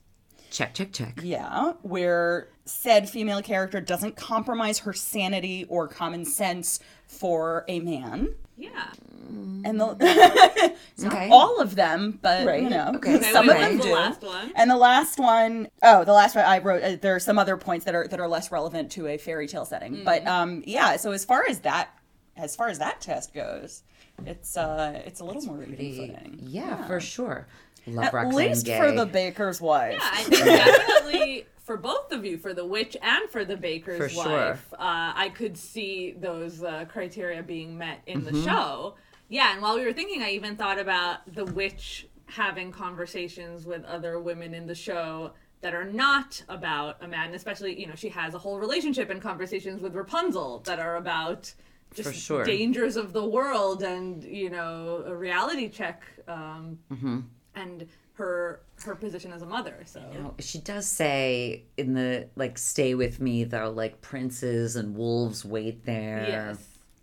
check, 0.50 0.74
check, 0.74 0.92
check. 0.92 1.20
Yeah. 1.22 1.72
Where 1.82 2.48
said 2.64 3.10
female 3.10 3.42
character 3.42 3.80
doesn't 3.80 4.16
compromise 4.16 4.78
her 4.80 4.92
sanity 4.92 5.66
or 5.68 5.88
common 5.88 6.24
sense 6.24 6.78
for 7.12 7.64
a 7.68 7.80
man. 7.80 8.34
Yeah. 8.56 8.88
And 9.64 9.80
the, 9.80 10.74
Okay. 11.06 11.28
all 11.30 11.60
of 11.60 11.74
them, 11.74 12.18
but 12.20 12.46
Right. 12.46 12.62
you 12.62 12.68
know, 12.70 12.92
Okay. 12.96 13.20
Some 13.32 13.46
wait, 13.46 13.54
of 13.56 13.60
them 13.62 13.76
do. 13.78 13.88
the 13.88 13.94
last 13.94 14.22
one? 14.22 14.52
And 14.56 14.70
the 14.70 14.76
last 14.76 15.18
one, 15.18 15.68
oh, 15.82 16.04
the 16.04 16.12
last 16.12 16.34
one 16.36 16.44
I 16.44 16.58
wrote. 16.58 16.82
Uh, 16.82 16.96
there 17.00 17.14
are 17.14 17.20
some 17.20 17.38
other 17.38 17.56
points 17.56 17.84
that 17.86 17.94
are 17.94 18.06
that 18.08 18.20
are 18.20 18.28
less 18.28 18.52
relevant 18.52 18.90
to 18.92 19.06
a 19.06 19.16
fairy 19.18 19.46
tale 19.48 19.64
setting, 19.64 19.96
Mm. 19.98 20.04
but 20.04 20.26
um, 20.26 20.62
yeah. 20.66 20.96
So 20.96 21.12
as 21.12 21.24
far 21.24 21.44
as 21.48 21.60
that, 21.60 21.88
as 22.36 22.54
far 22.56 22.68
as 22.68 22.78
that 22.80 23.00
test 23.00 23.32
goes, 23.34 23.82
it's 24.26 24.56
uh, 24.56 25.00
it's 25.06 25.20
a 25.20 25.24
little 25.24 25.42
more 25.42 25.62
even 25.62 25.76
footing. 25.76 26.38
Yeah, 26.42 26.86
for 26.86 27.00
sure. 27.00 27.46
Love 27.86 28.04
At 28.06 28.12
Roxane 28.14 28.34
least 28.36 28.66
Gay. 28.66 28.78
for 28.78 28.92
the 28.92 29.06
baker's 29.06 29.60
wife. 29.60 29.94
Yeah, 30.00 30.10
I 30.12 30.22
think 30.24 30.44
definitely 30.44 31.46
for 31.64 31.76
both 31.76 32.10
of 32.12 32.24
you, 32.24 32.38
for 32.38 32.52
the 32.54 32.64
witch 32.66 32.96
and 33.02 33.30
for 33.30 33.44
the 33.44 33.56
baker's 33.56 33.98
For 33.98 34.08
sure. 34.08 34.24
wife, 34.50 34.72
uh, 34.74 35.12
I 35.14 35.30
could 35.34 35.56
see 35.56 36.12
those 36.18 36.62
uh, 36.62 36.84
criteria 36.88 37.42
being 37.42 37.78
met 37.78 38.00
in 38.06 38.22
Mm-hmm. 38.22 38.34
the 38.34 38.42
show. 38.42 38.94
Yeah, 39.28 39.52
and 39.52 39.62
while 39.62 39.76
we 39.76 39.84
were 39.84 39.92
thinking, 39.92 40.22
I 40.22 40.30
even 40.32 40.56
thought 40.56 40.78
about 40.78 41.32
the 41.34 41.44
witch 41.44 42.06
having 42.26 42.70
conversations 42.72 43.64
with 43.66 43.84
other 43.84 44.18
women 44.20 44.54
in 44.54 44.66
the 44.66 44.74
show 44.74 45.32
that 45.60 45.74
are 45.74 45.84
not 45.84 46.42
about 46.48 46.96
a 47.02 47.06
man, 47.08 47.32
especially, 47.34 47.78
you 47.78 47.86
know, 47.86 47.94
she 47.94 48.08
has 48.08 48.34
a 48.34 48.38
whole 48.38 48.58
relationship 48.58 49.10
and 49.10 49.22
conversations 49.22 49.80
with 49.80 49.94
Rapunzel 49.94 50.58
that 50.66 50.80
are 50.80 50.96
about 50.96 51.52
just 51.94 52.14
sure. 52.14 52.42
dangers 52.44 52.96
of 52.96 53.12
the 53.12 53.24
world 53.24 53.82
and, 53.82 54.24
you 54.24 54.50
know, 54.50 55.04
a 55.06 55.14
reality 55.14 55.68
check. 55.68 56.02
Um, 56.26 56.78
and 57.54 57.86
her 58.14 58.60
her 58.84 58.94
position 58.94 59.32
as 59.32 59.42
a 59.42 59.46
mother. 59.46 59.82
So 59.86 60.00
Now, 60.14 60.34
she 60.38 60.58
does 60.58 60.86
say 60.86 61.62
in 61.76 61.94
the 61.94 62.28
like 62.36 62.58
stay 62.58 62.94
with 62.94 63.20
me 63.20 63.44
though 63.44 63.70
like 63.70 64.00
princes 64.02 64.76
and 64.76 64.94
wolves 64.96 65.44
wait 65.44 65.84
there 65.86 66.24
Yes. 66.28 66.58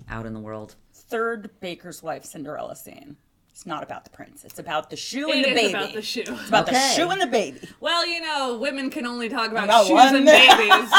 out 0.10 0.26
in 0.26 0.34
the 0.34 0.40
world 0.40 0.76
Third 0.94 1.50
Baker's 1.60 2.04
wife 2.04 2.24
Cinderella 2.26 2.76
scene. 2.76 3.18
It's 3.50 3.66
not 3.66 3.84
about 3.84 4.04
the 4.06 4.12
prince. 4.12 4.46
It's 4.46 4.60
about 4.60 4.90
the 4.90 4.96
shoe 4.96 5.32
and 5.32 5.42
it 5.42 5.44
the 5.44 5.50
is 5.50 5.56
baby. 5.56 5.74
about 5.74 5.94
the 5.94 6.02
shoe. 6.02 6.24
It's 6.28 6.48
about 6.48 6.66
the 6.68 6.80
shoe 6.96 7.10
and 7.10 7.20
the 7.20 7.28
baby. 7.28 7.60
Well, 7.82 8.06
you 8.08 8.22
know, 8.22 8.58
women 8.58 8.90
can 8.90 9.06
only 9.06 9.28
talk 9.28 9.52
about 9.52 9.66
About 9.66 9.86
shoes 9.88 10.12
and 10.14 10.26
babies. 10.26 10.90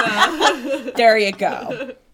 So. 0.85 0.93
There 0.97 1.17
you 1.17 1.33
go. 1.33 1.93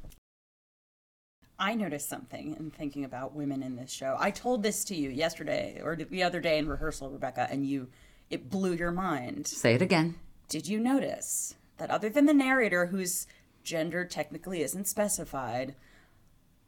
I 1.59 1.75
noticed 1.75 2.09
something 2.09 2.55
in 2.59 2.71
thinking 2.71 3.05
about 3.05 3.35
women 3.35 3.63
in 3.63 3.77
this 3.77 3.91
show. 3.91 4.17
I 4.19 4.31
told 4.31 4.63
this 4.63 4.85
to 4.85 4.95
you 4.95 5.09
yesterday 5.09 5.81
or 5.83 5.97
the 5.97 6.23
other 6.23 6.41
day 6.41 6.59
in 6.59 6.69
rehearsal, 6.69 7.11
Rebecca, 7.11 7.49
and 7.51 7.67
you 7.67 7.89
it 8.29 8.51
blew 8.51 8.73
your 8.73 8.91
mind. 8.93 9.47
say 9.47 9.75
it 9.75 9.83
again 9.83 10.17
Did 10.49 10.69
you 10.69 10.81
notice 10.81 11.55
that 11.79 11.91
other 11.91 12.09
than 12.09 12.27
the 12.27 12.35
narrator 12.35 12.87
whose 12.87 13.27
gender 13.63 14.05
technically 14.05 14.63
isn't 14.63 14.87
specified, 14.87 15.75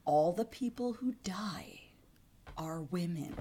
all 0.04 0.32
the 0.32 0.44
people 0.44 0.94
who 0.94 1.14
die 1.22 1.80
are 2.56 2.80
women? 2.80 3.34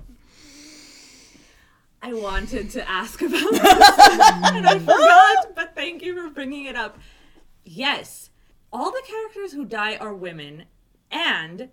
I 2.02 2.14
wanted 2.14 2.70
to 2.72 2.90
ask 2.90 3.22
about 3.22 3.52
this 3.52 3.62
and 3.62 4.68
I 4.68 4.80
forgot, 4.80 5.56
but 5.56 5.76
thank 5.76 6.04
you 6.04 6.16
for 6.16 6.30
bringing 6.30 6.66
it 6.66 6.76
up. 6.76 6.98
Yes, 7.64 8.30
all 8.72 8.92
the 8.92 9.02
characters 9.08 9.54
who 9.54 9.66
die 9.66 9.96
are 9.96 10.14
women, 10.14 10.66
and 11.12 11.70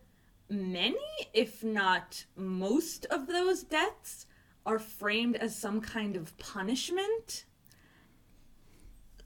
many, 0.49 0.97
if 1.33 1.65
not 1.65 2.27
most, 2.37 3.07
of 3.07 3.27
those 3.27 3.63
deaths 3.63 4.27
are 4.67 4.79
framed 4.79 5.37
as 5.37 5.57
some 5.57 5.81
kind 5.81 6.17
of 6.17 6.37
punishment. 6.39 7.45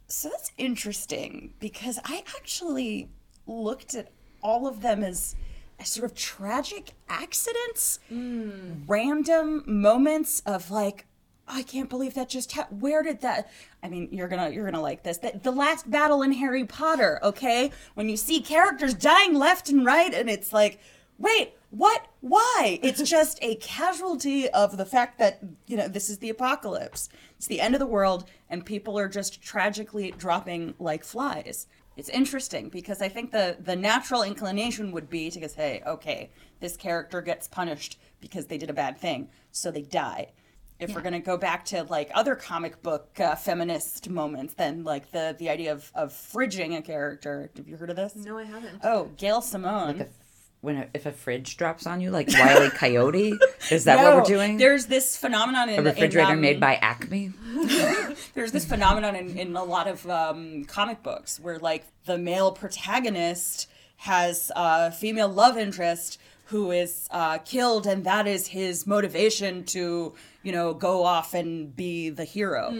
So 0.07 0.31
that's 0.31 0.53
interesting 0.57 1.53
because 1.59 1.99
I 2.05 2.25
actually 2.39 3.11
looked 3.47 3.95
at 3.95 4.11
all 4.43 4.67
of 4.67 4.81
them 4.81 5.03
as, 5.03 5.37
as 5.79 5.91
sort 5.91 6.11
of 6.11 6.17
tragic 6.17 6.93
accidents, 7.09 7.99
mm. 8.11 8.83
random 8.87 9.65
moments 9.67 10.41
of 10.47 10.71
like, 10.71 11.07
I 11.49 11.63
can't 11.63 11.89
believe 11.89 12.15
that 12.15 12.29
just 12.29 12.55
where 12.71 13.03
did 13.03 13.21
that 13.23 13.51
I 13.83 13.89
mean 13.89 14.09
you're 14.11 14.29
gonna 14.29 14.51
you're 14.51 14.65
gonna 14.65 14.83
like 14.83 15.03
this. 15.03 15.19
That 15.19 15.43
the 15.43 15.51
last 15.51 15.91
battle 15.91 16.23
in 16.23 16.33
Harry 16.33 16.65
Potter 16.65 17.19
okay? 17.23 17.71
When 17.95 18.09
you 18.09 18.17
see 18.17 18.41
characters 18.41 18.95
dying 18.95 19.35
left 19.35 19.69
and 19.69 19.85
right 19.85 20.13
and 20.13 20.29
it's 20.29 20.53
like 20.53 20.79
wait 21.19 21.55
what 21.71 22.07
why? 22.21 22.79
It's 22.83 23.03
just 23.11 23.39
a 23.43 23.57
casualty 23.57 24.49
of 24.51 24.77
the 24.77 24.87
fact 24.87 25.19
that 25.19 25.41
you 25.67 25.77
know 25.77 25.89
this 25.89 26.09
is 26.11 26.19
the 26.19 26.31
apocalypse. 26.31 27.09
It's 27.37 27.47
the 27.47 27.61
end 27.61 27.75
of 27.75 27.79
the 27.79 27.87
world 27.87 28.25
and 28.49 28.65
people 28.65 28.99
are 28.99 29.09
just 29.09 29.43
tragically 29.43 30.13
dropping 30.13 30.75
like 30.79 31.05
flies. 31.05 31.67
It's 31.97 32.09
interesting 32.09 32.69
because 32.69 33.03
i 33.03 33.09
think 33.09 33.33
the 33.33 33.57
the 33.59 33.75
natural 33.75 34.23
inclination 34.23 34.93
would 34.93 35.11
be 35.11 35.33
to 35.33 35.41
go 35.41 35.49
hey 35.57 35.83
okay 35.85 36.31
this 36.61 36.77
character 36.77 37.21
gets 37.21 37.49
punished 37.49 37.99
because 38.21 38.47
they 38.47 38.57
did 38.57 38.71
a 38.71 38.73
bad 38.73 38.97
thing 38.97 39.29
so 39.51 39.73
they 39.73 39.83
die 39.83 40.29
if 40.79 40.95
we're 40.95 41.01
going 41.01 41.13
to 41.13 41.19
go 41.19 41.37
back 41.37 41.65
to 41.67 41.83
like 41.85 42.11
other 42.15 42.35
comic 42.35 42.83
book 42.83 43.19
uh, 43.21 43.35
feminist 43.35 44.09
moments 44.09 44.55
then 44.55 44.85
like 44.85 45.11
the 45.13 45.35
the 45.39 45.49
idea 45.49 45.73
of 45.73 45.91
of 45.95 46.13
fridging 46.13 46.77
a 46.77 46.83
character. 46.83 47.51
Have 47.57 47.69
you 47.69 47.77
heard 47.77 47.91
of 47.91 47.97
this? 47.97 48.15
No, 48.17 48.39
I 48.39 48.45
haven't. 48.45 48.81
oh 48.85 49.11
gail 49.17 49.41
simone. 49.41 50.07
When 50.61 50.77
a, 50.77 50.89
if 50.93 51.07
a 51.07 51.13
fridge 51.13 51.57
drops 51.57 51.87
on 51.87 52.01
you 52.01 52.11
like 52.11 52.29
Wiley 52.33 52.71
Coyote? 52.75 53.39
Is 53.71 53.85
that 53.85 54.03
what 54.03 54.17
we're 54.17 54.23
doing? 54.25 54.57
There's 54.57 54.87
this 54.87 55.17
phenomenon 55.17 55.69
in 55.69 55.79
a 55.79 55.83
refrigerator 55.83 56.31
in, 56.31 56.35
um, 56.35 56.41
made 56.41 56.59
by 56.59 56.75
Acme? 56.75 57.31
There's 58.35 58.51
this 58.51 58.65
phenomenon 58.65 59.15
in, 59.15 59.39
in 59.39 59.55
a 59.55 59.63
lot 59.63 59.87
of 59.87 60.05
um, 60.11 60.65
comic 60.65 61.05
books 61.05 61.39
where 61.39 61.61
like 61.61 61.85
the 62.07 62.19
male 62.19 62.51
protagonist 62.51 63.69
has 63.99 64.51
a 64.57 64.91
female 64.91 65.29
love 65.29 65.57
interest 65.57 66.19
who 66.49 66.71
is 66.71 67.09
uh, 67.11 67.39
killed, 67.39 67.87
and 67.87 68.05
that 68.05 68.27
is 68.27 68.47
his 68.47 68.87
motivation 68.87 69.65
to 69.65 70.15
you 70.43 70.53
know 70.53 70.75
go 70.75 71.05
off 71.05 71.35
and 71.35 71.75
be 71.77 72.09
the 72.11 72.25
hero, 72.25 72.77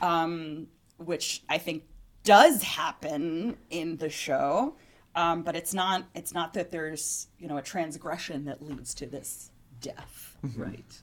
um, 0.00 0.66
which 0.98 1.42
I 1.48 1.58
think 1.58 1.84
does 2.24 2.62
happen 2.62 3.56
in 3.70 3.96
the 3.96 4.10
show. 4.10 4.76
Um, 5.14 5.42
but 5.42 5.56
it's 5.56 5.74
not 5.74 6.04
it's 6.14 6.34
not 6.34 6.54
that 6.54 6.70
there's 6.70 7.28
you 7.38 7.46
know 7.46 7.58
a 7.58 7.62
transgression 7.62 8.44
that 8.46 8.62
leads 8.62 8.94
to 8.94 9.06
this 9.06 9.50
death. 9.80 10.36
Right. 10.56 11.02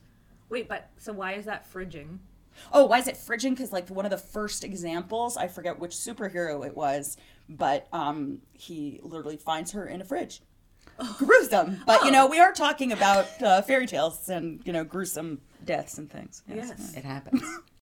Wait, 0.50 0.68
but 0.68 0.90
so 0.98 1.14
why 1.14 1.34
is 1.34 1.46
that 1.46 1.72
fridging? 1.72 2.18
Oh, 2.74 2.86
why 2.86 3.00
is 3.00 3.08
it 3.08 3.16
fridging? 3.16 3.52
Because 3.52 3.72
like 3.72 3.88
one 3.90 4.06
of 4.06 4.12
the 4.12 4.18
first 4.18 4.64
examples, 4.64 5.38
I 5.38 5.48
forget 5.48 5.80
which 5.80 5.92
superhero 5.92 6.66
it 6.66 6.76
was, 6.76 7.16
but 7.48 7.88
um, 7.94 8.40
he 8.52 9.00
literally 9.04 9.38
finds 9.38 9.72
her 9.72 9.86
in 9.86 10.02
a 10.02 10.04
fridge. 10.06 10.42
Gruesome, 11.18 11.82
but 11.86 12.04
you 12.04 12.12
know 12.12 12.28
we 12.28 12.40
are 12.40 12.52
talking 12.52 12.92
about 12.92 13.28
uh, 13.42 13.62
fairy 13.62 13.88
tales 13.88 14.30
and 14.30 14.62
you 14.66 14.74
know 14.74 14.84
gruesome 14.84 15.42
deaths 15.64 15.98
and 15.98 16.10
things. 16.10 16.44
Yes. 16.48 16.94
it 16.96 17.06
happens 17.06 17.44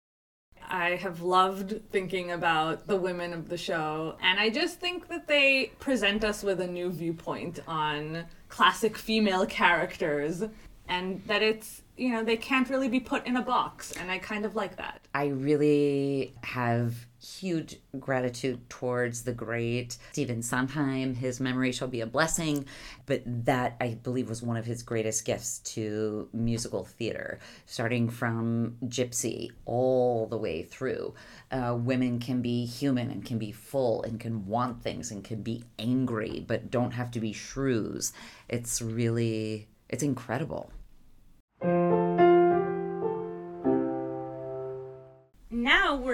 I 0.70 0.96
have 0.96 1.22
loved 1.22 1.82
thinking 1.92 2.32
about 2.32 2.88
the 2.88 2.96
women 2.96 3.34
of 3.34 3.50
the 3.50 3.58
show, 3.58 4.18
and 4.22 4.40
I 4.40 4.50
just 4.50 4.80
think 4.80 5.08
that 5.10 5.28
they 5.28 5.72
present 5.80 6.24
us 6.24 6.44
with 6.44 6.60
a 6.62 6.68
new 6.68 6.92
viewpoint 6.92 7.60
on 7.68 8.26
classic 8.50 8.98
female 8.98 9.46
characters, 9.46 10.44
and 10.88 11.24
that 11.28 11.42
it's, 11.42 11.84
you 11.98 12.10
know, 12.10 12.24
they 12.24 12.38
can't 12.38 12.70
really 12.70 12.90
be 12.90 13.00
put 13.00 13.26
in 13.26 13.38
a 13.38 13.42
box, 13.42 13.92
and 13.94 14.12
I 14.12 14.18
kind 14.18 14.46
of 14.46 14.56
like 14.56 14.78
that. 14.78 15.02
I 15.14 15.28
really 15.28 16.34
have 16.44 16.96
huge 17.26 17.78
gratitude 18.00 18.70
towards 18.70 19.24
the 19.24 19.34
great 19.34 19.98
Stephen 20.12 20.42
Sondheim. 20.42 21.16
His 21.16 21.40
memory 21.40 21.72
shall 21.72 21.88
be 21.88 22.02
a 22.02 22.06
blessing, 22.06 22.66
but 23.06 23.22
that 23.26 23.76
I 23.82 23.96
believe 23.96 24.30
was 24.30 24.44
one 24.44 24.58
of 24.58 24.66
his 24.66 24.84
greatest 24.84 25.26
gifts 25.26 25.60
to 25.74 26.30
musical 26.34 26.86
theater, 26.86 27.40
starting 27.66 28.10
from 28.10 28.78
Gypsy 28.86 29.52
all 29.66 30.28
the 30.28 30.38
way 30.38 30.64
through. 30.64 31.14
Uh, 31.52 31.76
women 31.80 32.20
can 32.20 32.42
be 32.42 32.66
human 32.66 33.10
and 33.10 33.26
can 33.26 33.38
be 33.38 33.52
full 33.52 34.04
and 34.04 34.20
can 34.20 34.46
want 34.46 34.84
things 34.84 35.12
and 35.12 35.24
can 35.24 35.42
be 35.42 35.64
angry, 35.80 36.44
but 36.48 36.70
don't 36.70 36.92
have 36.92 37.12
to 37.12 37.20
be 37.20 37.34
shrews. 37.34 38.14
It's 38.50 38.82
really, 38.82 39.68
it's 39.90 40.04
incredible. 40.04 40.72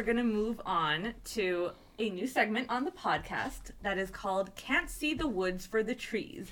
We're 0.02 0.06
going 0.06 0.18
to 0.18 0.24
move 0.24 0.60
on 0.66 1.14
to 1.24 1.70
a 2.00 2.10
new 2.10 2.26
segment 2.26 2.68
on 2.72 2.86
the 2.86 2.90
podcast 2.90 3.70
that 3.84 4.00
is 4.00 4.10
called 4.10 4.56
Can't 4.56 4.90
See 4.90 5.14
the 5.14 5.28
Woods 5.28 5.68
for 5.68 5.84
the 5.84 5.94
Trees. 5.94 6.48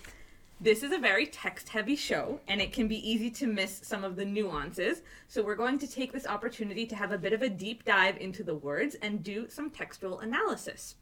This 0.61 0.83
is 0.83 0.91
a 0.91 0.99
very 0.99 1.25
text 1.25 1.69
heavy 1.69 1.95
show, 1.95 2.41
and 2.47 2.61
it 2.61 2.71
can 2.71 2.87
be 2.87 3.09
easy 3.09 3.31
to 3.31 3.47
miss 3.47 3.81
some 3.83 4.03
of 4.03 4.17
the 4.17 4.23
nuances. 4.23 5.01
So, 5.27 5.41
we're 5.41 5.55
going 5.55 5.79
to 5.79 5.87
take 5.87 6.13
this 6.13 6.27
opportunity 6.27 6.85
to 6.85 6.95
have 6.95 7.11
a 7.11 7.17
bit 7.17 7.33
of 7.33 7.41
a 7.41 7.49
deep 7.49 7.85
dive 7.85 8.17
into 8.17 8.43
the 8.43 8.53
words 8.53 8.95
and 9.01 9.23
do 9.23 9.49
some 9.49 9.71
textual 9.71 10.19
analysis. 10.19 10.93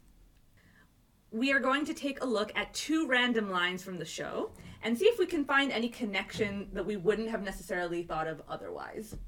We 1.30 1.52
are 1.52 1.60
going 1.60 1.84
to 1.84 1.92
take 1.92 2.22
a 2.22 2.26
look 2.26 2.50
at 2.56 2.72
two 2.72 3.06
random 3.06 3.50
lines 3.50 3.82
from 3.82 3.98
the 3.98 4.06
show 4.06 4.52
and 4.82 4.96
see 4.96 5.04
if 5.04 5.18
we 5.18 5.26
can 5.26 5.44
find 5.44 5.70
any 5.70 5.90
connection 5.90 6.70
that 6.72 6.86
we 6.86 6.96
wouldn't 6.96 7.28
have 7.28 7.42
necessarily 7.42 8.04
thought 8.04 8.26
of 8.26 8.40
otherwise. 8.48 9.18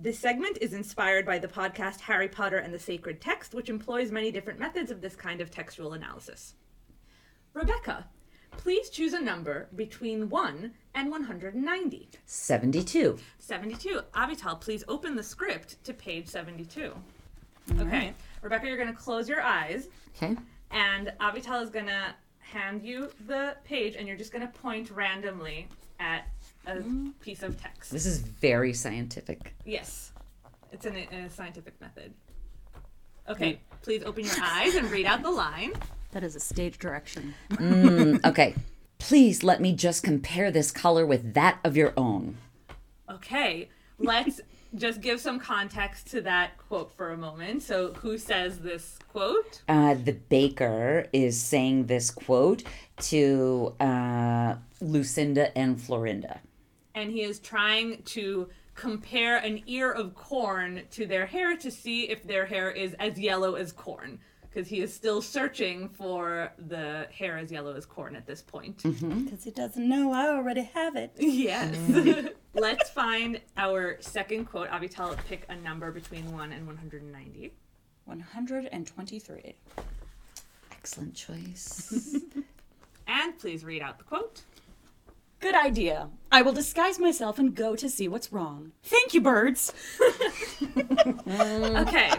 This 0.00 0.18
segment 0.18 0.58
is 0.60 0.74
inspired 0.74 1.26
by 1.26 1.38
the 1.38 1.48
podcast 1.48 2.00
Harry 2.00 2.28
Potter 2.28 2.58
and 2.58 2.72
the 2.72 2.78
Sacred 2.78 3.20
Text, 3.20 3.52
which 3.52 3.68
employs 3.68 4.12
many 4.12 4.30
different 4.30 4.60
methods 4.60 4.90
of 4.92 5.00
this 5.00 5.16
kind 5.16 5.40
of 5.40 5.50
textual 5.50 5.94
analysis. 5.94 6.54
Rebecca, 7.52 8.06
please 8.52 8.90
choose 8.90 9.12
a 9.12 9.20
number 9.20 9.66
between 9.74 10.28
1 10.28 10.72
and 10.94 11.10
190. 11.10 12.08
72. 12.26 13.18
72. 13.40 14.00
Avital, 14.14 14.60
please 14.60 14.84
open 14.86 15.16
the 15.16 15.22
script 15.22 15.82
to 15.84 15.92
page 15.92 16.28
72. 16.28 16.92
Okay. 17.80 18.14
Rebecca, 18.40 18.68
you're 18.68 18.76
going 18.76 18.88
to 18.88 18.94
close 18.94 19.28
your 19.28 19.42
eyes, 19.42 19.88
Okay. 20.16 20.36
and 20.70 21.12
Avital 21.20 21.60
is 21.62 21.70
going 21.70 21.86
to 21.86 22.14
hand 22.38 22.82
you 22.84 23.10
the 23.26 23.56
page, 23.64 23.96
and 23.96 24.06
you're 24.06 24.16
just 24.16 24.32
going 24.32 24.46
to 24.46 24.58
point 24.60 24.90
randomly 24.92 25.66
at 25.98 26.24
a 26.68 26.82
piece 27.20 27.42
of 27.42 27.60
text. 27.60 27.90
This 27.90 28.06
is 28.06 28.18
very 28.18 28.72
scientific. 28.72 29.54
Yes, 29.64 30.12
it's 30.72 30.86
in 30.86 30.94
a, 30.94 31.08
in 31.10 31.24
a 31.24 31.30
scientific 31.30 31.80
method. 31.80 32.12
Okay, 33.28 33.60
please 33.82 34.02
open 34.04 34.24
your 34.24 34.34
eyes 34.42 34.74
and 34.74 34.90
read 34.90 35.06
out 35.06 35.22
the 35.22 35.30
line. 35.30 35.72
That 36.12 36.24
is 36.24 36.36
a 36.36 36.40
stage 36.40 36.78
direction. 36.78 37.34
Okay. 38.24 38.54
Please 38.98 39.44
let 39.44 39.60
me 39.60 39.72
just 39.72 40.02
compare 40.02 40.50
this 40.50 40.72
color 40.72 41.06
with 41.06 41.34
that 41.34 41.60
of 41.64 41.76
your 41.76 41.92
own. 41.96 42.36
Okay, 43.08 43.68
let's 43.98 44.40
just 44.74 45.00
give 45.00 45.20
some 45.20 45.38
context 45.38 46.08
to 46.08 46.20
that 46.22 46.58
quote 46.58 46.92
for 46.92 47.12
a 47.12 47.16
moment. 47.16 47.62
So, 47.62 47.92
who 47.94 48.18
says 48.18 48.58
this 48.58 48.98
quote? 49.12 49.62
Uh, 49.68 49.94
the 49.94 50.12
baker 50.12 51.06
is 51.12 51.40
saying 51.40 51.86
this 51.86 52.10
quote 52.10 52.64
to 53.02 53.74
uh, 53.78 54.56
Lucinda 54.80 55.56
and 55.56 55.78
Florinda. 55.78 56.38
And 56.98 57.12
he 57.12 57.22
is 57.22 57.38
trying 57.38 58.02
to 58.02 58.48
compare 58.74 59.36
an 59.36 59.62
ear 59.66 59.92
of 59.92 60.16
corn 60.16 60.82
to 60.90 61.06
their 61.06 61.26
hair 61.26 61.56
to 61.56 61.70
see 61.70 62.08
if 62.08 62.24
their 62.24 62.44
hair 62.44 62.72
is 62.72 62.94
as 62.94 63.18
yellow 63.18 63.54
as 63.54 63.70
corn. 63.70 64.18
Because 64.42 64.66
he 64.66 64.80
is 64.80 64.92
still 64.92 65.22
searching 65.22 65.88
for 65.90 66.52
the 66.58 67.06
hair 67.12 67.38
as 67.38 67.52
yellow 67.52 67.76
as 67.76 67.86
corn 67.86 68.16
at 68.16 68.26
this 68.26 68.42
point. 68.42 68.78
Mm-hmm. 68.78 69.24
Because 69.26 69.44
he 69.44 69.52
doesn't 69.52 69.88
know 69.88 70.12
I 70.12 70.28
already 70.28 70.62
have 70.74 70.96
it. 70.96 71.12
Yes. 71.18 71.76
Let's 72.54 72.90
find 72.90 73.40
our 73.56 73.98
second 74.00 74.46
quote. 74.46 74.68
Avital, 74.70 75.16
pick 75.28 75.44
a 75.48 75.54
number 75.54 75.92
between 75.92 76.32
1 76.32 76.52
and 76.52 76.66
190. 76.66 77.52
123. 78.06 79.54
Excellent 80.72 81.14
choice. 81.14 82.16
And 83.08 83.38
please 83.38 83.64
read 83.64 83.80
out 83.80 83.96
the 83.96 84.04
quote. 84.04 84.42
Good 85.40 85.54
idea. 85.54 86.08
I 86.32 86.42
will 86.42 86.52
disguise 86.52 86.98
myself 86.98 87.38
and 87.38 87.54
go 87.54 87.76
to 87.76 87.88
see 87.88 88.08
what's 88.08 88.32
wrong. 88.32 88.72
Thank 88.82 89.14
you, 89.14 89.20
birds. 89.20 89.72
Okay, 91.28 92.10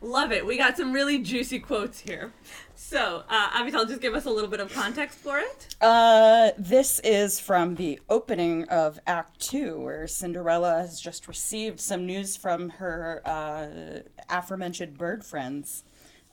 love 0.00 0.32
it. 0.32 0.44
We 0.44 0.56
got 0.56 0.76
some 0.76 0.92
really 0.92 1.18
juicy 1.18 1.58
quotes 1.60 2.00
here. 2.00 2.32
So, 2.74 3.22
uh, 3.28 3.50
Avital, 3.50 3.86
just 3.86 4.00
give 4.00 4.14
us 4.14 4.24
a 4.24 4.30
little 4.30 4.50
bit 4.50 4.60
of 4.60 4.72
context 4.72 5.18
for 5.18 5.38
it. 5.38 5.76
Uh, 5.80 6.50
this 6.58 6.98
is 7.00 7.38
from 7.38 7.76
the 7.76 8.00
opening 8.08 8.64
of 8.64 8.98
Act 9.06 9.38
Two, 9.40 9.80
where 9.80 10.06
Cinderella 10.06 10.78
has 10.80 11.00
just 11.00 11.28
received 11.28 11.78
some 11.80 12.06
news 12.06 12.36
from 12.36 12.70
her 12.70 13.22
uh, 13.24 14.00
aforementioned 14.28 14.98
bird 14.98 15.24
friends, 15.24 15.84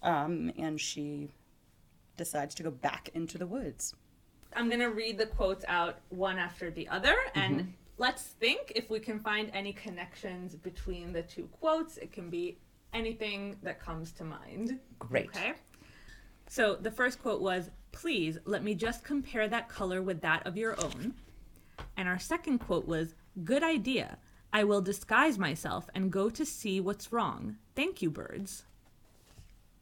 um, 0.02 0.52
and 0.58 0.80
she 0.82 1.30
decides 2.18 2.56
to 2.56 2.64
go 2.64 2.72
back 2.72 3.10
into 3.14 3.38
the 3.38 3.48
woods. 3.48 3.94
I'm 4.56 4.68
going 4.68 4.82
to 4.82 4.92
read 4.92 5.18
the 5.18 5.26
quotes 5.26 5.64
out 5.68 6.00
one 6.10 6.38
after 6.38 6.72
the 6.72 6.88
other, 6.88 7.16
and 7.36 7.60
mm-hmm. 7.60 7.70
let's 7.98 8.24
think 8.24 8.74
if 8.76 8.90
we 8.90 9.00
can 9.00 9.20
find 9.20 9.50
any 9.54 9.74
connections 9.74 10.56
between 10.56 11.14
the 11.14 11.22
two 11.22 11.48
quotes. 11.60 11.98
It 11.98 12.12
can 12.12 12.30
be 12.30 12.58
anything 12.94 13.58
that 13.64 13.80
comes 13.80 14.12
to 14.14 14.24
mind. 14.24 14.80
Great. 15.00 15.28
Okay. 15.28 15.54
So 16.48 16.76
the 16.76 16.92
first 16.92 17.22
quote 17.22 17.42
was, 17.42 17.70
Please 17.92 18.38
let 18.46 18.64
me 18.64 18.74
just 18.74 19.04
compare 19.04 19.48
that 19.48 19.70
color 19.70 20.02
with 20.02 20.22
that 20.22 20.46
of 20.48 20.58
your 20.58 20.82
own. 20.82 21.14
And 21.98 22.08
our 22.08 22.20
second 22.20 22.60
quote 22.60 22.88
was, 22.88 23.16
Good 23.44 23.64
idea. 23.64 24.18
I 24.54 24.66
will 24.66 24.82
disguise 24.82 25.40
myself 25.40 25.90
and 25.96 26.12
go 26.12 26.30
to 26.30 26.46
see 26.46 26.82
what's 26.82 27.14
wrong. 27.14 27.56
Thank 27.76 28.02
you, 28.02 28.10
birds. 28.10 28.66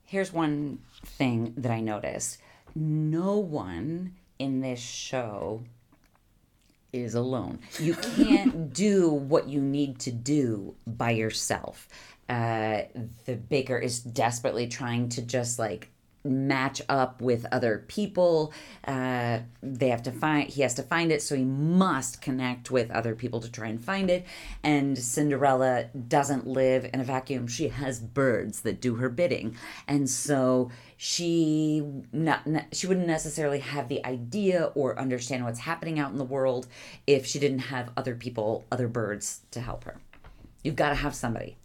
Here's 0.05 0.31
one 0.31 0.79
thing 1.05 1.53
that 1.57 1.71
I 1.71 1.81
noticed 1.81 2.37
no 2.75 3.37
one 3.37 4.13
in 4.39 4.61
this 4.61 4.79
show 4.79 5.63
is 6.91 7.13
alone. 7.13 7.59
You 7.79 7.93
can't 7.93 8.73
do 8.73 9.09
what 9.09 9.47
you 9.47 9.61
need 9.61 9.99
to 9.99 10.11
do 10.11 10.75
by 10.87 11.11
yourself. 11.11 11.87
Uh, 12.27 12.83
the 13.25 13.35
baker 13.35 13.77
is 13.77 13.99
desperately 13.99 14.67
trying 14.67 15.09
to 15.09 15.21
just 15.21 15.59
like 15.59 15.89
match 16.23 16.81
up 16.89 17.21
with 17.21 17.45
other 17.51 17.85
people. 17.87 18.53
Uh, 18.85 19.39
they 19.61 19.89
have 19.89 20.03
to 20.03 20.11
find, 20.11 20.49
he 20.49 20.61
has 20.61 20.73
to 20.75 20.83
find 20.83 21.11
it, 21.11 21.21
so 21.21 21.35
he 21.35 21.45
must 21.45 22.21
connect 22.21 22.71
with 22.71 22.91
other 22.91 23.15
people 23.15 23.39
to 23.39 23.51
try 23.51 23.67
and 23.67 23.83
find 23.83 24.09
it. 24.09 24.25
And 24.63 24.97
Cinderella 24.97 25.85
doesn't 26.07 26.47
live 26.47 26.89
in 26.93 26.99
a 26.99 27.03
vacuum. 27.03 27.47
She 27.47 27.69
has 27.69 27.99
birds 27.99 28.61
that 28.61 28.81
do 28.81 28.95
her 28.95 29.09
bidding. 29.09 29.55
And 29.87 30.09
so 30.09 30.71
she 30.97 31.83
not, 32.11 32.45
not 32.45 32.65
she 32.73 32.87
wouldn't 32.87 33.07
necessarily 33.07 33.59
have 33.59 33.87
the 33.87 34.05
idea 34.05 34.71
or 34.75 34.99
understand 34.99 35.45
what's 35.45 35.59
happening 35.59 35.99
out 35.99 36.11
in 36.11 36.17
the 36.17 36.23
world 36.25 36.67
if 37.07 37.25
she 37.25 37.39
didn't 37.39 37.59
have 37.59 37.91
other 37.95 38.15
people, 38.15 38.65
other 38.71 38.87
birds 38.87 39.41
to 39.51 39.61
help 39.61 39.85
her. 39.85 39.97
You've 40.63 40.75
got 40.75 40.89
to 40.89 40.95
have 40.95 41.15
somebody. 41.15 41.58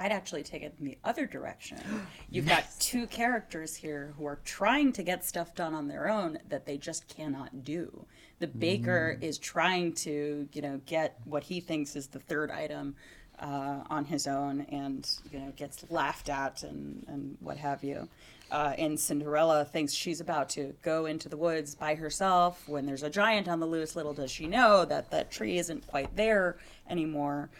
I'd 0.00 0.12
actually 0.12 0.42
take 0.42 0.62
it 0.62 0.74
in 0.80 0.86
the 0.86 0.98
other 1.04 1.26
direction. 1.26 1.78
You've 2.30 2.48
got 2.48 2.64
two 2.80 3.06
characters 3.06 3.76
here 3.76 4.14
who 4.16 4.24
are 4.24 4.40
trying 4.44 4.92
to 4.94 5.02
get 5.02 5.24
stuff 5.24 5.54
done 5.54 5.74
on 5.74 5.88
their 5.88 6.08
own 6.08 6.38
that 6.48 6.64
they 6.64 6.78
just 6.78 7.06
cannot 7.06 7.64
do. 7.64 8.06
The 8.38 8.46
baker 8.46 9.18
is 9.20 9.36
trying 9.36 9.92
to, 9.96 10.48
you 10.50 10.62
know, 10.62 10.80
get 10.86 11.20
what 11.24 11.44
he 11.44 11.60
thinks 11.60 11.94
is 11.94 12.06
the 12.06 12.18
third 12.18 12.50
item 12.50 12.96
uh, 13.38 13.84
on 13.90 14.06
his 14.06 14.26
own, 14.26 14.62
and 14.70 15.06
you 15.30 15.38
know, 15.38 15.52
gets 15.56 15.84
laughed 15.90 16.30
at 16.30 16.62
and 16.62 17.04
and 17.06 17.36
what 17.40 17.58
have 17.58 17.84
you. 17.84 18.08
Uh, 18.50 18.72
and 18.78 18.98
Cinderella 18.98 19.64
thinks 19.64 19.92
she's 19.92 20.20
about 20.20 20.48
to 20.50 20.74
go 20.82 21.06
into 21.06 21.28
the 21.28 21.36
woods 21.36 21.74
by 21.74 21.94
herself 21.94 22.66
when 22.66 22.86
there's 22.86 23.02
a 23.02 23.10
giant 23.10 23.46
on 23.46 23.60
the 23.60 23.66
loose. 23.66 23.94
Little 23.94 24.14
does 24.14 24.30
she 24.30 24.46
know 24.46 24.86
that 24.86 25.10
that 25.10 25.30
tree 25.30 25.58
isn't 25.58 25.86
quite 25.86 26.16
there 26.16 26.56
anymore 26.88 27.50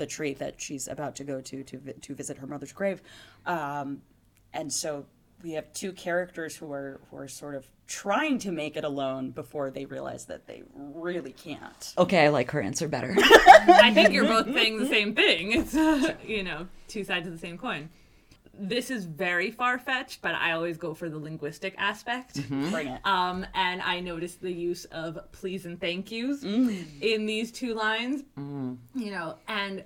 the 0.00 0.06
tree 0.06 0.34
that 0.34 0.60
she's 0.60 0.88
about 0.88 1.14
to 1.16 1.24
go 1.24 1.40
to 1.40 1.62
to, 1.62 1.78
to 1.92 2.14
visit 2.14 2.38
her 2.38 2.46
mother's 2.48 2.72
grave. 2.72 3.00
Um, 3.46 4.02
and 4.52 4.72
so 4.72 5.06
we 5.42 5.52
have 5.52 5.72
two 5.72 5.92
characters 5.92 6.56
who 6.56 6.72
are 6.72 7.00
who 7.10 7.18
are 7.18 7.28
sort 7.28 7.54
of 7.54 7.68
trying 7.86 8.38
to 8.38 8.52
make 8.52 8.76
it 8.76 8.84
alone 8.84 9.30
before 9.30 9.70
they 9.70 9.84
realize 9.84 10.24
that 10.26 10.46
they 10.46 10.62
really 10.74 11.32
can't. 11.32 11.92
Okay, 11.98 12.24
I 12.24 12.28
like 12.28 12.50
her 12.52 12.60
answer 12.60 12.88
better. 12.88 13.14
I 13.18 13.92
think 13.92 14.12
you're 14.12 14.26
both 14.26 14.52
saying 14.52 14.78
the 14.78 14.86
same 14.86 15.14
thing. 15.14 15.52
It's, 15.52 15.74
uh, 15.74 16.14
you 16.26 16.44
know, 16.44 16.68
two 16.86 17.02
sides 17.02 17.26
of 17.26 17.32
the 17.32 17.38
same 17.38 17.58
coin. 17.58 17.90
This 18.60 18.90
is 18.90 19.04
very 19.04 19.50
far 19.50 19.78
fetched, 19.78 20.20
but 20.22 20.34
I 20.34 20.52
always 20.52 20.76
go 20.76 20.92
for 20.94 21.08
the 21.08 21.18
linguistic 21.18 21.74
aspect. 21.78 22.36
Mm-hmm. 22.36 22.70
Bring 22.70 22.88
it. 22.88 23.00
Um, 23.04 23.46
and 23.54 23.80
I 23.80 24.00
noticed 24.00 24.40
the 24.40 24.52
use 24.52 24.84
of 24.86 25.18
please 25.32 25.66
and 25.66 25.80
thank 25.80 26.10
yous 26.10 26.44
mm. 26.44 26.84
in 27.00 27.26
these 27.26 27.50
two 27.50 27.74
lines, 27.74 28.22
mm. 28.38 28.76
you 28.94 29.10
know, 29.10 29.36
and 29.48 29.84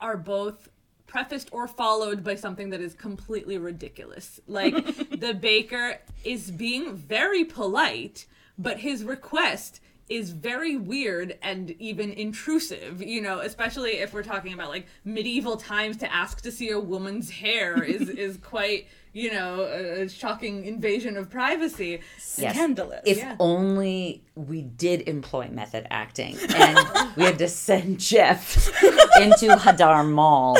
are 0.00 0.16
both 0.16 0.68
prefaced 1.06 1.48
or 1.52 1.66
followed 1.66 2.22
by 2.22 2.34
something 2.34 2.70
that 2.70 2.80
is 2.80 2.94
completely 2.94 3.58
ridiculous. 3.58 4.40
Like 4.46 4.74
the 5.10 5.34
baker 5.34 5.98
is 6.24 6.50
being 6.50 6.94
very 6.94 7.44
polite, 7.44 8.26
but 8.58 8.78
his 8.78 9.04
request 9.04 9.80
is 10.08 10.30
very 10.30 10.76
weird 10.76 11.36
and 11.42 11.70
even 11.80 12.12
intrusive, 12.12 13.02
you 13.02 13.20
know, 13.20 13.40
especially 13.40 13.92
if 13.98 14.14
we're 14.14 14.22
talking 14.22 14.52
about 14.52 14.68
like 14.68 14.86
medieval 15.04 15.56
times 15.56 15.96
to 15.98 16.12
ask 16.12 16.40
to 16.42 16.52
see 16.52 16.70
a 16.70 16.78
woman's 16.78 17.28
hair 17.30 17.82
is 17.82 18.08
is 18.26 18.36
quite, 18.36 18.86
you 19.12 19.32
know, 19.32 19.62
a, 19.62 20.02
a 20.02 20.08
shocking 20.08 20.64
invasion 20.64 21.16
of 21.16 21.28
privacy. 21.28 22.00
Yes. 22.38 22.54
Scandalous. 22.54 23.00
If 23.04 23.18
Yeah. 23.18 23.34
only 23.40 24.22
we 24.36 24.62
did 24.62 25.08
employ 25.08 25.48
method 25.48 25.86
acting 25.90 26.36
and 26.54 26.78
we 27.16 27.24
had 27.24 27.38
to 27.38 27.48
send 27.48 27.98
Jeff 27.98 28.68
into 29.20 29.46
Hadar 29.56 30.08
Mall 30.08 30.54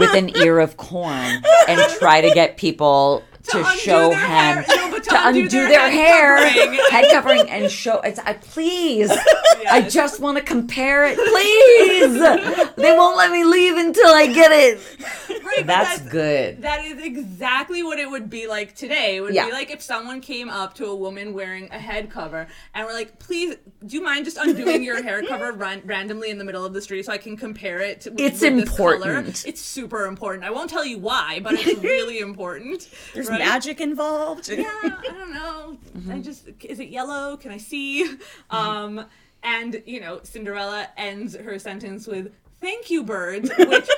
with 0.00 0.12
an 0.14 0.36
ear 0.38 0.58
of 0.58 0.76
corn 0.76 1.42
and 1.68 1.80
try 2.00 2.20
to 2.20 2.30
get 2.34 2.56
people 2.56 3.22
to, 3.50 3.58
undo 3.58 3.78
show 3.78 4.10
him 4.10 4.18
hair- 4.18 4.64
no, 4.68 4.74
but 4.87 4.87
to 5.04 5.10
to 5.10 5.26
undo 5.28 5.40
undo 5.42 5.48
their 5.60 5.68
their, 5.68 5.90
head 5.90 5.92
hair, 5.92 6.36
covering. 6.38 6.80
head 6.90 7.04
covering, 7.12 7.50
and 7.50 7.70
show. 7.70 8.00
It's 8.00 8.18
I 8.20 8.34
please. 8.34 9.10
I 9.70 9.82
just 9.82 10.20
want 10.20 10.38
to 10.38 10.44
compare 10.44 11.04
it, 11.06 11.16
please. 11.18 12.74
they 12.76 12.96
won't 12.96 13.16
let 13.16 13.30
me 13.30 13.44
leave 13.44 13.76
until 13.76 14.08
I 14.08 14.26
get 14.26 14.50
it. 14.52 14.78
Right, 15.44 15.58
but 15.58 15.66
That's 15.66 16.00
good. 16.02 16.62
That 16.62 16.84
is 16.84 17.02
exactly 17.02 17.82
what 17.82 17.98
it 17.98 18.08
would 18.10 18.28
be 18.30 18.46
like 18.46 18.74
today. 18.74 19.16
It 19.16 19.20
would 19.22 19.34
Yeah. 19.34 19.46
be 19.46 19.52
like 19.52 19.70
if 19.70 19.80
someone 19.82 20.20
came 20.20 20.48
up 20.48 20.74
to 20.74 20.86
a 20.86 20.94
woman 20.94 21.32
wearing 21.32 21.68
a 21.72 21.78
head 21.78 22.10
cover 22.10 22.46
and 22.74 22.86
were 22.86 22.92
like, 22.92 23.18
"Please, 23.18 23.56
do 23.86 23.96
you 23.96 24.02
mind 24.02 24.24
just 24.26 24.36
undoing 24.36 24.82
your 24.82 25.02
hair 25.02 25.22
cover 25.22 25.52
ran- 25.64 25.82
randomly 25.84 26.30
in 26.30 26.38
the 26.38 26.44
middle 26.44 26.64
of 26.64 26.72
the 26.74 26.82
street 26.82 27.04
so 27.06 27.12
I 27.12 27.18
can 27.18 27.36
compare 27.36 27.80
it?" 27.80 28.02
To, 28.02 28.10
It's 28.18 28.40
with 28.42 28.56
this 28.56 28.68
color?" 28.76 28.92
important. 28.94 29.44
It's 29.46 29.60
super 29.62 30.06
important. 30.06 30.44
I 30.44 30.50
won't 30.50 30.70
tell 30.70 30.84
you 30.84 30.98
why, 30.98 31.40
but 31.42 31.54
it's 31.54 31.80
really 31.82 32.18
important. 32.20 32.88
There's 33.14 33.28
right? 33.28 33.38
magic 33.38 33.80
involved. 33.80 34.48
yeah, 34.48 34.87
I 34.90 35.12
don't 35.12 35.32
know. 35.32 35.78
I 36.12 36.18
just 36.20 36.48
is 36.64 36.80
it 36.80 36.88
yellow? 36.88 37.36
Can 37.36 37.52
I 37.52 37.58
see? 37.58 38.16
Um, 38.50 39.04
and 39.42 39.82
you 39.86 40.00
know, 40.00 40.20
Cinderella 40.22 40.88
ends 40.96 41.36
her 41.36 41.58
sentence 41.58 42.06
with 42.06 42.32
"Thank 42.60 42.90
you, 42.90 43.02
birds," 43.04 43.50
which. 43.58 43.88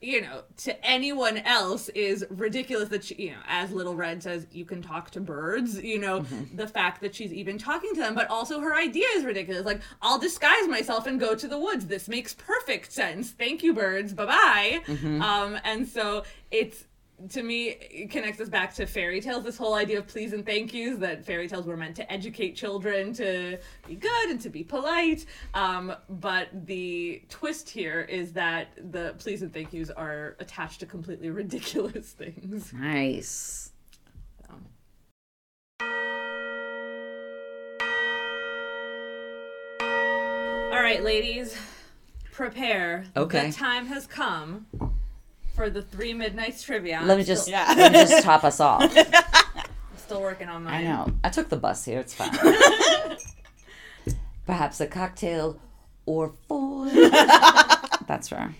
You 0.00 0.20
know, 0.20 0.42
to 0.58 0.86
anyone 0.86 1.38
else 1.38 1.88
is 1.88 2.26
ridiculous 2.28 2.90
that 2.90 3.04
she, 3.04 3.14
you 3.14 3.30
know, 3.30 3.38
as 3.48 3.72
Little 3.72 3.94
Red 3.94 4.22
says, 4.22 4.46
you 4.52 4.66
can 4.66 4.82
talk 4.82 5.08
to 5.12 5.20
birds. 5.20 5.82
You 5.82 5.98
know, 5.98 6.26
the 6.54 6.66
fact 6.68 7.00
that 7.00 7.14
she's 7.14 7.32
even 7.32 7.56
talking 7.56 7.94
to 7.94 8.00
them, 8.02 8.14
but 8.14 8.28
also 8.28 8.60
her 8.60 8.74
idea 8.74 9.06
is 9.14 9.24
ridiculous. 9.24 9.64
Like, 9.64 9.80
I'll 10.02 10.18
disguise 10.18 10.68
myself 10.68 11.06
and 11.06 11.18
go 11.18 11.34
to 11.34 11.48
the 11.48 11.58
woods. 11.58 11.86
This 11.86 12.06
makes 12.06 12.34
perfect 12.34 12.92
sense. 12.92 13.30
Thank 13.30 13.62
you, 13.62 13.72
birds. 13.72 14.12
Bye 14.12 14.26
bye. 14.26 14.82
Um, 15.22 15.58
and 15.64 15.88
so 15.88 16.24
it's 16.50 16.84
to 17.28 17.42
me 17.42 17.68
it 17.68 18.10
connects 18.10 18.40
us 18.40 18.48
back 18.48 18.74
to 18.74 18.86
fairy 18.86 19.20
tales 19.20 19.44
this 19.44 19.56
whole 19.56 19.74
idea 19.74 19.98
of 19.98 20.06
please 20.06 20.32
and 20.32 20.44
thank 20.44 20.74
yous 20.74 20.98
that 20.98 21.24
fairy 21.24 21.48
tales 21.48 21.66
were 21.66 21.76
meant 21.76 21.94
to 21.96 22.12
educate 22.12 22.56
children 22.56 23.12
to 23.12 23.58
be 23.86 23.94
good 23.94 24.30
and 24.30 24.40
to 24.40 24.50
be 24.50 24.62
polite 24.62 25.26
um, 25.54 25.94
but 26.08 26.48
the 26.66 27.22
twist 27.28 27.68
here 27.68 28.02
is 28.02 28.32
that 28.32 28.68
the 28.92 29.14
please 29.18 29.42
and 29.42 29.52
thank 29.52 29.72
yous 29.72 29.90
are 29.90 30.36
attached 30.40 30.80
to 30.80 30.86
completely 30.86 31.30
ridiculous 31.44 32.10
things 32.12 32.72
Nice. 32.72 33.70
all 40.72 40.80
right 40.82 41.04
ladies 41.04 41.56
prepare. 42.34 43.04
Okay. 43.16 43.46
The 43.46 43.52
time 43.52 43.86
has 43.86 44.06
come 44.06 44.66
for 45.54 45.70
the 45.70 45.82
three 45.82 46.12
midnights 46.12 46.62
trivia. 46.62 47.00
Let 47.04 47.16
me 47.18 47.24
just 47.24 47.48
Yeah. 47.48 47.72
let 47.76 47.92
me 47.92 47.98
just 47.98 48.24
top 48.24 48.44
us 48.44 48.60
off. 48.60 48.82
I'm 48.96 49.96
still 49.96 50.20
working 50.20 50.48
on 50.48 50.64
mine. 50.64 50.74
I 50.74 50.82
know. 50.84 51.12
I 51.22 51.28
took 51.30 51.48
the 51.48 51.56
bus 51.56 51.84
here. 51.84 52.00
It's 52.00 52.14
fine. 52.14 52.30
Perhaps 54.46 54.80
a 54.80 54.86
cocktail 54.86 55.58
or 56.06 56.32
four. 56.48 56.86
That's 58.06 58.28
fair. 58.28 58.54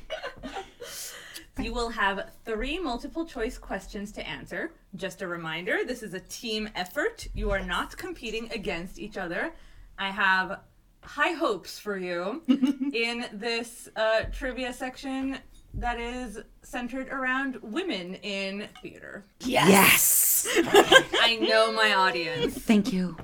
You 1.61 1.72
will 1.72 1.90
have 1.90 2.30
three 2.45 2.78
multiple 2.78 3.26
choice 3.26 3.59
questions 3.59 4.11
to 4.12 4.26
answer. 4.26 4.72
Just 4.97 5.22
a 5.22 5.28
reminder 5.28 5.78
this 5.86 6.03
is 6.03 6.14
a 6.14 6.20
team 6.20 6.68
effort. 6.74 7.28
You 7.34 7.51
are 7.51 7.61
not 7.62 7.97
competing 7.97 8.51
against 8.53 8.99
each 8.99 9.16
other. 9.18 9.53
I 9.99 10.11
have 10.11 10.61
high 11.03 11.32
hopes 11.32 11.78
for 11.78 11.99
you 11.99 12.42
in 12.49 13.26
this 13.32 13.88
uh, 13.95 14.22
trivia 14.32 14.72
section 14.72 15.36
that 15.78 15.98
is 15.98 16.40
centered 16.62 17.08
around 17.08 17.58
women 17.62 18.14
in 18.16 18.68
theater. 18.82 19.24
Yes. 19.40 20.46
I 20.56 21.38
know 21.40 21.72
my 21.72 21.94
audience. 21.94 22.54
Thank 22.54 22.92
you. 22.92 23.16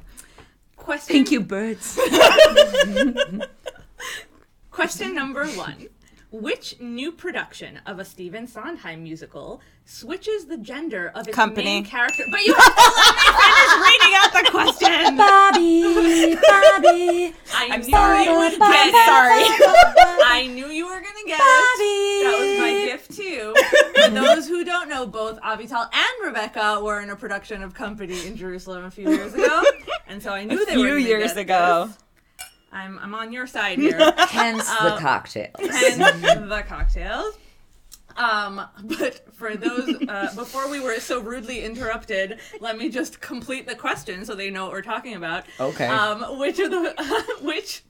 Question, 0.77 1.15
Thank 1.15 1.31
you, 1.31 1.41
birds. 1.41 1.99
question 4.71 5.15
number 5.15 5.47
one. 5.49 5.89
Which 6.33 6.79
new 6.79 7.11
production 7.11 7.81
of 7.87 7.99
a 7.99 8.05
Stephen 8.05 8.47
Sondheim 8.47 9.03
musical 9.03 9.61
switches 9.85 10.45
the 10.47 10.57
gender 10.59 11.11
of 11.13 11.27
its 11.27 11.35
Company. 11.35 11.65
main 11.65 11.85
character? 11.85 12.23
But 12.31 12.45
you 12.47 12.55
have 12.55 12.77
to 12.77 12.93
let 12.97 13.15
me 13.17 13.23
finish 13.43 13.75
reading 13.89 14.15
out 14.15 14.33
the 14.33 14.51
question. 14.53 15.17
Bobby, 15.17 16.35
Bobby. 16.37 17.35
I 17.53 17.69
I'm 17.73 17.81
knew 17.81 17.91
sorry. 17.91 18.25
you 18.25 18.31
would 18.39 18.53
I'm 18.63 18.93
get 18.93 19.07
sorry. 19.07 19.45
I 20.25 20.47
knew 20.55 20.67
you 20.69 20.87
were 20.87 21.01
gonna 21.01 21.27
get 21.27 21.41
it. 21.41 22.23
That 22.23 22.39
was 22.39 22.61
my 22.61 22.85
gift 22.87 23.17
too. 23.17 23.55
For 24.05 24.11
those 24.11 24.47
who 24.47 24.65
don't 24.65 24.89
know, 24.89 25.07
both 25.07 25.41
Avital 25.41 25.89
and 25.93 26.25
Rebecca 26.27 26.81
were 26.81 27.01
in 27.01 27.11
a 27.11 27.17
production 27.17 27.65
of 27.65 27.75
Company 27.75 28.25
in 28.25 28.37
Jerusalem 28.37 28.85
a 28.85 28.91
few 28.93 29.11
years 29.11 29.35
ago, 29.35 29.65
and 30.07 30.23
so 30.23 30.31
I 30.31 30.45
knew 30.45 30.63
A 30.63 30.67
they 30.67 30.77
were 30.77 30.87
A 30.87 30.91
few 30.91 30.97
years 31.09 31.33
get 31.35 31.39
ago. 31.39 31.87
this. 31.89 31.99
I'm 32.73 32.99
I'm 32.99 33.15
on 33.15 33.33
your 33.33 33.47
side 33.47 33.79
here. 33.87 33.99
Hence 34.17 34.69
the 34.69 34.97
cocktail. 34.99 35.49
and 35.59 36.51
the 36.51 36.65
cocktails. 36.67 37.37
Um, 38.17 38.61
but 38.83 39.35
for 39.35 39.57
those, 39.57 39.95
uh, 40.09 40.33
before 40.35 40.69
we 40.69 40.81
were 40.81 40.99
so 41.01 41.21
rudely 41.21 41.63
interrupted, 41.65 42.39
let 42.61 42.77
me 42.77 42.89
just 42.89 43.21
complete 43.21 43.67
the 43.67 43.75
question 43.75 44.25
so 44.25 44.35
they 44.35 44.51
know 44.51 44.65
what 44.65 44.73
we're 44.73 44.83
talking 44.83 45.15
about. 45.15 45.45
Okay. 45.59 45.87
Um, 45.87 46.39
which 46.39 46.59
of 46.59 46.71
the, 46.71 47.37
which 47.43 47.83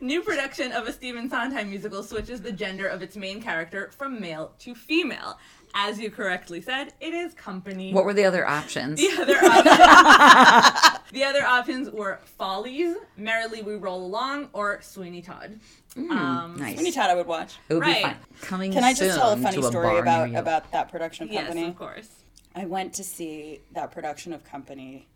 new 0.00 0.22
production 0.22 0.72
of 0.72 0.86
a 0.88 0.92
Stephen 0.92 1.30
Sondheim 1.30 1.70
musical 1.70 2.02
switches 2.02 2.42
the 2.42 2.52
gender 2.52 2.88
of 2.88 3.00
its 3.02 3.16
main 3.16 3.40
character 3.40 3.90
from 3.96 4.20
male 4.20 4.52
to 4.58 4.74
female? 4.74 5.38
As 5.74 6.00
you 6.00 6.10
correctly 6.10 6.60
said, 6.60 6.92
it 7.00 7.14
is 7.14 7.32
Company. 7.34 7.92
What 7.92 8.04
were 8.04 8.14
the 8.14 8.24
other 8.24 8.46
options? 8.46 9.00
The 9.00 9.08
other 9.20 9.36
options, 9.36 11.00
the 11.12 11.24
other 11.24 11.44
options 11.44 11.90
were 11.90 12.18
Follies, 12.24 12.96
Merrily 13.16 13.62
We 13.62 13.74
Roll 13.76 14.04
Along, 14.04 14.48
or 14.52 14.80
Sweeney 14.82 15.22
Todd. 15.22 15.60
um, 15.96 16.56
Nice. 16.58 16.76
When 16.76 16.86
you 16.86 16.92
thought 16.92 17.10
I 17.10 17.14
would 17.14 17.26
watch. 17.26 17.56
It 17.68 17.74
would 17.74 17.80
Right. 17.82 17.96
be 17.96 18.02
fun. 18.02 18.16
Coming 18.42 18.72
Can 18.72 18.84
I 18.84 18.94
just 18.94 19.16
tell 19.16 19.30
a 19.32 19.36
funny 19.36 19.58
to 19.58 19.66
a 19.66 19.70
story 19.70 19.98
about 19.98 20.34
about 20.34 20.70
that 20.72 20.90
production 20.90 21.28
yes, 21.28 21.42
company? 21.42 21.60
Yes, 21.62 21.70
of 21.70 21.76
course. 21.76 22.08
I 22.54 22.64
went 22.66 22.92
to 22.94 23.04
see 23.04 23.60
that 23.72 23.92
production 23.92 24.32
of 24.32 24.42
Company 24.44 25.06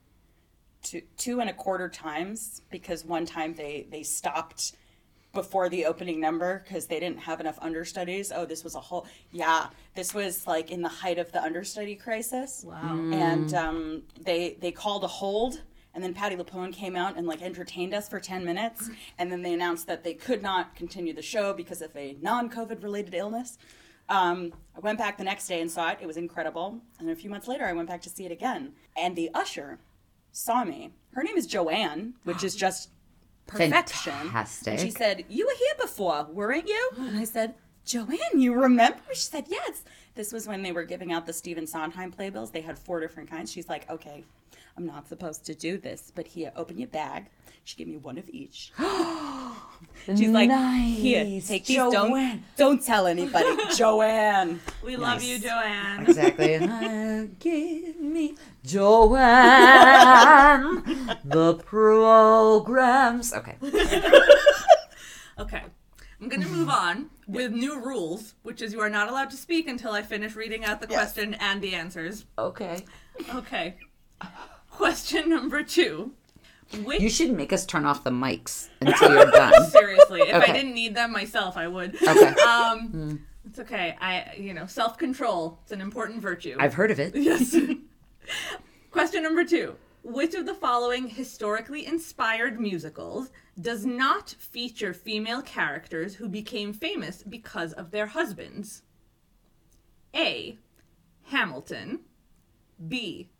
two 0.82 1.02
two 1.16 1.40
and 1.40 1.50
a 1.50 1.52
quarter 1.52 1.88
times 1.88 2.62
because 2.70 3.04
one 3.04 3.26
time 3.26 3.54
they 3.54 3.86
they 3.90 4.02
stopped 4.02 4.72
before 5.34 5.68
the 5.68 5.84
opening 5.86 6.20
number 6.20 6.62
because 6.64 6.86
they 6.86 7.00
didn't 7.00 7.18
have 7.18 7.40
enough 7.40 7.58
understudies. 7.60 8.32
Oh, 8.34 8.44
this 8.44 8.64
was 8.64 8.74
a 8.74 8.80
whole 8.80 9.06
yeah. 9.32 9.68
This 9.94 10.14
was 10.14 10.46
like 10.46 10.70
in 10.70 10.82
the 10.82 10.88
height 10.88 11.18
of 11.18 11.32
the 11.32 11.42
understudy 11.42 11.94
crisis. 11.94 12.64
Wow. 12.66 12.96
And 13.12 13.52
um, 13.54 14.02
they 14.20 14.56
they 14.60 14.72
called 14.72 15.04
a 15.04 15.08
hold. 15.08 15.62
And 15.94 16.02
then 16.02 16.12
Patti 16.12 16.34
LuPone 16.34 16.72
came 16.72 16.96
out 16.96 17.16
and 17.16 17.24
like 17.24 17.40
entertained 17.40 17.94
us 17.94 18.08
for 18.08 18.18
10 18.18 18.44
minutes. 18.44 18.90
And 19.16 19.30
then 19.30 19.42
they 19.42 19.54
announced 19.54 19.86
that 19.86 20.02
they 20.02 20.14
could 20.14 20.42
not 20.42 20.74
continue 20.74 21.12
the 21.12 21.22
show 21.22 21.52
because 21.52 21.80
of 21.80 21.94
a 21.96 22.16
non 22.20 22.50
COVID 22.50 22.82
related 22.82 23.14
illness. 23.14 23.58
Um, 24.08 24.52
I 24.76 24.80
went 24.80 24.98
back 24.98 25.16
the 25.16 25.24
next 25.24 25.46
day 25.46 25.60
and 25.60 25.70
saw 25.70 25.90
it. 25.90 25.98
It 26.00 26.06
was 26.06 26.16
incredible. 26.16 26.80
And 26.98 27.08
a 27.10 27.16
few 27.16 27.30
months 27.30 27.48
later, 27.48 27.64
I 27.64 27.72
went 27.72 27.88
back 27.88 28.02
to 28.02 28.10
see 28.10 28.26
it 28.26 28.32
again. 28.32 28.72
And 28.96 29.16
the 29.16 29.30
usher 29.34 29.78
saw 30.32 30.64
me. 30.64 30.90
Her 31.12 31.22
name 31.22 31.36
is 31.36 31.46
Joanne, 31.46 32.14
which 32.24 32.42
is 32.42 32.56
just 32.56 32.90
perfection. 33.46 34.12
Fantastic. 34.12 34.72
And 34.74 34.80
she 34.80 34.90
said, 34.90 35.24
You 35.28 35.46
were 35.46 35.54
here 35.58 35.74
before, 35.80 36.26
weren't 36.30 36.68
you? 36.68 36.90
And 36.98 37.18
I 37.18 37.24
said, 37.24 37.54
Joanne, 37.84 38.40
you 38.40 38.54
remember? 38.54 39.00
She 39.10 39.20
said, 39.20 39.44
Yes. 39.48 39.84
This 40.14 40.32
was 40.32 40.46
when 40.46 40.62
they 40.62 40.72
were 40.72 40.84
giving 40.84 41.12
out 41.12 41.26
the 41.26 41.32
Stephen 41.32 41.66
Sondheim 41.66 42.12
playbills. 42.12 42.50
They 42.50 42.60
had 42.60 42.78
four 42.78 43.00
different 43.00 43.30
kinds. 43.30 43.50
She's 43.50 43.68
like, 43.68 43.88
Okay, 43.90 44.24
I'm 44.76 44.86
not 44.86 45.08
supposed 45.08 45.44
to 45.46 45.54
do 45.54 45.78
this, 45.78 46.12
but 46.14 46.26
here, 46.26 46.52
open 46.56 46.78
your 46.78 46.88
bag. 46.88 47.26
She 47.64 47.76
gave 47.76 47.88
me 47.88 47.96
one 47.96 48.18
of 48.18 48.28
each. 48.28 48.72
She's 50.06 50.28
like, 50.30 50.50
Here, 50.50 51.24
take 51.40 51.64
these. 51.66 51.76
Don't, 51.76 51.92
Joanne. 51.92 52.44
don't 52.56 52.82
tell 52.84 53.06
anybody. 53.06 53.48
Joanne. 53.76 54.60
We 54.84 54.96
love 54.96 55.20
Nice. 55.20 55.24
you, 55.26 55.38
Joanne. 55.38 56.06
Exactly. 56.06 56.56
Uh, 56.64 57.26
give 57.38 58.00
me 58.00 58.34
Joanne 58.64 59.22
the 61.24 61.54
programs. 61.54 63.32
Okay. 63.32 63.56
Okay. 65.38 65.62
I'm 66.20 66.28
going 66.28 66.42
to 66.42 66.48
move 66.48 66.68
on 66.68 67.10
with 67.26 67.50
new 67.52 67.80
rules, 67.84 68.34
which 68.44 68.62
is 68.62 68.72
you 68.72 68.80
are 68.80 68.88
not 68.88 69.08
allowed 69.08 69.30
to 69.30 69.36
speak 69.36 69.66
until 69.66 69.90
I 69.90 70.02
finish 70.02 70.36
reading 70.36 70.64
out 70.64 70.80
the 70.80 70.86
Yes. 70.88 71.12
question 71.12 71.34
and 71.34 71.60
the 71.60 71.74
answers. 71.74 72.24
Okay. 72.38 72.84
Okay. 73.34 73.74
Question 74.70 75.28
number 75.30 75.64
two. 75.64 76.12
Which 76.84 77.00
You 77.00 77.10
should 77.10 77.32
make 77.32 77.52
us 77.52 77.64
turn 77.66 77.84
off 77.84 78.04
the 78.04 78.10
mics 78.10 78.68
until 78.80 79.12
you're 79.12 79.30
done. 79.30 79.52
seriously, 79.70 80.22
if 80.22 80.34
I 80.34 80.52
didn't 80.52 80.74
need 80.74 80.94
them 80.94 81.12
myself, 81.12 81.56
I 81.56 81.68
would. 81.68 81.94
Okay. 82.02 82.34
Um, 82.44 83.24
it's 83.46 83.58
okay. 83.58 83.96
I, 84.00 84.34
you 84.38 84.54
know, 84.54 84.66
self 84.66 84.96
control. 84.98 85.58
It's 85.62 85.72
an 85.72 85.80
important 85.80 86.20
virtue. 86.22 86.56
I've 86.58 86.74
heard 86.74 86.90
of 86.90 86.98
it. 86.98 87.14
Yes. 87.24 87.56
Question 88.90 89.22
number 89.22 89.44
two. 89.44 89.76
Which 90.02 90.34
of 90.34 90.46
the 90.46 90.54
following 90.54 91.08
historically 91.08 91.86
inspired 91.86 92.60
musicals 92.60 93.30
does 93.60 93.86
not 93.86 94.30
feature 94.38 94.92
female 94.92 95.40
characters 95.42 96.14
who 96.14 96.28
became 96.28 96.72
famous 96.72 97.22
because 97.22 97.72
of 97.72 97.90
their 97.90 98.06
husbands? 98.06 98.82
A. 100.14 100.58
Hamilton. 101.24 102.00
B. 102.86 103.30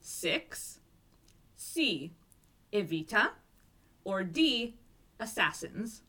Six. 0.00 0.80
C. 1.56 2.12
Evita. 2.72 3.30
Or 4.04 4.22
D. 4.22 4.76
Assassins. 5.18 6.02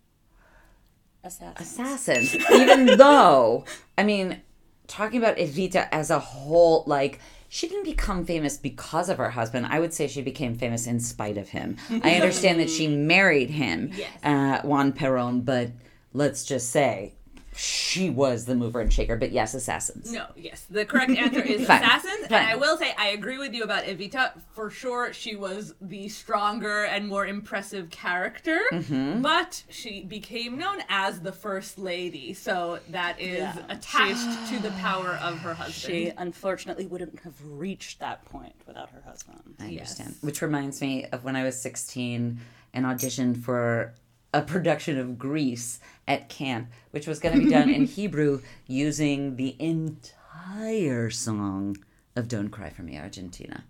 Assassin. 1.23 1.53
Assassins. 1.57 2.35
Even 2.51 2.85
though, 2.97 3.65
I 3.97 4.03
mean, 4.03 4.41
talking 4.87 5.17
about 5.19 5.37
Evita 5.37 5.87
as 5.91 6.09
a 6.09 6.19
whole, 6.19 6.83
like, 6.85 7.19
she 7.49 7.67
didn't 7.67 7.85
become 7.85 8.25
famous 8.25 8.57
because 8.57 9.09
of 9.09 9.17
her 9.17 9.31
husband. 9.31 9.65
I 9.69 9.79
would 9.79 9.93
say 9.93 10.07
she 10.07 10.21
became 10.21 10.55
famous 10.55 10.85
in 10.85 10.99
spite 10.99 11.37
of 11.37 11.49
him. 11.49 11.77
I 12.03 12.15
understand 12.15 12.59
that 12.59 12.69
she 12.69 12.87
married 12.87 13.49
him, 13.49 13.91
Yes. 13.95 14.09
uh, 14.23 14.61
Juan 14.67 14.91
Perón, 14.93 15.43
but 15.43 15.71
let's 16.13 16.45
just 16.45 16.69
say 16.69 17.15
she 17.57 18.09
was 18.09 18.45
the 18.45 18.55
mover 18.55 18.79
and 18.81 18.91
shaker. 18.93 19.15
But 19.15 19.31
yes, 19.31 19.53
assassins. 19.53 20.11
No, 20.11 20.27
yes. 20.35 20.65
The 20.69 20.85
correct 20.85 21.11
answer 21.11 21.41
is 21.41 21.65
Fine. 21.67 21.83
Assassins. 21.83 22.25
And 22.25 22.35
I 22.35 22.55
will 22.55 22.77
say, 22.77 22.93
I 22.97 23.07
agree 23.09 23.37
with 23.37 23.53
you 23.53 23.63
about 23.63 23.83
Evita. 23.85 24.31
For 24.53 24.69
sure, 24.69 25.11
she 25.13 25.35
was 25.35 25.73
the 25.81 26.07
stronger 26.09 26.83
and 26.83 27.07
more 27.07 27.25
impressive 27.25 27.89
character, 27.89 28.59
Mm-hmm. 28.71 29.21
but 29.21 29.63
she 29.69 30.03
became 30.03 30.57
known 30.57 30.79
as 30.89 31.21
the 31.21 31.31
First 31.31 31.79
Lady. 31.79 32.33
So 32.33 32.79
that 32.89 33.19
is 33.19 33.39
Yeah. 33.39 33.57
attached 33.69 34.49
to 34.53 34.59
the 34.61 34.71
power 34.79 35.17
of 35.21 35.39
her 35.39 35.53
husband. 35.53 35.73
She 35.75 36.11
unfortunately 36.17 36.85
wouldn't 36.85 37.19
have 37.21 37.33
reached 37.43 37.99
that 37.99 38.23
point 38.25 38.53
without 38.67 38.89
her 38.91 39.01
husband. 39.05 39.55
I 39.59 39.65
understand. 39.69 40.15
Which 40.21 40.41
reminds 40.41 40.81
me 40.81 41.05
of 41.05 41.23
when 41.23 41.35
I 41.35 41.43
was 41.43 41.59
16 41.61 42.39
and 42.73 42.85
auditioned 42.85 43.41
for 43.43 43.93
a 44.37 44.41
production 44.43 44.97
of 44.99 45.17
Grease 45.17 45.79
at 46.07 46.29
camp, 46.29 46.69
which 46.91 47.07
was 47.07 47.19
going 47.19 47.35
to 47.37 47.43
be 47.43 47.49
done 47.49 47.69
in 47.69 47.85
Hebrew 47.97 48.41
using 48.67 49.35
the 49.35 49.55
entire 49.59 51.09
song 51.09 51.77
of 52.15 52.27
Don't 52.27 52.49
Cry 52.49 52.69
for 52.69 52.83
Me, 52.83 52.97
Argentina. 52.97 53.63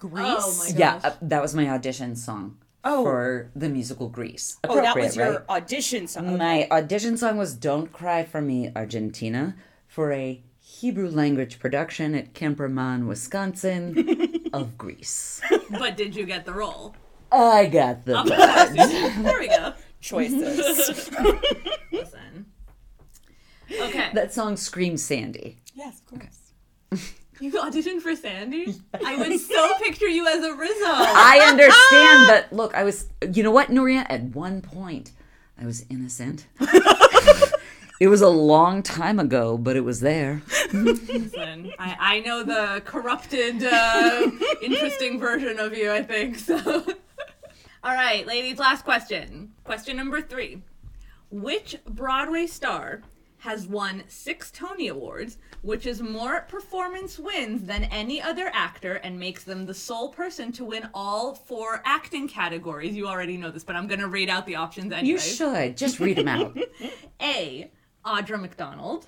Grease. 0.00 0.24
Oh 0.26 0.56
my 0.58 0.76
Yeah, 0.76 1.00
uh, 1.04 1.12
that 1.22 1.40
was 1.40 1.54
my 1.54 1.68
audition 1.68 2.16
song 2.16 2.56
Oh. 2.84 3.04
for 3.04 3.50
the 3.54 3.68
musical 3.68 4.08
Grease. 4.08 4.58
Oh, 4.64 4.74
that 4.74 4.96
was 4.96 5.14
Appropriate, 5.14 5.16
your 5.16 5.38
right? 5.46 5.48
audition 5.62 6.08
song. 6.08 6.36
My 6.36 6.66
audition 6.72 7.16
song 7.16 7.36
was 7.38 7.54
Don't 7.54 7.92
Cry 7.92 8.24
for 8.24 8.40
Me, 8.40 8.72
Argentina, 8.74 9.54
for 9.86 10.12
a 10.12 10.42
Hebrew 10.58 11.08
language 11.08 11.60
production 11.60 12.16
at 12.16 12.34
Kemperman, 12.34 13.06
Wisconsin 13.06 14.48
of 14.52 14.76
Grease. 14.76 15.40
But 15.70 15.96
did 15.96 16.16
you 16.16 16.26
get 16.26 16.44
the 16.44 16.52
role? 16.54 16.96
I 17.30 17.66
got 17.66 18.04
the 18.04 18.18
Of 18.18 18.26
there 18.28 19.38
we 19.38 19.48
go. 19.48 19.72
Choices. 20.02 21.10
Listen. 21.92 22.46
Okay. 23.80 24.10
That 24.12 24.34
song 24.34 24.56
screams 24.56 25.02
Sandy. 25.02 25.60
Yes, 25.74 26.00
of 26.00 26.20
course. 26.20 27.12
You 27.40 27.50
auditioned 27.54 28.02
for 28.02 28.14
Sandy? 28.14 28.72
I 29.04 29.16
would 29.16 29.40
so 29.40 29.74
picture 29.78 30.06
you 30.06 30.28
as 30.28 30.44
a 30.44 30.54
Rizzo. 30.54 30.84
I 30.86 31.44
understand, 31.48 32.26
but 32.50 32.56
look, 32.56 32.72
I 32.76 32.84
was, 32.84 33.08
you 33.32 33.42
know 33.42 33.50
what, 33.50 33.68
Nuria? 33.68 34.06
At 34.08 34.22
one 34.22 34.60
point, 34.60 35.10
I 35.60 35.66
was 35.66 35.84
innocent. 35.90 36.46
it 38.00 38.06
was 38.06 38.20
a 38.20 38.28
long 38.28 38.84
time 38.84 39.18
ago, 39.18 39.58
but 39.58 39.74
it 39.74 39.80
was 39.80 39.98
there. 39.98 40.42
Listen, 40.72 41.72
I, 41.80 41.96
I 41.98 42.20
know 42.20 42.44
the 42.44 42.80
corrupted, 42.84 43.64
uh, 43.64 44.30
interesting 44.62 45.18
version 45.18 45.58
of 45.58 45.76
you, 45.76 45.90
I 45.90 46.04
think. 46.04 46.38
So, 46.38 46.94
all 47.84 47.94
right, 47.94 48.24
ladies, 48.26 48.58
last 48.58 48.84
question. 48.84 49.52
Question 49.64 49.96
number 49.96 50.20
three: 50.20 50.62
Which 51.30 51.76
Broadway 51.84 52.46
star 52.46 53.02
has 53.38 53.66
won 53.66 54.04
six 54.06 54.52
Tony 54.52 54.86
Awards, 54.86 55.38
which 55.62 55.84
is 55.84 56.00
more 56.00 56.42
performance 56.42 57.18
wins 57.18 57.64
than 57.64 57.84
any 57.84 58.22
other 58.22 58.52
actor, 58.54 58.94
and 58.94 59.18
makes 59.18 59.42
them 59.42 59.66
the 59.66 59.74
sole 59.74 60.10
person 60.10 60.52
to 60.52 60.64
win 60.64 60.88
all 60.94 61.34
four 61.34 61.82
acting 61.84 62.28
categories? 62.28 62.94
You 62.94 63.08
already 63.08 63.36
know 63.36 63.50
this, 63.50 63.64
but 63.64 63.74
I'm 63.74 63.88
gonna 63.88 64.06
read 64.06 64.30
out 64.30 64.46
the 64.46 64.54
options 64.56 64.92
anyway. 64.92 65.08
You 65.08 65.18
should 65.18 65.76
just 65.76 65.98
read 65.98 66.18
them 66.18 66.28
out. 66.28 66.56
A. 67.20 67.70
Audra 68.06 68.40
McDonald. 68.40 69.06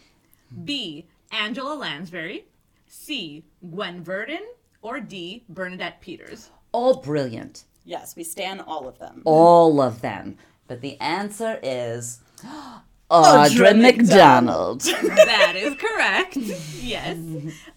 B. 0.64 1.06
Angela 1.30 1.74
Lansbury. 1.74 2.46
C. 2.86 3.44
Gwen 3.70 4.02
Verdon. 4.02 4.42
Or 4.82 4.98
D. 5.00 5.44
Bernadette 5.48 6.00
Peters. 6.00 6.50
All 6.72 7.00
brilliant. 7.00 7.64
Yes, 7.84 8.16
we 8.16 8.24
stand 8.24 8.62
all 8.66 8.88
of 8.88 8.98
them. 8.98 9.22
All 9.24 9.80
of 9.80 10.00
them. 10.00 10.38
But 10.66 10.80
the 10.80 10.98
answer 11.00 11.58
is 11.62 12.20
Audra 13.10 13.78
McDonald. 13.80 14.82
That 15.24 15.54
is 15.56 15.74
correct. 15.76 16.36
Yes. 16.84 17.16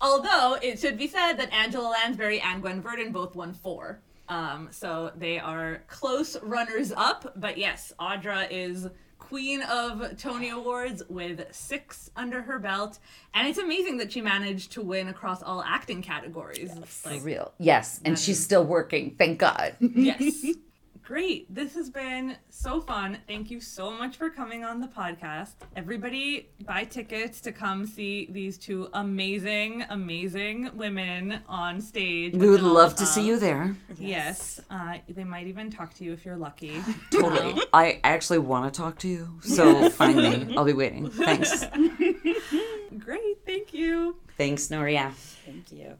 Although 0.01 0.58
it 0.62 0.80
should 0.80 0.97
be 0.97 1.08
said 1.08 1.34
that 1.34 1.51
Angela 1.53 1.89
Lansbury 1.89 2.41
and 2.41 2.62
Gwen 2.62 2.82
Verdon 2.82 3.12
both 3.14 3.36
won 3.36 3.53
four. 3.53 4.01
Um, 4.28 4.68
so 4.70 5.12
they 5.16 5.39
are 5.39 5.84
close 5.88 6.36
runners 6.41 6.91
up. 6.91 7.32
But 7.38 7.58
yes, 7.58 7.93
Audra 7.99 8.47
is 8.51 8.88
queen 9.28 9.61
of 9.63 10.17
Tony 10.17 10.49
Awards 10.49 11.03
with 11.09 11.45
six 11.51 12.09
under 12.15 12.41
her 12.41 12.59
belt. 12.59 12.99
And 13.34 13.47
it's 13.47 13.57
amazing 13.57 13.97
that 13.97 14.11
she 14.11 14.21
managed 14.21 14.71
to 14.73 14.82
win 14.82 15.09
across 15.09 15.43
all 15.43 15.61
acting 15.61 16.01
categories. 16.01 16.71
For 16.86 17.09
Like, 17.09 17.23
real. 17.23 17.53
Yes. 17.59 17.99
And 18.05 18.17
she's 18.17 18.39
um, 18.39 18.43
still 18.43 18.63
working. 18.63 19.15
Thank 19.17 19.39
God. 19.39 19.75
Yes. 19.80 20.45
Great. 21.08 21.47
This 21.55 21.74
has 21.76 21.89
been 21.89 22.36
so 22.49 22.82
fun. 22.82 23.20
Thank 23.28 23.49
you 23.49 23.62
so 23.62 23.89
much 23.89 24.18
for 24.18 24.30
coming 24.30 24.66
on 24.66 24.82
the 24.82 24.88
podcast. 24.88 25.53
Everybody 25.78 26.49
buy 26.66 26.84
tickets 26.84 27.39
to 27.41 27.53
come 27.53 27.86
see 27.86 28.28
these 28.30 28.58
two 28.58 28.89
amazing, 28.91 29.86
amazing 29.89 30.70
women 30.74 31.39
on 31.47 31.80
stage. 31.80 32.34
We 32.34 32.49
would 32.49 32.62
love 32.62 32.93
to 32.95 33.05
see 33.05 33.26
you 33.26 33.39
there. 33.39 33.74
Yes. 33.97 34.60
Uh, 34.70 34.97
they 35.08 35.24
might 35.24 35.47
even 35.47 35.72
talk 35.72 35.93
to 35.93 36.03
you 36.03 36.12
if 36.12 36.26
you're 36.26 36.36
lucky. 36.36 36.84
Totally. 37.12 37.62
I 37.72 38.01
actually 38.03 38.39
want 38.39 38.74
to 38.74 38.78
talk 38.78 38.99
to 38.99 39.08
you. 39.08 39.39
So 39.43 39.89
find 39.91 40.18
me. 40.18 40.58
I'll 40.58 40.66
be 40.66 40.74
waiting. 40.74 41.10
Thanks. 41.10 41.64
Great. 42.99 43.38
Thank 43.45 43.74
you. 43.74 44.18
Thanks, 44.38 44.68
Nuria. 44.68 45.14
Thank 45.45 45.72
you. 45.72 45.97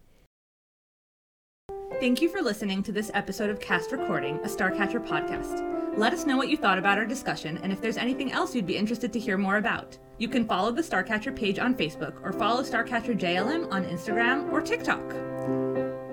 Thank 2.00 2.22
you 2.22 2.30
for 2.30 2.44
listening 2.44 2.84
to 2.84 2.92
this 2.92 3.10
episode 3.16 3.50
of 3.50 3.60
Cast 3.60 3.92
Recording, 3.92 4.36
a 4.44 4.48
Starcatcher 4.48 5.04
podcast. 5.04 5.98
Let 5.98 6.14
us 6.14 6.28
know 6.28 6.38
what 6.38 6.48
you 6.48 6.56
thought 6.56 6.78
about 6.78 7.00
our 7.00 7.08
discussion 7.08 7.58
and 7.64 7.74
if 7.74 7.82
there's 7.82 7.98
anything 7.98 8.32
else 8.32 8.54
you'd 8.54 8.68
be 8.68 8.78
interested 8.78 9.12
to 9.14 9.20
hear 9.20 9.36
more 9.36 9.58
about. 9.58 9.98
You 10.20 10.28
can 10.28 10.46
follow 10.46 10.72
the 10.72 10.84
Starcatcher 10.84 11.36
page 11.36 11.58
on 11.58 11.74
Facebook 11.74 12.22
or 12.24 12.32
follow 12.32 12.62
Starcatcher 12.62 13.20
JLM 13.20 13.74
on 13.74 13.84
Instagram 13.84 14.52
or 14.52 14.62
TikTok. 14.62 15.10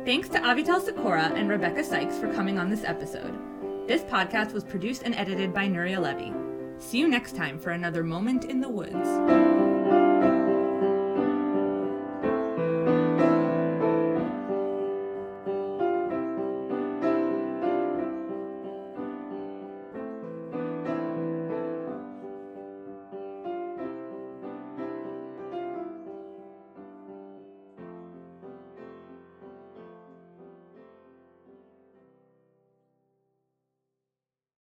Thanks 0.07 0.31
to 0.31 0.39
Avital 0.39 0.83
Sikora 0.83 1.31
and 1.35 1.51
Rebecca 1.51 1.85
Sykes 1.85 2.17
for 2.17 2.33
coming 2.33 2.59
on 2.59 2.71
this 2.71 2.85
episode. 2.85 3.39
This 3.87 4.05
podcast 4.05 4.55
was 4.55 4.65
produced 4.65 5.03
and 5.03 5.15
edited 5.15 5.53
by 5.53 5.69
Nuria 5.69 6.01
Levy. 6.01 6.33
See 6.79 6.97
you 6.97 7.09
next 7.09 7.37
time 7.37 7.59
for 7.59 7.73
another 7.73 8.03
moment 8.03 8.47
in 8.47 8.63
the 8.63 8.71
woods. 8.71 9.64